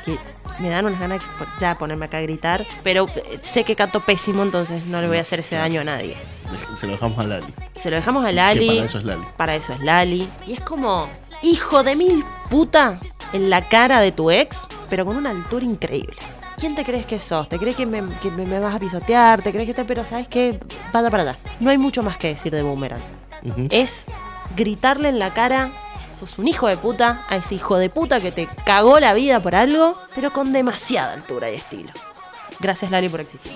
Que 0.06 0.18
me 0.60 0.70
dan 0.70 0.86
unas 0.86 1.00
ganas 1.00 1.20
de 1.24 1.46
ya 1.60 1.78
ponerme 1.78 2.06
acá 2.06 2.18
a 2.18 2.22
gritar, 2.22 2.66
pero 2.84 3.08
eh, 3.16 3.40
sé 3.44 3.64
que 3.64 3.76
canto 3.76 4.02
pésimo, 4.02 4.42
entonces 4.42 4.86
no 4.86 5.02
le 5.02 5.08
voy 5.08 5.18
a 5.18 5.22
hacer 5.22 5.40
ese 5.42 5.56
daño 5.56 5.82
a 5.82 5.84
nadie. 5.84 6.16
Se 6.76 6.86
lo 6.88 6.94
dejamos 6.94 7.20
a 7.20 7.24
Lali. 7.28 7.54
Se 7.76 7.90
lo 7.92 7.96
dejamos 7.98 8.26
a 8.26 8.32
Lali. 8.32 8.60
Que 8.68 8.76
para 8.76 8.86
eso 8.86 8.98
es 8.98 9.04
Lali. 9.06 9.24
Para 9.38 9.56
eso 9.56 9.74
es 9.74 9.80
Lali. 9.82 10.30
Y 10.48 10.54
es 10.54 10.60
como, 10.62 11.08
hijo 11.44 11.84
de 11.84 11.96
mil 11.96 12.26
puta, 12.50 13.00
en 13.34 13.50
la 13.52 13.68
cara 13.70 14.00
de 14.02 14.12
tu 14.12 14.32
ex, 14.32 14.58
pero 14.90 15.06
con 15.06 15.16
una 15.16 15.30
altura 15.30 15.64
increíble. 15.64 16.18
¿Quién 16.58 16.76
te 16.76 16.84
crees 16.84 17.06
que 17.06 17.20
sos? 17.20 17.48
¿Te 17.48 17.58
crees 17.60 17.76
que 17.76 17.86
me, 17.86 18.04
que 18.20 18.30
me- 18.32 18.46
me 18.46 18.60
vas 18.60 18.76
a 18.76 18.80
pisotear? 18.80 19.42
¿Te 19.42 19.52
crees 19.52 19.68
que 19.68 19.74
te... 19.74 19.86
Pero 19.86 20.06
sabes 20.06 20.28
qué? 20.28 20.60
Vaya 20.92 21.10
para 21.10 21.24
allá. 21.24 21.38
No 21.60 21.70
hay 21.70 21.78
mucho 21.78 22.04
más 22.04 22.18
que 22.18 22.30
decir 22.30 22.52
de 22.52 22.62
Boomerang. 22.62 23.02
Es 23.70 24.06
gritarle 24.56 25.10
en 25.10 25.20
la 25.20 25.34
cara, 25.34 25.72
sos 26.12 26.38
un 26.38 26.48
hijo 26.48 26.68
de 26.68 26.78
puta, 26.78 27.26
a 27.30 27.38
ese 27.38 27.56
hijo 27.56 27.78
de 27.78 27.90
puta 27.90 28.20
que 28.20 28.32
te 28.32 28.48
cagó 28.66 29.00
la 29.00 29.14
vida 29.14 29.42
por 29.42 29.56
algo, 29.56 29.98
pero 30.16 30.32
con 30.34 30.54
demasiada 30.54 31.14
altura 31.14 31.50
y 31.50 31.56
estilo. 31.56 31.92
Gracias 32.60 32.92
Lali 32.92 33.10
por 33.10 33.22
existir. 33.22 33.54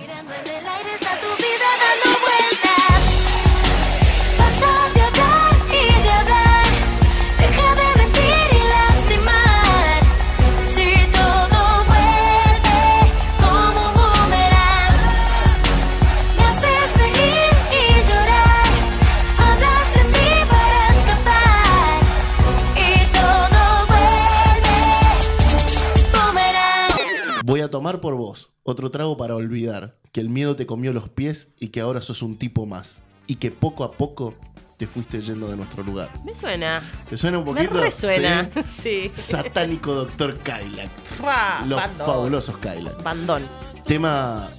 Tomar 27.86 28.02
por 28.02 28.16
vos 28.16 28.50
otro 28.64 28.90
trago 28.90 29.16
para 29.16 29.36
olvidar 29.36 30.00
que 30.12 30.20
el 30.20 30.28
miedo 30.28 30.56
te 30.56 30.66
comió 30.66 30.92
los 30.92 31.08
pies 31.08 31.50
y 31.60 31.68
que 31.68 31.82
ahora 31.82 32.02
sos 32.02 32.24
un 32.24 32.36
tipo 32.36 32.66
más. 32.66 32.98
Y 33.28 33.36
que 33.36 33.52
poco 33.52 33.84
a 33.84 33.92
poco 33.92 34.34
te 34.78 34.88
fuiste 34.88 35.22
yendo 35.22 35.48
de 35.48 35.56
nuestro 35.56 35.84
lugar. 35.84 36.10
Me 36.26 36.34
suena. 36.34 36.82
¿Te 37.08 37.16
suena 37.16 37.38
un 37.38 37.44
Me 37.44 37.54
poquito? 37.54 37.80
resuena. 37.80 38.50
Sí. 38.82 39.12
Sí. 39.16 39.22
Satánico 39.22 39.94
Doctor 39.94 40.36
Kylac. 40.40 40.90
Fua, 40.90 41.64
Los 41.68 41.80
fabulosos 41.98 42.58
Kylac. 42.58 43.04
Bandón. 43.04 43.44
Tema 43.86 44.50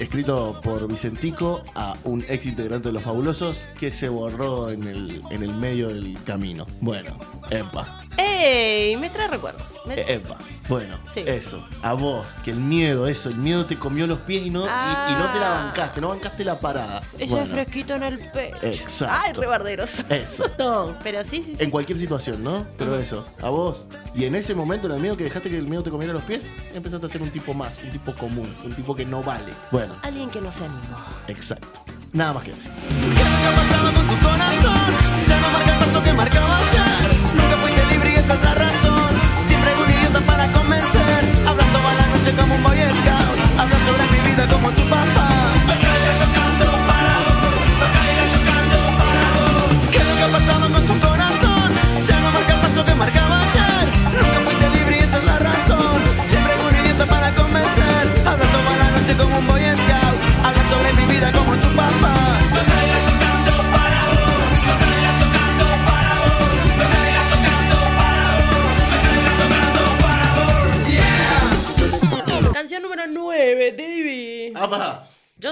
escrito 0.00 0.58
por 0.62 0.86
Vicentico 0.88 1.62
a 1.74 1.94
un 2.04 2.24
ex 2.28 2.46
integrante 2.46 2.88
de 2.88 2.92
Los 2.94 3.02
Fabulosos 3.02 3.58
que 3.78 3.92
se 3.92 4.08
borró 4.08 4.70
en 4.70 4.82
el, 4.84 5.22
en 5.30 5.42
el 5.42 5.54
medio 5.54 5.88
del 5.88 6.16
camino. 6.24 6.66
Bueno, 6.80 7.16
epa, 7.50 8.00
¡Ey! 8.16 8.96
Me 8.96 9.08
trae 9.08 9.28
recuerdos. 9.28 9.62
Me- 9.86 10.00
epa. 10.12 10.36
Bueno, 10.68 10.98
Sí. 11.14 11.20
eso. 11.26 11.66
A 11.82 11.94
vos, 11.94 12.26
que 12.44 12.50
el 12.50 12.58
miedo, 12.58 13.06
eso, 13.06 13.28
el 13.28 13.36
miedo 13.36 13.64
te 13.66 13.78
comió 13.78 14.06
los 14.06 14.18
pies 14.20 14.42
y 14.46 14.50
no, 14.50 14.60
y- 14.60 14.68
y, 14.68 15.14
no 15.16 15.32
te 15.32 15.38
la 15.38 15.60
Ah. 15.60 15.64
bancaste, 15.66 16.00
no 16.00 16.08
bancaste 16.08 16.44
la 16.44 16.58
parada. 16.58 17.00
Ese 17.18 17.32
Bueno, 17.34 17.46
fresquito 17.46 17.94
en 17.94 18.02
el 18.02 18.18
pecho. 18.18 18.56
Exacto. 18.62 19.14
¡Ay, 19.24 19.32
rebarderos! 19.32 19.90
Eso. 20.08 20.44
No. 20.58 20.96
Pero 21.02 21.24
sí, 21.24 21.42
sí, 21.42 21.56
sí. 21.56 21.62
En 21.64 21.70
cualquier 21.70 21.96
situación, 21.98 22.42
¿no? 22.44 22.66
Pero 22.76 22.96
eso, 22.98 23.24
a 23.42 23.48
vos. 23.48 23.84
Y 24.14 24.24
en 24.24 24.34
ese 24.34 24.54
momento, 24.54 24.86
en 24.88 24.94
el 24.94 25.00
miedo 25.00 25.16
que 25.16 25.24
dejaste 25.24 25.48
que 25.50 25.56
el 25.58 25.66
miedo 25.66 25.82
te 25.82 25.90
comiera 25.90 26.12
los 26.12 26.22
pies, 26.22 26.48
empezaste 26.74 27.06
a 27.06 27.08
ser 27.08 27.22
un 27.22 27.30
tipo 27.30 27.54
más, 27.54 27.78
un 27.82 27.90
tipo 27.90 28.14
común, 28.14 28.54
un 28.64 28.72
tipo 28.74 28.94
que 28.94 29.04
no 29.06 29.22
vale. 29.22 29.52
Bueno, 29.70 29.89
Alguien 30.02 30.30
que 30.30 30.40
no 30.40 30.50
se 30.52 30.64
animó. 30.64 30.96
exacto. 31.28 31.68
Nada 32.12 32.32
más 32.34 32.42
que 32.44 32.52
decir. 32.52 32.72
¿Qué 32.72 32.96
es 32.96 33.30
lo 33.30 33.38
que 33.40 33.46
ha 33.46 33.52
pasado 33.56 33.92
con 33.94 34.06
tu 34.08 34.16
corazón? 34.26 34.94
Ya 35.28 35.40
no 35.40 35.48
marca 35.50 35.72
el 35.72 35.78
paso 35.78 36.02
que 36.04 36.12
marcaba 36.12 36.56
ayer. 36.56 37.10
Nunca 37.36 37.56
fuiste 37.62 37.86
libre 37.92 38.10
y 38.10 38.14
esa 38.16 38.34
es 38.34 38.42
la 38.42 38.54
razón. 38.54 39.10
Siempre 39.46 39.70
un 39.84 39.90
idiota 39.90 40.20
para 40.26 40.52
convencer. 40.52 41.24
Hablando 41.46 41.78
a 41.78 41.94
la 41.94 42.06
noche 42.08 42.32
como 42.36 42.54
un 42.56 42.62
boy 42.64 42.80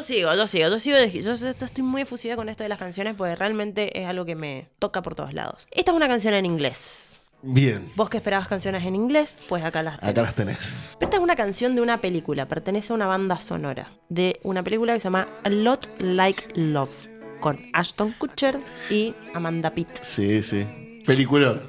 sigo, 0.08 0.34
yo 0.34 0.46
sigo, 0.46 0.68
yo 0.68 0.78
sigo. 0.78 0.96
Yo 0.98 1.32
estoy 1.32 1.84
muy 1.84 2.02
efusiva 2.02 2.36
con 2.36 2.48
esto 2.48 2.62
de 2.64 2.68
las 2.68 2.78
canciones 2.78 3.14
porque 3.16 3.36
realmente 3.36 4.00
es 4.00 4.06
algo 4.06 4.24
que 4.24 4.34
me 4.34 4.68
toca 4.78 5.02
por 5.02 5.14
todos 5.14 5.34
lados. 5.34 5.68
Esta 5.70 5.90
es 5.92 5.96
una 5.96 6.08
canción 6.08 6.34
en 6.34 6.46
inglés. 6.46 7.04
Bien, 7.40 7.88
Vos 7.94 8.08
que 8.10 8.16
esperabas 8.16 8.48
canciones 8.48 8.84
en 8.84 8.96
inglés, 8.96 9.38
pues 9.48 9.62
acá 9.64 9.84
las 9.84 10.00
tenés. 10.00 10.10
acá 10.10 10.22
las 10.22 10.34
tenés. 10.34 10.96
Esta 11.00 11.16
es 11.18 11.22
una 11.22 11.36
canción 11.36 11.76
de 11.76 11.82
una 11.82 12.00
película, 12.00 12.48
pertenece 12.48 12.92
a 12.92 12.96
una 12.96 13.06
banda 13.06 13.38
sonora 13.38 13.92
de 14.08 14.40
una 14.42 14.64
película 14.64 14.92
que 14.94 14.98
se 14.98 15.04
llama 15.04 15.28
A 15.44 15.48
Lot 15.50 15.88
Like 16.00 16.48
Love, 16.56 17.06
con 17.38 17.60
Ashton 17.74 18.12
Kutcher 18.18 18.58
y 18.90 19.14
Amanda 19.34 19.70
Pitt. 19.70 19.88
Sí, 20.00 20.42
sí. 20.42 20.66
Peliculón. 21.06 21.62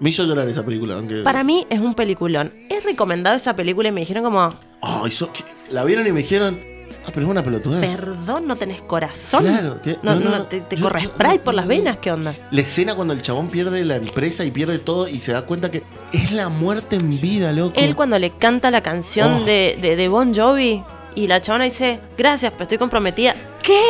Me 0.00 0.10
hizo 0.10 0.24
llorar 0.24 0.48
esa 0.48 0.64
película, 0.64 0.94
aunque. 0.96 1.22
Para 1.22 1.44
mí 1.44 1.64
es 1.70 1.78
un 1.78 1.94
peliculón. 1.94 2.52
He 2.68 2.80
recomendado 2.80 3.36
esa 3.36 3.54
película 3.54 3.90
y 3.90 3.92
me 3.92 4.00
dijeron 4.00 4.24
como, 4.24 4.52
Ay, 4.82 5.12
so- 5.12 5.32
que- 5.32 5.44
La 5.70 5.84
vieron 5.84 6.08
y 6.08 6.10
me 6.12 6.20
dijeron. 6.22 6.73
Ah, 7.06 7.10
pero 7.12 7.26
es 7.26 7.30
una 7.30 7.42
pelotudez. 7.44 7.80
perdón, 7.80 8.46
no 8.46 8.56
tenés 8.56 8.80
corazón. 8.82 9.44
Claro, 9.44 9.78
¿qué? 9.82 9.96
No, 10.02 10.42
te, 10.46 10.60
te 10.62 10.76
corre 10.80 11.00
spray 11.00 11.38
por 11.38 11.54
las 11.54 11.66
venas, 11.66 11.98
¿qué 11.98 12.10
onda? 12.12 12.34
La 12.50 12.60
escena 12.62 12.94
cuando 12.94 13.12
el 13.12 13.22
chabón 13.22 13.48
pierde 13.48 13.84
la 13.84 13.96
empresa 13.96 14.44
y 14.44 14.50
pierde 14.50 14.78
todo 14.78 15.06
y 15.08 15.20
se 15.20 15.32
da 15.32 15.42
cuenta 15.42 15.70
que 15.70 15.82
es 16.12 16.32
la 16.32 16.48
muerte 16.48 16.96
en 16.96 17.20
vida, 17.20 17.52
loco. 17.52 17.74
Él 17.76 17.94
cuando 17.94 18.18
le 18.18 18.30
canta 18.30 18.70
la 18.70 18.82
canción 18.82 19.32
Oh. 19.42 19.44
de, 19.44 19.78
de, 19.80 19.96
de 19.96 20.08
Bon 20.08 20.34
Jovi 20.34 20.82
y 21.14 21.26
la 21.26 21.40
chabona 21.40 21.64
dice, 21.64 22.00
gracias, 22.18 22.52
pero 22.52 22.62
estoy 22.64 22.78
comprometida. 22.78 23.34
¿Qué? 23.62 23.80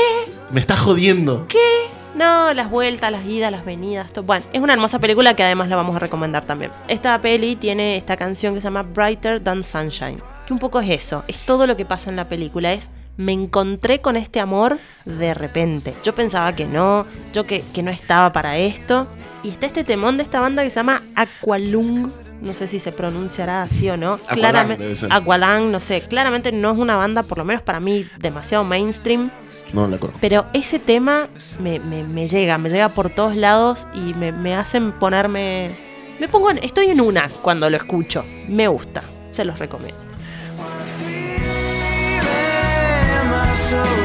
Me 0.51 0.61
está 0.61 0.77
jodiendo. 0.77 1.47
¿Qué? 1.49 1.59
No, 2.15 2.55
las 2.55 2.71
vueltas, 2.71 3.11
las 3.11 3.25
idas, 3.25 3.51
las 3.51 3.65
venidas. 3.65 4.13
todo. 4.13 4.25
Bueno, 4.25 4.45
es 4.53 4.61
una 4.61 4.73
hermosa 4.73 4.99
película 5.01 5.35
que 5.35 5.43
además 5.43 5.69
la 5.69 5.77
vamos 5.77 5.97
a 5.97 5.99
recomendar 5.99 6.45
también. 6.45 6.71
Esta 6.87 7.21
peli 7.21 7.57
tiene 7.57 7.97
esta 7.97 8.17
canción 8.17 8.55
que 8.55 8.61
se 8.61 8.65
llama 8.65 8.83
Brighter 8.83 9.41
Than 9.41 9.65
Sunshine. 9.65 10.23
Que 10.47 10.53
un 10.53 10.59
poco 10.61 10.79
es 10.81 10.91
eso. 10.91 11.25
Es 11.27 11.39
todo 11.41 11.67
lo 11.67 11.77
que 11.77 11.85
pasa 11.85 12.11
en 12.11 12.17
la 12.17 12.29
película. 12.29 12.73
Es 12.73 12.89
me 13.17 13.33
encontré 13.33 14.01
con 14.01 14.17
este 14.17 14.41
amor 14.41 14.79
de 15.05 15.35
repente. 15.35 15.95
Yo 16.03 16.15
pensaba 16.15 16.55
que 16.55 16.65
no, 16.67 17.07
yo 17.33 17.47
que, 17.47 17.63
que 17.73 17.83
no 17.83 17.91
estaba 17.91 18.33
para 18.33 18.59
esto. 18.59 19.07
Y 19.43 19.51
está 19.51 19.67
este 19.67 19.85
temón 19.85 20.17
de 20.17 20.23
esta 20.23 20.41
banda 20.41 20.63
que 20.63 20.71
se 20.71 20.77
llama 20.77 21.03
Aqualung. 21.15 22.11
No 22.41 22.53
sé 22.53 22.67
si 22.69 22.81
se 22.81 22.93
pronunciará 22.93 23.63
así 23.63 23.89
o 23.89 23.97
no. 23.97 24.15
Aqualung 24.15 24.35
Claramente, 24.41 25.71
no 25.71 25.81
sé. 25.81 26.01
Claramente 26.03 26.53
no 26.53 26.73
es 26.73 26.79
una 26.79 26.97
banda, 26.97 27.23
por 27.23 27.39
lo 27.39 27.45
menos 27.45 27.63
para 27.63 27.81
mí, 27.81 28.07
demasiado 28.19 28.65
mainstream. 28.65 29.31
No 29.73 29.87
la 29.89 29.99
conozco. 29.99 30.19
Pero 30.21 30.47
ese 30.53 30.79
tema 30.79 31.29
me, 31.61 31.79
me- 31.81 32.05
me 32.05 32.27
llega, 32.27 32.59
me 32.59 32.69
llega 32.71 32.89
por 32.89 33.11
todos 33.11 33.37
lados 33.37 33.87
y 33.95 34.15
me, 34.15 34.33
me 34.33 34.55
hacen 34.55 34.93
ponerme. 34.93 35.71
Me 36.21 36.29
pongo 36.29 36.51
en- 36.51 36.59
Estoy 36.63 36.87
en 36.87 37.01
una 37.01 37.29
cuando 37.43 37.69
lo 37.71 37.77
escucho. 37.77 38.25
Me 38.49 38.69
gusta. 38.69 39.03
Se 39.31 39.45
los 39.45 39.59
recomiendo. 39.59 40.04
so 43.75 44.04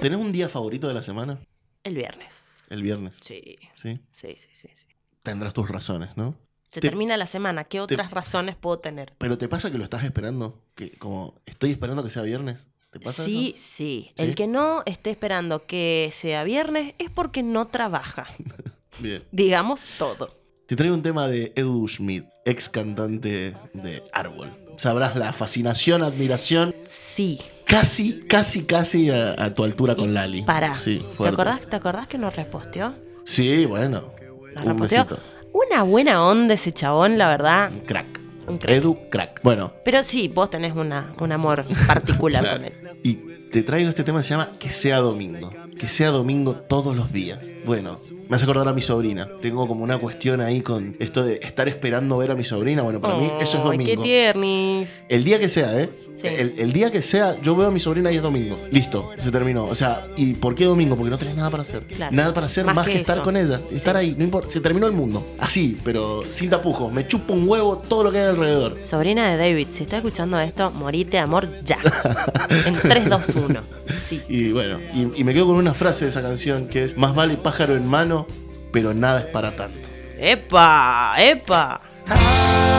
¿Tenés 0.00 0.18
un 0.18 0.32
día 0.32 0.48
favorito 0.48 0.88
de 0.88 0.94
la 0.94 1.02
semana? 1.02 1.40
El 1.84 1.94
viernes. 1.96 2.56
El 2.70 2.82
viernes. 2.82 3.14
Sí. 3.20 3.58
Sí. 3.74 4.00
Sí, 4.12 4.34
sí, 4.36 4.48
sí, 4.52 4.68
sí. 4.72 4.86
Tendrás 5.22 5.54
tus 5.54 5.68
razones, 5.70 6.10
¿no? 6.16 6.36
Se 6.70 6.80
Te- 6.80 6.88
termina 6.88 7.16
la 7.16 7.26
semana. 7.26 7.64
¿Qué 7.64 7.80
otras 7.80 8.10
razones 8.10 8.54
puedo 8.56 8.78
tener? 8.78 9.14
Pero 9.18 9.38
¿te 9.38 9.48
pasa 9.48 9.70
que 9.70 9.78
lo 9.78 9.84
estás 9.84 10.04
esperando? 10.04 10.62
Que 10.74 10.92
como 10.98 11.40
estoy 11.46 11.70
esperando 11.70 12.04
que 12.04 12.10
sea 12.10 12.22
viernes. 12.22 12.68
¿Te 12.90 13.00
pasa 13.00 13.24
Sí, 13.24 13.52
eso? 13.54 13.62
sí. 13.66 14.10
¿Sí? 14.16 14.22
El 14.22 14.34
que 14.34 14.46
no 14.46 14.82
esté 14.86 15.10
esperando 15.10 15.66
que 15.66 16.10
sea 16.12 16.44
viernes 16.44 16.94
es 16.98 17.10
porque 17.10 17.42
no 17.42 17.66
trabaja. 17.66 18.26
Bien. 19.00 19.24
Digamos 19.32 19.84
todo. 19.98 20.36
Te 20.66 20.76
traigo 20.76 20.94
un 20.94 21.02
tema 21.02 21.26
de 21.28 21.52
Edu 21.56 21.86
Schmidt, 21.88 22.26
ex 22.44 22.68
cantante 22.68 23.54
de 23.72 24.02
Árbol. 24.12 24.54
Sabrás 24.76 25.16
la 25.16 25.32
fascinación, 25.32 26.02
admiración, 26.02 26.74
Sí. 26.86 27.40
Casi, 27.68 28.20
casi, 28.26 28.64
casi 28.64 29.10
a, 29.10 29.32
a 29.42 29.54
tu 29.54 29.62
altura 29.64 29.94
con 29.94 30.12
Lali. 30.14 30.42
Para. 30.42 30.74
Sí, 30.78 31.04
¿Te 31.16 31.28
acordás, 31.28 31.60
¿Te 31.60 31.76
acordás 31.76 32.06
que 32.08 32.18
nos 32.18 32.34
resposteó? 32.34 32.94
Sí, 33.24 33.64
bueno. 33.66 34.12
Nos 34.54 34.64
Un 34.64 34.70
resposteó. 34.70 35.04
besito. 35.04 35.20
Una 35.52 35.82
buena 35.82 36.24
onda 36.24 36.54
ese 36.54 36.72
chabón, 36.72 37.18
la 37.18 37.28
verdad. 37.28 37.70
Un 37.72 37.80
crack. 37.80 38.06
Un 38.46 38.58
crack. 38.58 38.76
Edu, 38.76 38.96
crack. 39.10 39.40
Bueno, 39.42 39.72
Pero 39.84 40.02
sí, 40.02 40.28
vos 40.28 40.48
tenés 40.50 40.74
una, 40.74 41.12
un 41.20 41.32
amor 41.32 41.64
particular 41.86 42.48
con 42.54 42.64
él. 42.64 42.72
y 43.02 43.14
te 43.50 43.62
traigo 43.62 43.88
este 43.88 44.04
tema 44.04 44.18
que 44.20 44.24
se 44.24 44.30
llama 44.30 44.50
Que 44.58 44.70
sea 44.70 44.98
domingo. 44.98 45.50
Que 45.78 45.86
sea 45.88 46.10
domingo 46.10 46.54
todos 46.54 46.96
los 46.96 47.12
días. 47.12 47.38
Bueno, 47.64 47.96
me 48.28 48.34
hace 48.36 48.44
acordar 48.44 48.66
a 48.66 48.72
mi 48.72 48.82
sobrina. 48.82 49.28
Tengo 49.40 49.66
como 49.68 49.84
una 49.84 49.98
cuestión 49.98 50.40
ahí 50.40 50.60
con 50.60 50.96
esto 50.98 51.22
de 51.22 51.34
estar 51.42 51.68
esperando 51.68 52.16
ver 52.18 52.30
a 52.32 52.34
mi 52.34 52.42
sobrina. 52.42 52.82
Bueno, 52.82 53.00
para 53.00 53.14
mí 53.14 53.30
eso 53.40 53.58
es 53.58 53.64
Ay, 53.64 53.78
qué 53.78 53.84
domingo. 53.94 54.02
tiernis. 54.02 55.04
El 55.08 55.22
día 55.24 55.38
que 55.38 55.48
sea, 55.48 55.80
¿eh? 55.80 55.88
Sí. 55.94 56.26
El, 56.26 56.54
el 56.58 56.72
día 56.72 56.90
que 56.90 57.00
sea, 57.00 57.40
yo 57.42 57.54
veo 57.54 57.68
a 57.68 57.70
mi 57.70 57.78
sobrina 57.78 58.10
y 58.10 58.16
es 58.16 58.22
domingo. 58.22 58.58
Listo, 58.72 59.08
se 59.18 59.30
terminó. 59.30 59.66
O 59.66 59.74
sea, 59.76 60.04
¿y 60.16 60.32
por 60.34 60.54
qué 60.56 60.64
domingo? 60.64 60.96
Porque 60.96 61.10
no 61.10 61.18
tenés 61.18 61.36
nada 61.36 61.50
para 61.50 61.62
hacer. 61.62 61.84
Claro. 61.86 62.14
Nada 62.16 62.34
para 62.34 62.46
hacer 62.46 62.64
más, 62.64 62.74
Más 62.74 62.86
que, 62.86 62.92
que 62.94 62.98
estar 62.98 63.18
eso. 63.18 63.24
con 63.24 63.36
ella. 63.36 63.60
Estar 63.70 63.96
ahí, 63.96 64.14
no 64.18 64.24
importa. 64.24 64.50
Se 64.50 64.60
terminó 64.60 64.86
el 64.88 64.92
mundo. 64.94 65.24
Así, 65.38 65.78
pero 65.84 66.24
sin 66.30 66.50
tapujos. 66.50 66.92
Me 66.92 67.06
chupo 67.06 67.34
un 67.34 67.48
huevo 67.48 67.78
todo 67.78 68.02
lo 68.04 68.10
que 68.10 68.18
hay 68.18 68.26
alrededor. 68.30 68.78
Sobrina 68.82 69.30
de 69.30 69.36
David, 69.36 69.68
si 69.70 69.84
está 69.84 69.98
escuchando 69.98 70.40
esto, 70.40 70.72
morite 70.72 71.18
amor 71.18 71.48
ya. 71.64 71.78
En 72.66 72.74
3, 72.74 73.08
2, 73.08 73.22
1. 73.48 73.60
Sí. 74.08 74.22
Y 74.28 74.50
bueno, 74.52 74.78
y, 74.94 75.20
y 75.20 75.24
me 75.24 75.32
quedo 75.34 75.46
con 75.46 75.56
una 75.56 75.67
frase 75.74 76.04
de 76.04 76.10
esa 76.10 76.22
canción 76.22 76.68
que 76.68 76.84
es: 76.84 76.96
Más 76.96 77.14
vale 77.14 77.36
pájaro 77.36 77.76
en 77.76 77.86
mano, 77.86 78.26
pero 78.72 78.94
nada 78.94 79.20
es 79.20 79.26
para 79.26 79.56
tanto. 79.56 79.88
¡Epa! 80.18 81.14
¡Epa! 81.18 81.80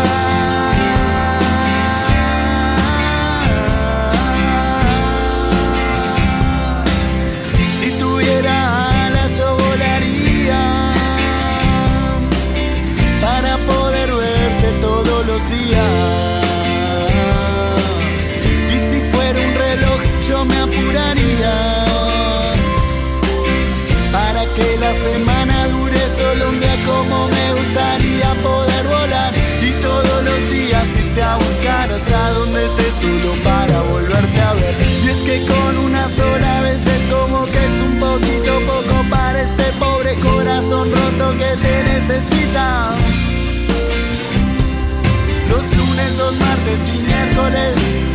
Si 0.03 0.09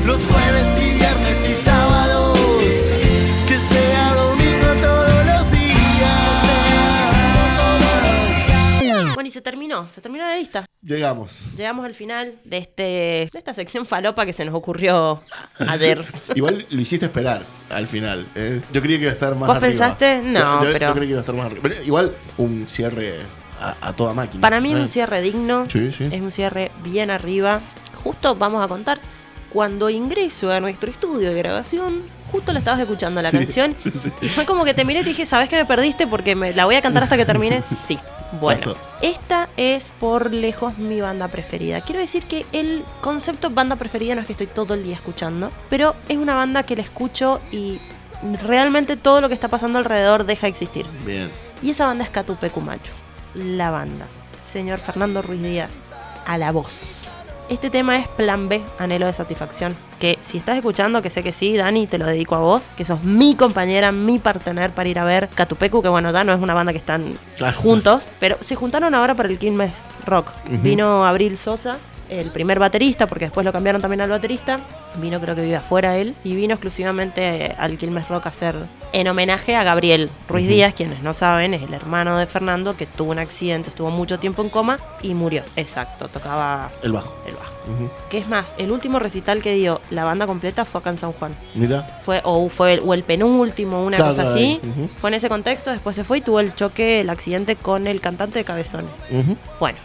los 0.07 0.23
jueves 0.27 0.67
y 0.79 0.95
viernes 0.95 1.51
y 1.51 1.55
sábados, 1.63 2.39
que 3.49 3.57
sea 3.57 4.15
domingo 4.15 4.67
todos 4.81 5.27
los 5.27 5.51
días. 5.51 5.65
Bueno, 9.15 9.27
y 9.29 9.33
se 9.33 9.41
terminó, 9.41 9.89
se 9.89 10.01
terminó 10.01 10.25
la 10.27 10.37
lista. 10.37 10.65
Llegamos. 10.83 11.55
Llegamos 11.57 11.85
al 11.85 11.95
final 11.95 12.35
de, 12.45 12.59
este, 12.59 12.83
de 12.83 13.31
esta 13.35 13.55
sección 13.55 13.87
falopa 13.87 14.25
que 14.25 14.33
se 14.33 14.45
nos 14.45 14.55
ocurrió 14.55 15.21
ayer. 15.69 16.05
Igual 16.37 16.65
lo 16.71 16.81
hiciste 16.81 17.07
esperar 17.07 17.43
al 17.71 17.89
final. 17.89 18.27
¿eh? 18.37 18.61
Yo 18.73 18.81
creía 18.83 18.99
que 18.99 19.03
iba 19.05 19.11
a 19.11 19.15
estar 19.15 19.35
más 19.35 19.49
¿Vos 19.49 19.57
arriba. 19.57 19.71
pensaste? 19.71 20.23
No, 20.23 20.61
Yo- 20.63 20.67
yo- 20.69 20.73
pero- 20.73 20.95
Yo 20.95 21.01
que 21.01 21.07
iba 21.07 21.17
a 21.19 21.21
estar 21.21 21.35
más 21.35 21.47
arriba. 21.47 21.61
Pero 21.63 21.83
igual, 21.83 22.15
un 22.39 22.67
cierre 22.69 23.15
a, 23.61 23.89
a 23.89 23.93
toda 23.95 24.15
máquina. 24.15 24.41
Para 24.43 24.61
mí 24.61 24.73
es 24.73 24.79
¿eh? 24.79 24.83
un 24.83 24.89
cierre 24.89 25.21
digno, 25.23 25.65
Sí, 25.69 25.91
sí. 25.91 26.09
es 26.13 26.21
un 26.21 26.31
cierre 26.31 26.71
bien 26.85 27.11
arriba. 27.11 27.61
Justo 28.03 28.35
vamos 28.35 28.63
a 28.63 28.69
contar, 28.69 29.01
cuando 29.55 29.89
ingreso 29.89 30.51
a 30.53 30.61
nuestro 30.61 30.91
estudio 30.91 31.31
de 31.31 31.39
grabación, 31.39 32.03
justo 32.31 32.53
la 32.53 32.59
estabas 32.59 32.81
escuchando 32.81 33.23
la 33.23 33.31
Sí, 33.31 33.39
canción 33.39 33.75
sí, 33.81 33.91
sí. 33.91 34.13
y 34.21 34.29
fue 34.29 34.45
como 34.45 34.65
que 34.65 34.75
te 34.75 34.85
miré 34.85 35.01
y 35.01 35.03
te 35.05 35.09
dije, 35.11 35.25
¿sabes 35.25 35.49
que 35.49 35.57
me 35.57 35.65
perdiste? 35.65 36.07
Porque 36.07 36.35
me 36.35 36.53
la 36.53 36.65
voy 36.67 36.75
a 36.75 36.83
cantar 36.83 37.05
hasta 37.05 37.17
que 37.17 37.25
termine. 37.25 37.63
Sí. 37.87 37.99
Bueno, 38.41 38.75
esta 39.01 39.49
es 39.57 39.95
por 40.01 40.33
lejos 40.33 40.77
mi 40.77 41.01
banda 41.01 41.29
preferida. 41.29 41.81
Quiero 41.83 42.01
decir 42.01 42.25
que 42.25 42.45
el 42.53 42.83
concepto 43.01 43.49
banda 43.51 43.77
preferida 43.77 44.17
no 44.17 44.23
es 44.23 44.27
que 44.27 44.33
estoy 44.33 44.49
todo 44.49 44.75
el 44.75 44.83
día 44.83 44.97
escuchando, 44.97 45.53
pero 45.71 45.95
es 46.09 46.17
una 46.19 46.35
banda 46.35 46.65
que 46.65 46.75
la 46.75 46.83
escucho 46.83 47.41
y 47.53 47.79
realmente 48.43 48.97
todo 48.97 49.21
lo 49.21 49.29
que 49.29 49.35
está 49.35 49.47
pasando 49.47 49.79
alrededor 49.79 50.27
deja 50.27 50.43
de 50.49 50.51
existir. 50.51 50.85
Bien. 51.07 51.31
Y 51.63 51.71
esa 51.71 51.87
banda 51.87 52.03
es 52.03 52.11
Catupe 52.11 52.51
Cumacho. 52.51 52.91
La 53.37 53.71
banda. 53.71 54.07
Señor 54.53 54.81
Fernando 54.81 55.23
Ruiz 55.23 55.41
Díaz. 55.41 55.71
A 56.27 56.37
la 56.37 56.51
voz. 56.51 57.04
Este 57.51 57.69
tema 57.69 57.99
es 57.99 58.09
Plan 58.09 58.49
B, 58.49 58.63
Anhelo 58.79 59.05
de 59.07 59.13
Satisfacción. 59.13 59.77
Que 60.01 60.19
si 60.23 60.39
estás 60.39 60.57
escuchando, 60.57 61.03
que 61.03 61.11
sé 61.11 61.23
que 61.23 61.33
sí, 61.33 61.57
Dani, 61.57 61.87
te 61.87 61.99
lo 61.99 62.07
dedico 62.07 62.35
a 62.35 62.39
vos. 62.39 62.63
Que 62.77 62.87
sos 62.87 63.03
mi 63.05 63.35
compañera, 63.37 63.93
mi 63.93 64.19
partener 64.19 64.71
para 64.73 64.89
ir 64.89 64.99
a 64.99 65.05
ver 65.05 65.29
Catupecu. 65.29 65.83
Que 65.83 65.89
bueno, 65.89 66.11
ya 66.11 66.25
no 66.25 66.33
es 66.33 66.41
una 66.41 66.55
banda 66.55 66.73
que 66.73 66.79
están 66.79 67.19
Claro. 67.37 67.59
juntos. 67.59 68.09
Pero 68.19 68.39
se 68.41 68.55
juntaron 68.55 68.95
ahora 68.95 69.15
para 69.15 69.29
el 69.29 69.39
Quilmes 69.39 69.73
Rock. 70.07 70.29
Vino 70.49 71.05
Abril 71.07 71.37
Sosa 71.37 71.77
el 72.09 72.31
primer 72.31 72.59
baterista, 72.59 73.07
porque 73.07 73.27
después 73.27 73.45
lo 73.45 73.53
cambiaron 73.53 73.81
también 73.83 74.01
al 74.01 74.11
baterista. 74.11 74.59
Vino, 74.97 75.21
creo 75.21 75.35
que 75.35 75.43
vive 75.43 75.57
afuera 75.57 75.97
él, 75.97 76.15
y 76.25 76.35
vino 76.35 76.55
exclusivamente 76.55 77.55
al 77.59 77.77
Quilmes 77.79 78.09
Rock 78.09 78.27
a 78.27 78.29
hacer 78.29 78.55
en 78.93 79.09
homenaje 79.09 79.57
a 79.57 79.65
Gabriel 79.65 80.09
Ruiz. 80.29 80.47
Díaz, 80.49 80.73
quienes 80.75 81.03
no 81.03 81.13
saben, 81.15 81.53
es 81.55 81.63
el 81.63 81.75
hermano 81.75 82.17
de 82.17 82.27
Fernando 82.27 82.77
que 82.77 82.87
tuvo 82.87 83.11
un 83.13 83.19
accidente, 83.19 83.71
estuvo 83.71 83.91
mucho 83.91 84.19
tiempo 84.19 84.43
en 84.43 84.51
coma 84.51 84.79
y 85.03 85.15
murió. 85.15 85.43
Exacto, 85.57 86.09
tocaba 86.09 86.71
El 86.83 86.93
bajo. 86.93 87.17
el 87.27 87.35
bajo. 87.35 87.53
Ujú. 87.65 87.91
Que 88.11 88.19
es 88.19 88.29
más, 88.29 88.55
el 88.59 88.71
último 88.71 88.99
recital 88.99 89.43
que 89.43 89.55
dio 89.55 89.81
la 89.91 90.05
banda 90.05 90.27
completa 90.27 90.65
fue 90.65 90.81
acá 90.81 90.91
en 90.91 90.99
San 90.99 91.13
Juan. 91.13 91.35
Mira. 91.55 91.83
Fue, 92.05 92.21
o 92.25 92.49
fue 92.49 92.75
el, 92.75 92.81
o 92.85 92.95
el 92.95 93.03
penúltimo, 93.03 93.83
una 93.83 93.97
Claro, 93.97 94.13
cosa 94.15 94.31
así. 94.33 94.61
Fue 94.99 95.11
en 95.11 95.15
ese 95.15 95.29
contexto, 95.29 95.71
después 95.71 95.97
se 95.97 96.05
fue 96.05 96.19
y 96.19 96.21
tuvo 96.21 96.41
el 96.41 96.55
choque, 96.55 97.01
el 97.01 97.11
accidente 97.11 97.57
con 97.57 97.87
el 97.87 98.01
cantante 98.01 98.39
de 98.39 98.45
Cabezones. 98.45 98.91
Bueno, 99.59 99.79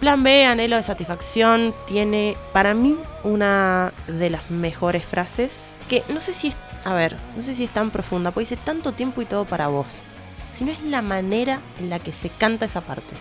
Plan 0.00 0.22
B, 0.22 0.44
Anhelo 0.44 0.76
de 0.76 0.82
Satisfacción, 0.82 1.74
tiene 1.86 2.36
para 2.52 2.74
mí 2.74 2.98
una 3.24 3.92
de 4.06 4.30
las 4.30 4.50
mejores 4.50 5.04
frases. 5.04 5.76
Que 5.88 6.04
no 6.08 6.20
sé 6.20 6.34
si 6.34 6.48
es, 6.48 6.56
a 6.84 6.94
ver, 6.94 7.16
no 7.36 7.42
sé 7.42 7.54
si 7.54 7.64
es 7.64 7.70
tan 7.70 7.90
profunda, 7.90 8.30
porque 8.30 8.50
dice 8.50 8.58
tanto 8.62 8.92
tiempo 8.92 9.22
y 9.22 9.24
todo 9.24 9.44
para 9.44 9.68
vos. 9.68 9.86
Sino 10.52 10.70
es 10.70 10.82
la 10.82 11.02
manera 11.02 11.60
en 11.78 11.90
la 11.90 11.98
que 11.98 12.12
se 12.12 12.28
canta 12.28 12.66
esa 12.66 12.80
parte. 12.80 13.14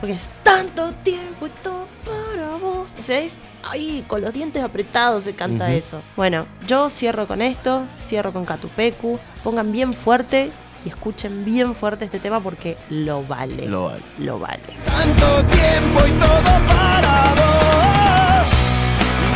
Porque 0.00 0.14
es 0.14 0.28
tanto 0.42 0.92
tiempo 1.02 1.46
y 1.46 1.50
todo 1.62 1.86
para 2.04 2.56
vos. 2.56 2.92
O 2.98 3.02
sea, 3.02 3.20
es 3.20 3.32
ahí 3.62 4.04
con 4.06 4.20
los 4.20 4.32
dientes 4.32 4.62
apretados 4.62 5.24
se 5.24 5.34
canta 5.34 5.72
eso. 5.72 6.02
Bueno, 6.16 6.46
yo 6.66 6.90
cierro 6.90 7.26
con 7.26 7.42
esto, 7.42 7.84
cierro 8.06 8.32
con 8.32 8.44
Catupecu. 8.44 9.18
Pongan 9.44 9.72
bien 9.72 9.94
fuerte 9.94 10.50
y 10.84 10.88
escuchen 10.88 11.44
bien 11.44 11.74
fuerte 11.74 12.04
este 12.04 12.18
tema 12.18 12.40
porque 12.40 12.76
lo 12.90 13.24
vale. 13.24 13.66
Lo 13.66 13.84
vale. 13.84 14.02
Lo 14.18 14.38
vale. 14.38 14.60
Tanto 14.84 15.44
tiempo 15.46 16.00
y 16.06 16.10
todo 16.12 16.52
para 16.68 17.34
vos. 17.34 18.48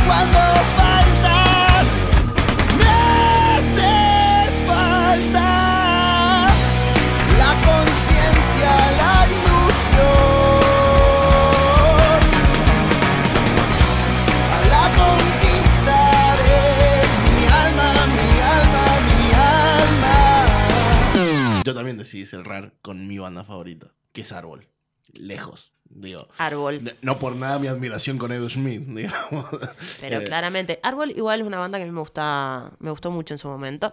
Cuando 0.06 0.38
faltas, 0.76 1.86
me 2.78 2.88
haces 3.56 4.62
falta. 4.66 5.48
La 7.38 7.52
conciencia, 7.64 8.70
la 8.98 9.26
ilusión. 9.26 10.35
Yo 21.66 21.74
también 21.74 21.96
decidí 21.96 22.24
cerrar 22.26 22.74
con 22.80 23.08
mi 23.08 23.18
banda 23.18 23.42
favorita, 23.42 23.88
que 24.12 24.20
es 24.20 24.30
Árbol. 24.30 24.68
Lejos. 25.12 25.72
Digo. 25.88 26.28
Árbol. 26.38 26.94
No 27.02 27.18
por 27.18 27.34
nada 27.34 27.58
mi 27.58 27.66
admiración 27.66 28.18
con 28.18 28.30
Edu 28.30 28.48
Smith, 28.50 28.82
digamos. 28.86 29.46
Pero 30.00 30.20
Eh, 30.20 30.24
claramente, 30.24 30.78
Árbol 30.84 31.10
igual 31.10 31.40
es 31.40 31.46
una 31.46 31.58
banda 31.58 31.78
que 31.78 31.82
a 31.82 31.86
mí 31.86 31.92
me 31.92 32.00
gusta, 32.00 32.70
me 32.78 32.90
gustó 32.90 33.10
mucho 33.10 33.34
en 33.34 33.38
su 33.38 33.48
momento. 33.48 33.92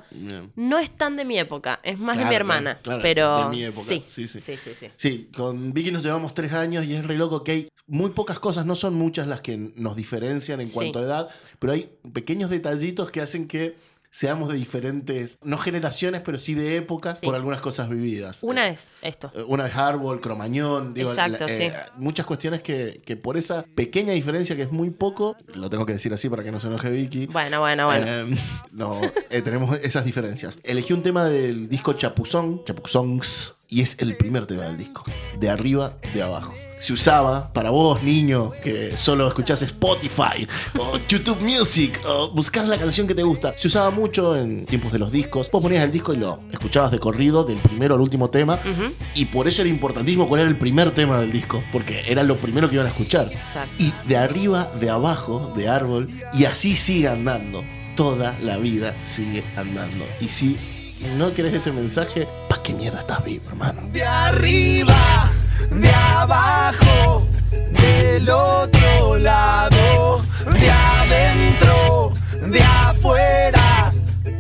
No 0.55 0.77
es 0.77 0.91
tan 0.95 1.17
de 1.17 1.25
mi 1.25 1.39
época, 1.39 1.79
es 1.83 1.97
más 1.97 2.17
de 2.17 2.25
mi 2.25 2.35
hermana. 2.35 2.77
claro, 2.83 3.01
pero 3.01 3.45
de 3.45 3.49
mi 3.55 3.63
época, 3.63 3.87
sí, 3.87 4.03
sí, 4.07 4.27
sí. 4.27 4.39
sí, 4.39 4.57
sí, 4.57 4.71
sí. 4.79 4.87
Sí, 4.97 5.29
con 5.35 5.73
Vicky 5.73 5.91
nos 5.91 6.03
llevamos 6.03 6.35
tres 6.35 6.53
años 6.53 6.85
y 6.85 6.93
es 6.93 7.07
re 7.07 7.15
loco 7.15 7.43
que 7.43 7.51
hay 7.51 7.69
muy 7.87 8.11
pocas 8.11 8.37
cosas, 8.39 8.65
no 8.67 8.75
son 8.75 8.93
muchas 8.93 9.27
las 9.27 9.41
que 9.41 9.57
nos 9.57 9.95
diferencian 9.95 10.61
en 10.61 10.69
cuanto 10.69 10.99
a 10.99 11.01
edad, 11.03 11.29
pero 11.59 11.73
hay 11.73 11.91
pequeños 12.13 12.49
detallitos 12.49 13.09
que 13.11 13.21
hacen 13.21 13.47
que 13.47 13.75
seamos 14.15 14.49
de 14.49 14.55
diferentes, 14.55 15.39
no 15.43 15.57
generaciones, 15.57 16.21
pero 16.23 16.37
sí 16.37 16.53
de 16.53 16.77
épocas 16.77 17.17
Sí. 17.19 17.25
por 17.25 17.33
algunas 17.33 17.61
cosas 17.61 17.89
vividas. 17.89 18.43
Una 18.43 18.67
Eh, 18.69 18.73
es 18.73 18.85
esto. 19.01 19.31
eh, 19.35 19.43
Una 19.47 19.65
es 19.65 19.75
Árbol, 19.75 20.21
Cromañón, 20.21 20.93
digo, 20.93 21.09
Exacto, 21.09 21.47
la- 21.47 21.53
sí. 21.53 21.63
eh, 21.63 21.73
muchas 21.97 22.27
cuestiones 22.27 22.61
que, 22.61 23.01
que 23.03 23.17
por 23.17 23.37
esa 23.37 23.65
pequeña 23.73 24.13
diferencia 24.13 24.55
que 24.55 24.61
es 24.61 24.71
muy 24.71 24.91
poco, 24.91 25.35
lo 25.55 25.67
tengo 25.71 25.87
que 25.87 25.93
decir 25.93 26.13
así 26.13 26.29
para 26.29 26.43
que 26.43 26.51
no 26.51 26.59
se 26.59 26.67
enoje 26.67 26.91
Vicky, 26.91 27.25
Bueno, 27.25 27.59
bueno, 27.59 27.87
bueno. 27.87 28.05
eh, 28.07 28.37
no, 28.71 29.01
eh, 29.31 29.41
tenemos 29.41 29.75
esas 29.81 30.05
diferencias. 30.05 30.59
Elegí 30.63 30.93
un 30.93 31.01
tema 31.01 31.25
del 31.25 31.67
disco 31.67 31.93
Chapuzón, 31.93 32.63
Chapuzongs, 32.65 33.55
y 33.67 33.81
es 33.81 33.97
el 33.99 34.15
primer 34.15 34.45
tema 34.45 34.63
del 34.65 34.77
disco. 34.77 35.03
De 35.39 35.49
arriba, 35.49 35.97
de 36.13 36.21
abajo. 36.21 36.53
Se 36.83 36.91
usaba 36.91 37.47
para 37.53 37.69
vos, 37.69 38.03
niño, 38.03 38.51
que 38.61 38.97
solo 38.97 39.25
escuchás 39.29 39.61
Spotify 39.61 40.45
o 40.77 40.97
YouTube 41.07 41.41
Music 41.41 42.01
o 42.05 42.29
buscás 42.31 42.67
la 42.67 42.77
canción 42.77 43.07
que 43.07 43.15
te 43.15 43.23
gusta. 43.23 43.53
Se 43.55 43.69
usaba 43.69 43.89
mucho 43.89 44.35
en 44.35 44.65
tiempos 44.65 44.91
de 44.91 44.99
los 44.99 45.09
discos. 45.09 45.49
Vos 45.49 45.63
ponías 45.63 45.81
el 45.81 45.91
disco 45.91 46.13
y 46.13 46.17
lo 46.17 46.41
escuchabas 46.51 46.91
de 46.91 46.99
corrido, 46.99 47.45
del 47.45 47.61
primero 47.61 47.95
al 47.95 48.01
último 48.01 48.29
tema. 48.29 48.59
Y 49.15 49.23
por 49.27 49.47
eso 49.47 49.61
era 49.61 49.69
importantísimo 49.69 50.27
cuál 50.27 50.41
era 50.41 50.49
el 50.49 50.57
primer 50.57 50.91
tema 50.91 51.21
del 51.21 51.31
disco, 51.31 51.63
porque 51.71 52.03
era 52.05 52.21
lo 52.21 52.35
primero 52.35 52.67
que 52.67 52.75
iban 52.75 52.87
a 52.87 52.89
escuchar. 52.89 53.29
Exacto. 53.31 53.75
Y 53.77 53.93
de 54.05 54.17
arriba, 54.17 54.69
de 54.77 54.89
abajo, 54.89 55.53
de 55.55 55.69
árbol, 55.69 56.09
y 56.33 56.43
así 56.43 56.75
sigue 56.75 57.07
andando. 57.07 57.63
Toda 57.95 58.37
la 58.41 58.57
vida 58.57 58.93
sigue 59.05 59.45
andando. 59.55 60.03
Y 60.19 60.27
si 60.27 60.57
no 61.17 61.33
querés 61.33 61.53
ese 61.53 61.71
mensaje, 61.71 62.27
¿para 62.49 62.61
qué 62.61 62.73
mierda 62.73 62.99
estás 62.99 63.23
vivo, 63.23 63.45
hermano? 63.47 63.83
De 63.93 64.03
arriba, 64.03 65.31
de 65.71 65.89
abajo, 65.89 67.27
del 67.51 68.29
otro 68.29 69.17
lado, 69.19 70.21
de 70.59 70.71
adentro, 70.71 72.13
de 72.47 72.61
afuera, 72.61 73.93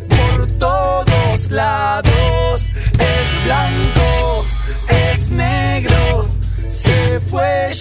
por 0.09 0.47
todos 0.57 1.51
lados. 1.51 2.61
Es 2.99 3.43
blanco, 3.43 4.45
es 4.89 5.29
negro, 5.29 6.29
se 6.69 7.19
fue 7.19 7.73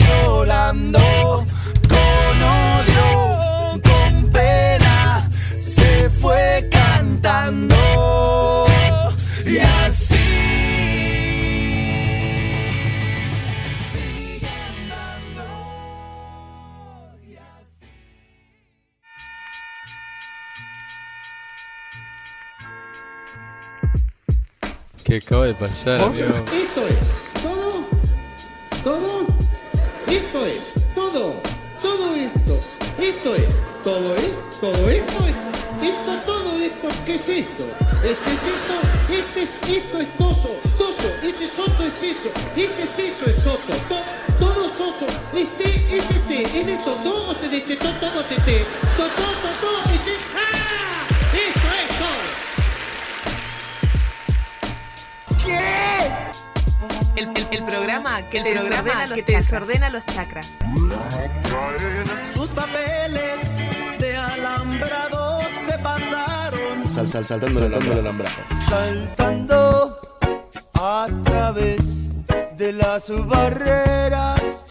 acaba 25.24 25.46
de 25.46 25.54
pasar, 25.54 26.00
amigo? 26.00 26.26
Esto 26.28 26.86
es 26.88 27.42
todo, 27.42 27.84
todo, 28.84 29.26
esto 30.06 30.46
es 30.46 30.94
todo, 30.94 31.34
todo 31.80 32.14
esto, 32.14 32.60
esto 32.98 33.34
es 33.36 33.44
todo 33.82 34.16
es, 34.16 34.34
todo 34.60 34.88
esto 34.88 35.26
es, 35.26 35.88
esto, 35.88 36.22
todo 36.26 36.58
esto, 36.58 36.88
¿qué 37.04 37.14
es 37.14 37.28
esto? 37.28 37.64
Este 38.04 38.30
es 38.32 38.42
esto, 38.54 38.74
este 39.10 39.42
es 39.42 39.76
esto 39.78 39.98
es 40.00 40.16
toso, 40.18 40.50
toso, 40.78 41.08
ese 41.22 41.46
soto 41.48 41.82
es 41.84 42.02
eso, 42.02 42.28
ese 42.56 42.82
es 42.82 42.98
eso 42.98 43.26
es 43.26 43.36
soso, 43.36 43.72
to- 43.88 44.38
todo 44.38 44.68
soso, 44.68 45.06
este 45.34 45.96
es 45.96 46.10
este, 46.10 46.42
es 46.60 46.66
de 46.66 46.76
todo, 46.84 47.30
o 47.30 47.34
sea, 47.34 47.48
de 47.48 47.56
este, 47.58 47.76
to- 47.76 47.92
todo 48.00 48.22
tete, 48.24 48.64
programa 58.30 58.34
que 58.34 58.42
te 58.42 58.52
desordena, 58.54 59.00
los, 59.06 59.12
que 59.12 59.22
te 59.22 59.36
desordena 59.36 59.90
los 59.90 60.06
chakras. 60.06 60.50
Sus 62.34 62.50
papeles 62.50 63.54
de 63.98 64.16
alambrado 64.16 65.40
se 65.66 65.78
pasaron. 65.78 66.90
Sal, 66.90 67.08
sal, 67.08 67.24
saltando, 67.24 67.58
saltando 67.60 67.92
el 67.92 67.98
alambrado. 67.98 68.36
saltando 68.68 70.00
a 70.74 71.06
través 71.24 72.08
de 72.56 72.72
las 72.72 73.10
barreras. 73.26 74.64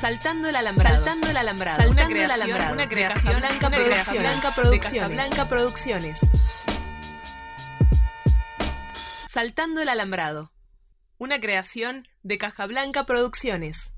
Saltando 0.00 0.48
el 0.48 0.56
alambrado. 0.56 0.96
Saltando 0.96 1.30
el 1.30 1.36
alambrado. 1.36 1.76
Saltando 1.76 2.02
una 2.02 2.10
creación, 2.10 2.40
el 2.40 2.42
alambrado. 2.42 2.72
Una 2.72 2.88
creación, 2.88 3.34
de 3.34 3.96
Casablanca 3.98 4.54
Producciones. 4.54 4.70
De 4.70 4.80
Casablanca 4.80 5.48
Producciones. 5.48 6.20
Saltando 9.28 9.82
el 9.82 9.88
alambrado. 9.88 10.50
Una 11.20 11.38
creación 11.38 12.08
de 12.22 12.38
Caja 12.38 12.64
Blanca 12.64 13.04
Producciones. 13.04 13.92